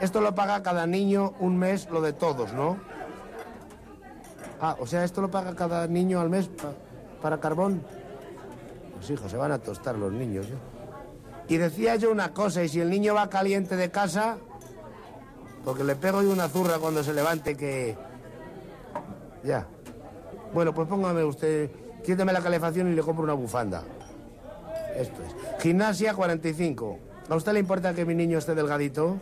[0.00, 2.76] Esto lo paga cada niño un mes, lo de todos, ¿no?
[4.60, 6.72] Ah, o sea, esto lo paga cada niño al mes pa-
[7.22, 7.82] para carbón.
[8.96, 10.46] Pues hijo, se van a tostar los niños.
[10.46, 10.54] ¿eh?
[11.48, 14.38] Y decía yo una cosa, y si el niño va caliente de casa,
[15.64, 17.96] porque le pego yo una zurra cuando se levante que...
[19.44, 19.66] Ya.
[20.52, 21.70] Bueno, pues póngame usted,
[22.04, 23.82] quíteme la calefacción y le compro una bufanda.
[24.96, 25.62] Esto es.
[25.62, 26.98] Gimnasia 45.
[27.28, 29.18] ¿A usted le importa que mi niño esté delgadito?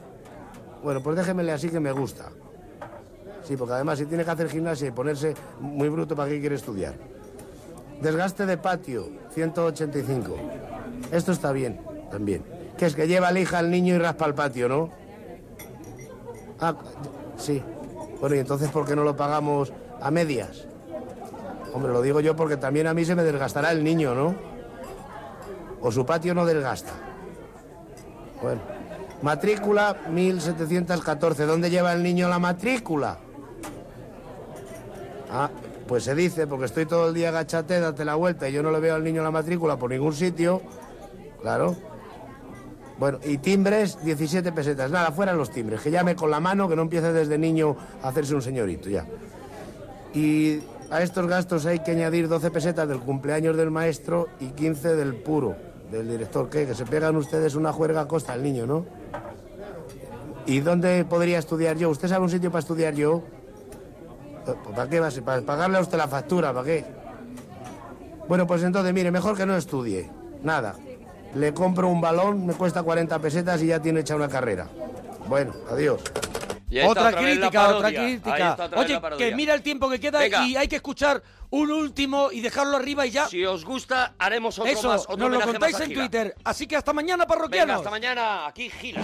[0.82, 2.30] Bueno, pues déjemele así que me gusta.
[3.42, 6.54] Sí, porque además si tiene que hacer gimnasia y ponerse muy bruto, ¿para qué quiere
[6.54, 6.94] estudiar?
[8.00, 10.36] Desgaste de patio, 185.
[11.10, 11.80] Esto está bien,
[12.10, 12.42] también.
[12.78, 14.90] Que es que lleva lija al niño y raspa el patio, ¿no?
[16.60, 16.74] Ah,
[17.36, 17.62] sí.
[18.20, 20.66] Bueno, y entonces, ¿por qué no lo pagamos a medias?
[21.72, 24.53] Hombre, lo digo yo porque también a mí se me desgastará el niño, ¿no?
[25.84, 26.92] O su patio no desgasta.
[28.42, 28.62] Bueno.
[29.20, 31.44] Matrícula 1714.
[31.44, 33.18] ¿Dónde lleva el niño la matrícula?
[35.30, 35.50] Ah,
[35.86, 38.70] pues se dice, porque estoy todo el día agachate, date la vuelta y yo no
[38.70, 40.62] le veo al niño la matrícula por ningún sitio.
[41.42, 41.76] Claro.
[42.98, 44.90] Bueno, y timbres, 17 pesetas.
[44.90, 45.82] Nada, fuera los timbres.
[45.82, 49.04] Que llame con la mano, que no empiece desde niño a hacerse un señorito, ya.
[50.14, 54.96] Y a estos gastos hay que añadir 12 pesetas del cumpleaños del maestro y 15
[54.96, 55.56] del puro,
[55.90, 56.48] del director.
[56.48, 56.66] ¿Qué?
[56.66, 58.84] Que se pegan ustedes una juerga a costa al niño, ¿no?
[60.46, 61.90] ¿Y dónde podría estudiar yo?
[61.90, 63.22] ¿Usted sabe un sitio para estudiar yo?
[64.44, 65.10] Pues, ¿Para qué va a?
[65.24, 66.52] ¿Para pagarle a usted la factura?
[66.52, 66.84] ¿Para qué?
[68.28, 70.10] Bueno, pues entonces, mire, mejor que no estudie.
[70.42, 70.74] Nada.
[71.34, 74.68] Le compro un balón, me cuesta 40 pesetas y ya tiene hecha una carrera.
[75.28, 76.00] Bueno, adiós.
[76.86, 78.52] Otra otra crítica, otra crítica.
[78.52, 80.46] otra Oye, que mira el tiempo que queda Venga.
[80.46, 83.28] y hay que escuchar un último y dejarlo arriba y ya.
[83.28, 85.92] Si os gusta, haremos otro Eso, más, otro nos lo contáis en.
[85.94, 86.34] Twitter.
[86.42, 87.76] Así que hasta mañana, Venga, parroquianos.
[87.76, 88.46] hasta mañana.
[88.46, 89.02] Aquí Gila.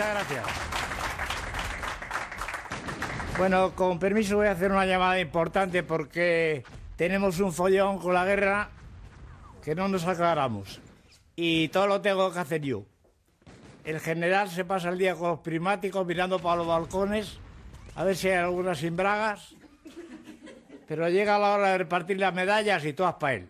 [0.00, 0.46] Muchas gracias.
[3.36, 6.64] Bueno, con permiso voy a hacer una llamada importante porque
[6.96, 8.70] tenemos un follón con la guerra
[9.62, 10.80] que no nos aclaramos.
[11.36, 12.84] Y todo lo tengo que hacer yo.
[13.84, 17.38] El general se pasa el día con los prismáticos mirando para los balcones
[17.94, 19.54] a ver si hay algunas sin bragas.
[20.86, 23.48] Pero llega la hora de repartir las medallas y todas para él.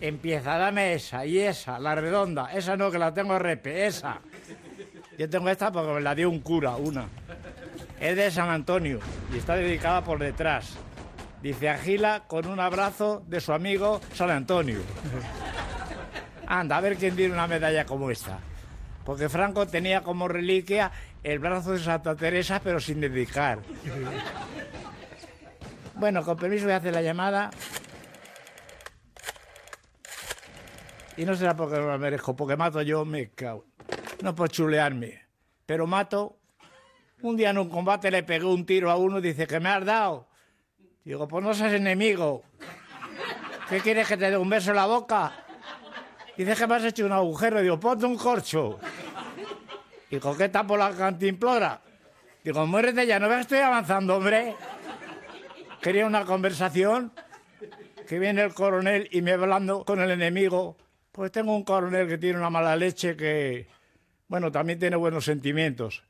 [0.00, 2.52] Empieza, dame esa y esa, la redonda.
[2.52, 4.20] Esa no, que la tengo repe, esa.
[5.20, 7.06] Yo tengo esta porque me la dio un cura, una.
[8.00, 10.78] Es de San Antonio y está dedicada por detrás.
[11.42, 14.78] Dice Agila con un abrazo de su amigo San Antonio.
[16.46, 18.38] Anda, a ver quién tiene una medalla como esta.
[19.04, 20.90] Porque Franco tenía como reliquia
[21.22, 23.58] el brazo de Santa Teresa, pero sin dedicar.
[25.96, 27.50] Bueno, con permiso voy a hacer la llamada.
[31.18, 33.66] Y no será porque no la merezco, porque mato yo, me cago.
[34.22, 35.22] No por chulearme,
[35.66, 36.36] pero mato.
[37.22, 39.84] Un día en un combate le pegué un tiro a uno dice, ¿qué me has
[39.84, 40.28] dado?
[41.04, 42.42] Digo, pues no seas enemigo.
[43.68, 45.32] ¿Qué quieres que te dé un beso en la boca?
[46.36, 47.60] Dice que me has hecho un agujero.
[47.60, 48.78] Digo, ponte un corcho.
[50.10, 51.80] Digo, ¿qué tapo la cantimplora?
[52.42, 54.54] Digo, muérete ya, no veas que estoy avanzando, hombre.
[55.80, 57.12] Quería una conversación.
[58.08, 60.76] Que viene el coronel y me hablando con el enemigo.
[61.12, 63.68] Pues tengo un coronel que tiene una mala leche que,
[64.30, 66.04] bueno, también tiene buenos sentimientos.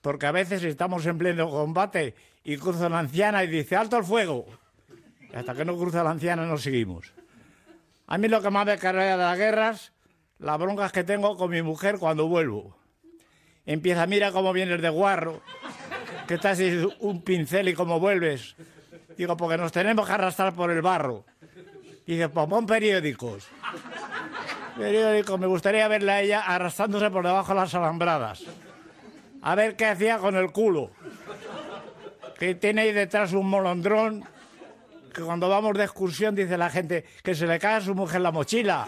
[0.00, 2.14] Porque a veces estamos en pleno combate
[2.44, 4.46] y cruza la anciana y dice, alto el fuego.
[5.32, 7.12] Y hasta que no cruza la anciana no seguimos.
[8.06, 9.92] A mí lo que más me carga de las guerras,
[10.38, 12.78] las broncas que tengo con mi mujer cuando vuelvo.
[13.64, 15.42] Empieza, mira cómo vienes de guarro,
[16.28, 16.60] que estás
[17.00, 18.54] un pincel y cómo vuelves.
[19.18, 21.24] Digo, porque nos tenemos que arrastrar por el barro.
[22.06, 23.48] Dice, pues pon periódicos.
[24.76, 28.42] Periódicos, me gustaría verla a ella arrastrándose por debajo de las alambradas.
[29.40, 30.90] A ver qué hacía con el culo.
[32.38, 34.24] Que tiene ahí detrás un molondrón
[35.14, 38.20] que cuando vamos de excursión dice la gente que se le cae a su mujer
[38.20, 38.86] la mochila.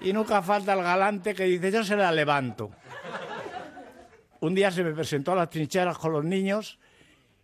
[0.00, 2.70] Y nunca falta el galante que dice yo se la levanto.
[4.40, 6.78] Un día se me presentó a las trincheras con los niños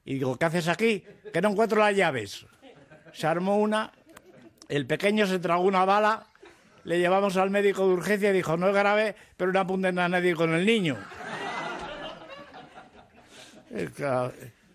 [0.06, 1.04] y digo, ¿qué haces aquí?
[1.30, 2.46] Que no encuentro las llaves.
[3.12, 3.92] Se armó una,
[4.70, 6.28] el pequeño se tragó una bala,
[6.86, 10.08] le llevamos al médico de urgencia y dijo, no es grave, pero no apunten a
[10.08, 10.96] nadie con el niño.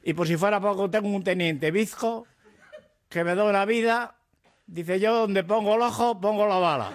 [0.04, 2.26] Y por si fuera poco, tengo un teniente bizco
[3.08, 4.16] que me da una vida.
[4.66, 6.92] Dice yo, donde pongo el ojo, pongo la bala.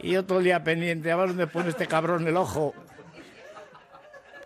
[0.00, 2.72] Y el día pendiente, a ver dónde pone este cabrón el ojo.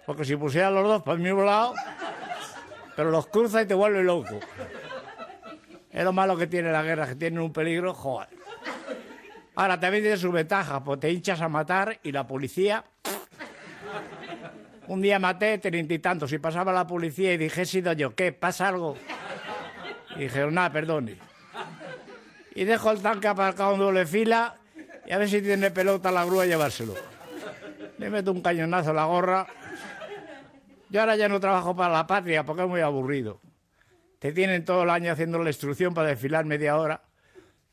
[0.07, 1.75] Porque si pusiera los dos para el mismo lado,
[2.97, 4.41] pero los cruza y te vuelve loco.
[5.95, 8.29] Es lo malo que tiene la guerra, que tiene un peligro, joder.
[9.55, 12.85] Ahora también tiene su ventaja, pues te hinchas a matar y la policía.
[14.89, 18.13] Un día maté treinta y tantos y pasaba la policía y dije, he sido yo,
[18.17, 18.33] ¿qué?
[18.33, 18.97] ¿Pasa algo?
[20.17, 21.17] Y dijeron, nada, perdone.
[22.57, 24.57] Y dejo el tanque aparcado en doble fila
[25.07, 26.95] y a ver si tiene pelota la grúa llevárselo.
[27.99, 29.47] Le meto un cañonazo a la gorra.
[30.91, 33.41] Yo ahora ya no trabajo para la patria porque es muy aburrido.
[34.25, 37.03] Te tienen todo el año haciendo la instrucción para desfilar media hora.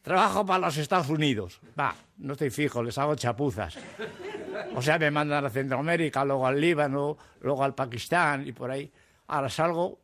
[0.02, 1.62] Trabajo para los Estados Unidos.
[1.80, 3.78] Va, no estoy fijo, les hago chapuzas.
[4.76, 8.92] O sea, me mandan a Centroamérica, luego al Líbano, luego al Pakistán y por ahí.
[9.28, 10.02] Ahora salgo,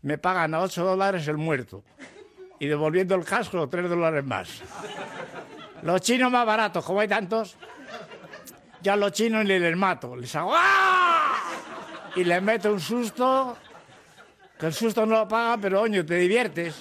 [0.00, 1.84] me pagan a 8 dólares el muerto.
[2.58, 4.62] Y devolviendo el casco, 3 dólares más.
[5.82, 7.58] Los chinos más baratos, como hay tantos,
[8.80, 10.16] ya los chinos les mato.
[10.16, 11.36] Les hago ¡ah!
[12.16, 13.58] Y les meto un susto,
[14.60, 16.76] que el susto no lo paga, pero oño, te diviertes.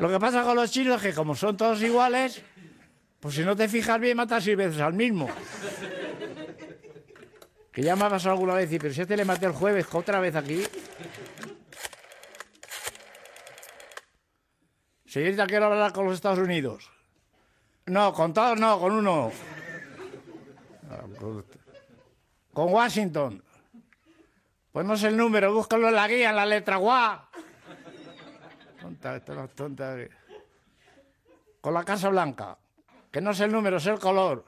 [0.00, 2.42] Lo que pasa con los chinos es que como son todos iguales,
[3.20, 5.28] pues si no te fijas bien, matas seis veces al mismo.
[7.70, 9.86] Que ya me ha pasado alguna vez y pero si este le maté el jueves,
[9.92, 10.64] otra vez aquí.
[15.04, 16.90] Señorita, quiero hablar con los Estados Unidos.
[17.84, 19.30] No, con todos no, con uno.
[22.54, 23.42] Con Washington.
[24.76, 27.30] Pues no sé el número, búscalo en la guía, en la letra guá.
[28.78, 29.96] Tonta, esta no es tonta.
[31.62, 32.58] Con la Casa Blanca.
[33.10, 34.44] Que no sé el número, sé el color.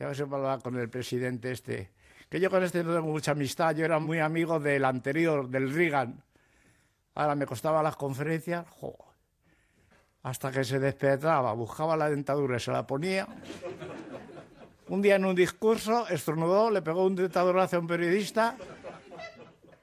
[0.00, 1.92] Ya si puedo hablar con el presidente este.
[2.28, 3.72] Que yo con este no tengo mucha amistad.
[3.76, 6.24] Yo era muy amigo del anterior, del Reagan.
[7.14, 8.66] Ahora me costaba las conferencias.
[10.24, 13.28] hasta que se despertaba, buscaba la dentadura y se la ponía.
[14.90, 18.56] Un día en un discurso estornudó, le pegó un dentadorazo a un periodista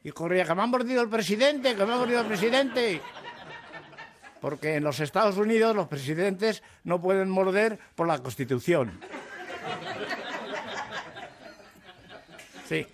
[0.03, 3.01] y corría, que me han mordido el presidente, que me ha mordido el presidente.
[4.41, 8.99] Porque en los Estados Unidos los presidentes no pueden morder por la Constitución.
[12.67, 12.85] Sí.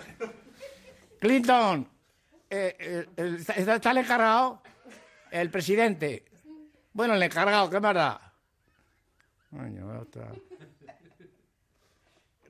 [1.20, 1.90] Clinton,
[2.48, 4.62] eh, eh, está el encargado,
[5.32, 6.26] el presidente.
[6.94, 8.34] Bueno, el encargado, ¿qué más da?
[9.50, 10.32] Coño, otra.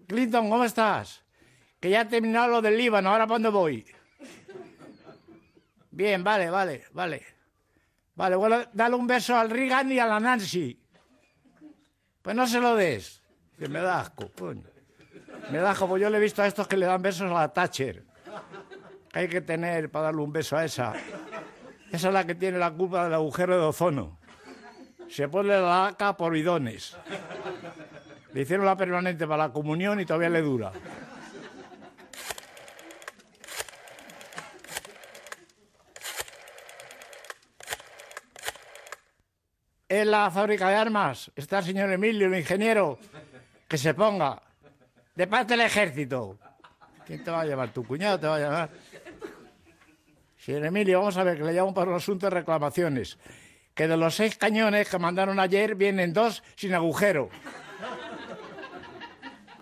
[0.07, 1.23] Clinton, ¿cómo estás?
[1.80, 3.85] Que ya he terminado lo del Líbano, ¿ahora para dónde voy?
[5.91, 7.23] Bien, vale, vale, vale.
[8.15, 10.80] Vale, bueno, dale un beso al Reagan y a la Nancy.
[12.21, 13.21] Pues no se lo des.
[13.57, 14.63] Que me da asco, coño.
[15.51, 17.34] Me da asco, pues yo le he visto a estos que le dan besos a
[17.34, 18.05] la Thatcher.
[19.11, 20.93] Que hay que tener para darle un beso a esa.
[21.91, 24.19] Esa es la que tiene la culpa del agujero de ozono.
[25.09, 26.97] Se pone la laca por bidones.
[28.34, 30.72] Le hicieron la permanente para la comunión y todavía le dura.
[39.88, 42.97] En la fábrica de armas está el señor Emilio, el ingeniero,
[43.68, 44.41] que se ponga
[45.14, 46.39] de parte del ejército.
[47.05, 47.69] ¿Quién te va a llevar?
[47.69, 48.69] ¿Tu cuñado te va a llamar?
[50.39, 53.19] Señor Emilio, vamos a ver, que le llamo para un asunto de reclamaciones.
[53.76, 57.30] Que de los seis cañones que mandaron ayer vienen dos sin agujero.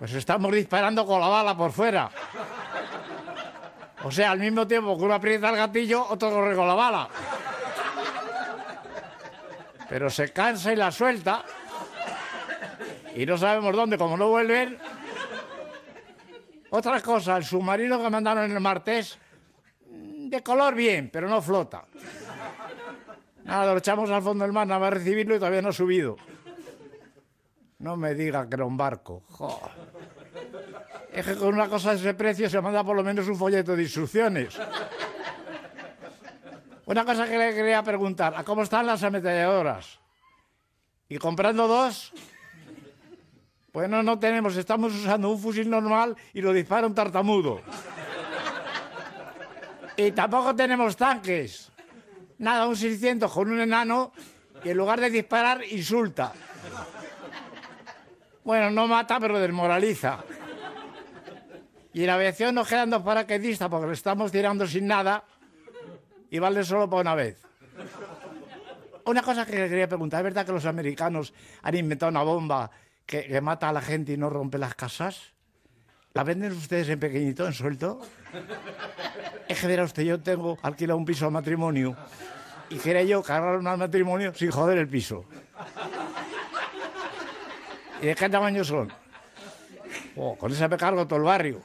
[0.01, 2.09] Pues estamos disparando con la bala por fuera.
[4.03, 7.07] O sea, al mismo tiempo que uno aprieta el gatillo, otro corre con la bala.
[9.87, 11.43] Pero se cansa y la suelta.
[13.15, 14.79] Y no sabemos dónde, como no vuelven.
[16.71, 19.19] Otra cosa, el submarino que mandaron el martes,
[19.85, 21.85] de color bien, pero no flota.
[23.43, 26.17] Nada, lo echamos al fondo del mar, nada más recibirlo y todavía no ha subido.
[27.81, 29.23] No me diga que era un barco.
[29.31, 29.59] Jo.
[31.11, 33.75] Es que con una cosa de ese precio se manda por lo menos un folleto
[33.75, 34.57] de instrucciones.
[36.85, 39.99] Una cosa que le quería preguntar, ¿a cómo están las ametralladoras?
[41.09, 42.13] ¿Y comprando dos?
[43.73, 47.61] Bueno, no tenemos, estamos usando un fusil normal y lo dispara un tartamudo.
[49.97, 51.71] Y tampoco tenemos tanques.
[52.37, 54.11] Nada, un 600 con un enano
[54.63, 56.33] y en lugar de disparar insulta.
[58.43, 60.19] Bueno, no mata, pero desmoraliza.
[61.93, 65.23] Y en aviación nos quedan dos paracaidistas porque le estamos tirando sin nada
[66.29, 67.41] y vale solo para una vez.
[69.05, 72.71] Una cosa que quería preguntar, ¿es verdad que los americanos han inventado una bomba
[73.05, 75.33] que, que mata a la gente y no rompe las casas?
[76.13, 78.01] ¿La venden ustedes en pequeñito, en suelto?
[79.47, 81.95] Es que verá usted, yo tengo alquilado un piso al matrimonio
[82.69, 85.25] y quería yo cargar al matrimonio sin joder el piso.
[88.01, 88.91] ¿Y de qué tamaño son?
[90.15, 91.61] Oh, con esa me cargo todo el barrio.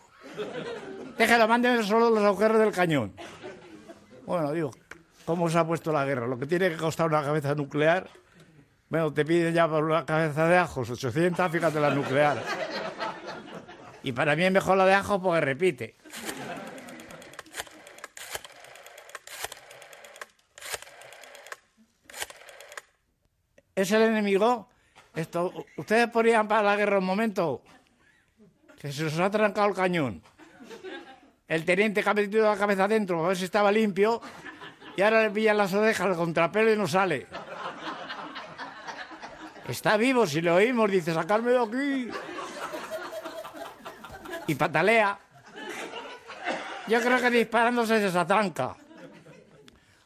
[1.16, 3.14] Déjalo, mándeme solo los agujeros del cañón.
[4.26, 4.70] Bueno, digo,
[5.24, 6.26] ¿cómo se ha puesto la guerra?
[6.26, 8.10] Lo que tiene que costar una cabeza nuclear.
[8.90, 12.42] Bueno, te piden ya por una cabeza de ajos 800, fíjate la nuclear.
[14.02, 15.96] Y para mí es mejor la de ajos porque repite.
[23.74, 24.68] ¿Es el enemigo?
[25.16, 27.62] Esto, ¿Ustedes ponían para la guerra un momento?
[28.78, 30.22] Que se os ha trancado el cañón.
[31.48, 34.20] El teniente que ha metido la cabeza adentro a ver si estaba limpio
[34.94, 37.26] y ahora le pillan las orejas al contrapelo y no sale.
[39.66, 42.10] Está vivo, si lo oímos, dice, sacarme de aquí.
[44.48, 45.18] Y patalea.
[46.88, 48.76] Yo creo que disparándose se atranca.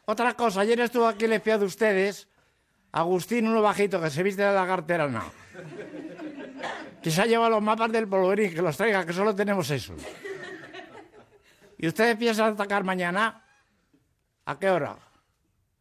[0.06, 2.26] Otra cosa, ayer estuvo aquí el espía de ustedes,
[2.92, 5.22] Agustín, uno bajito que se viste de la carterana.
[7.02, 10.00] Que se ha llevado los mapas del polvorín, que los traiga, que solo tenemos esos.
[11.78, 13.42] ¿Y ustedes piensan atacar mañana?
[14.44, 14.96] ¿A qué hora?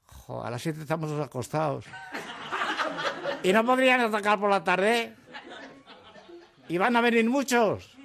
[0.05, 1.85] Jo, a las 7 estamos acostados.
[3.43, 5.15] ¿Y no podrían atacar por la tarde?
[6.67, 7.97] ¿Y van a venir muchos?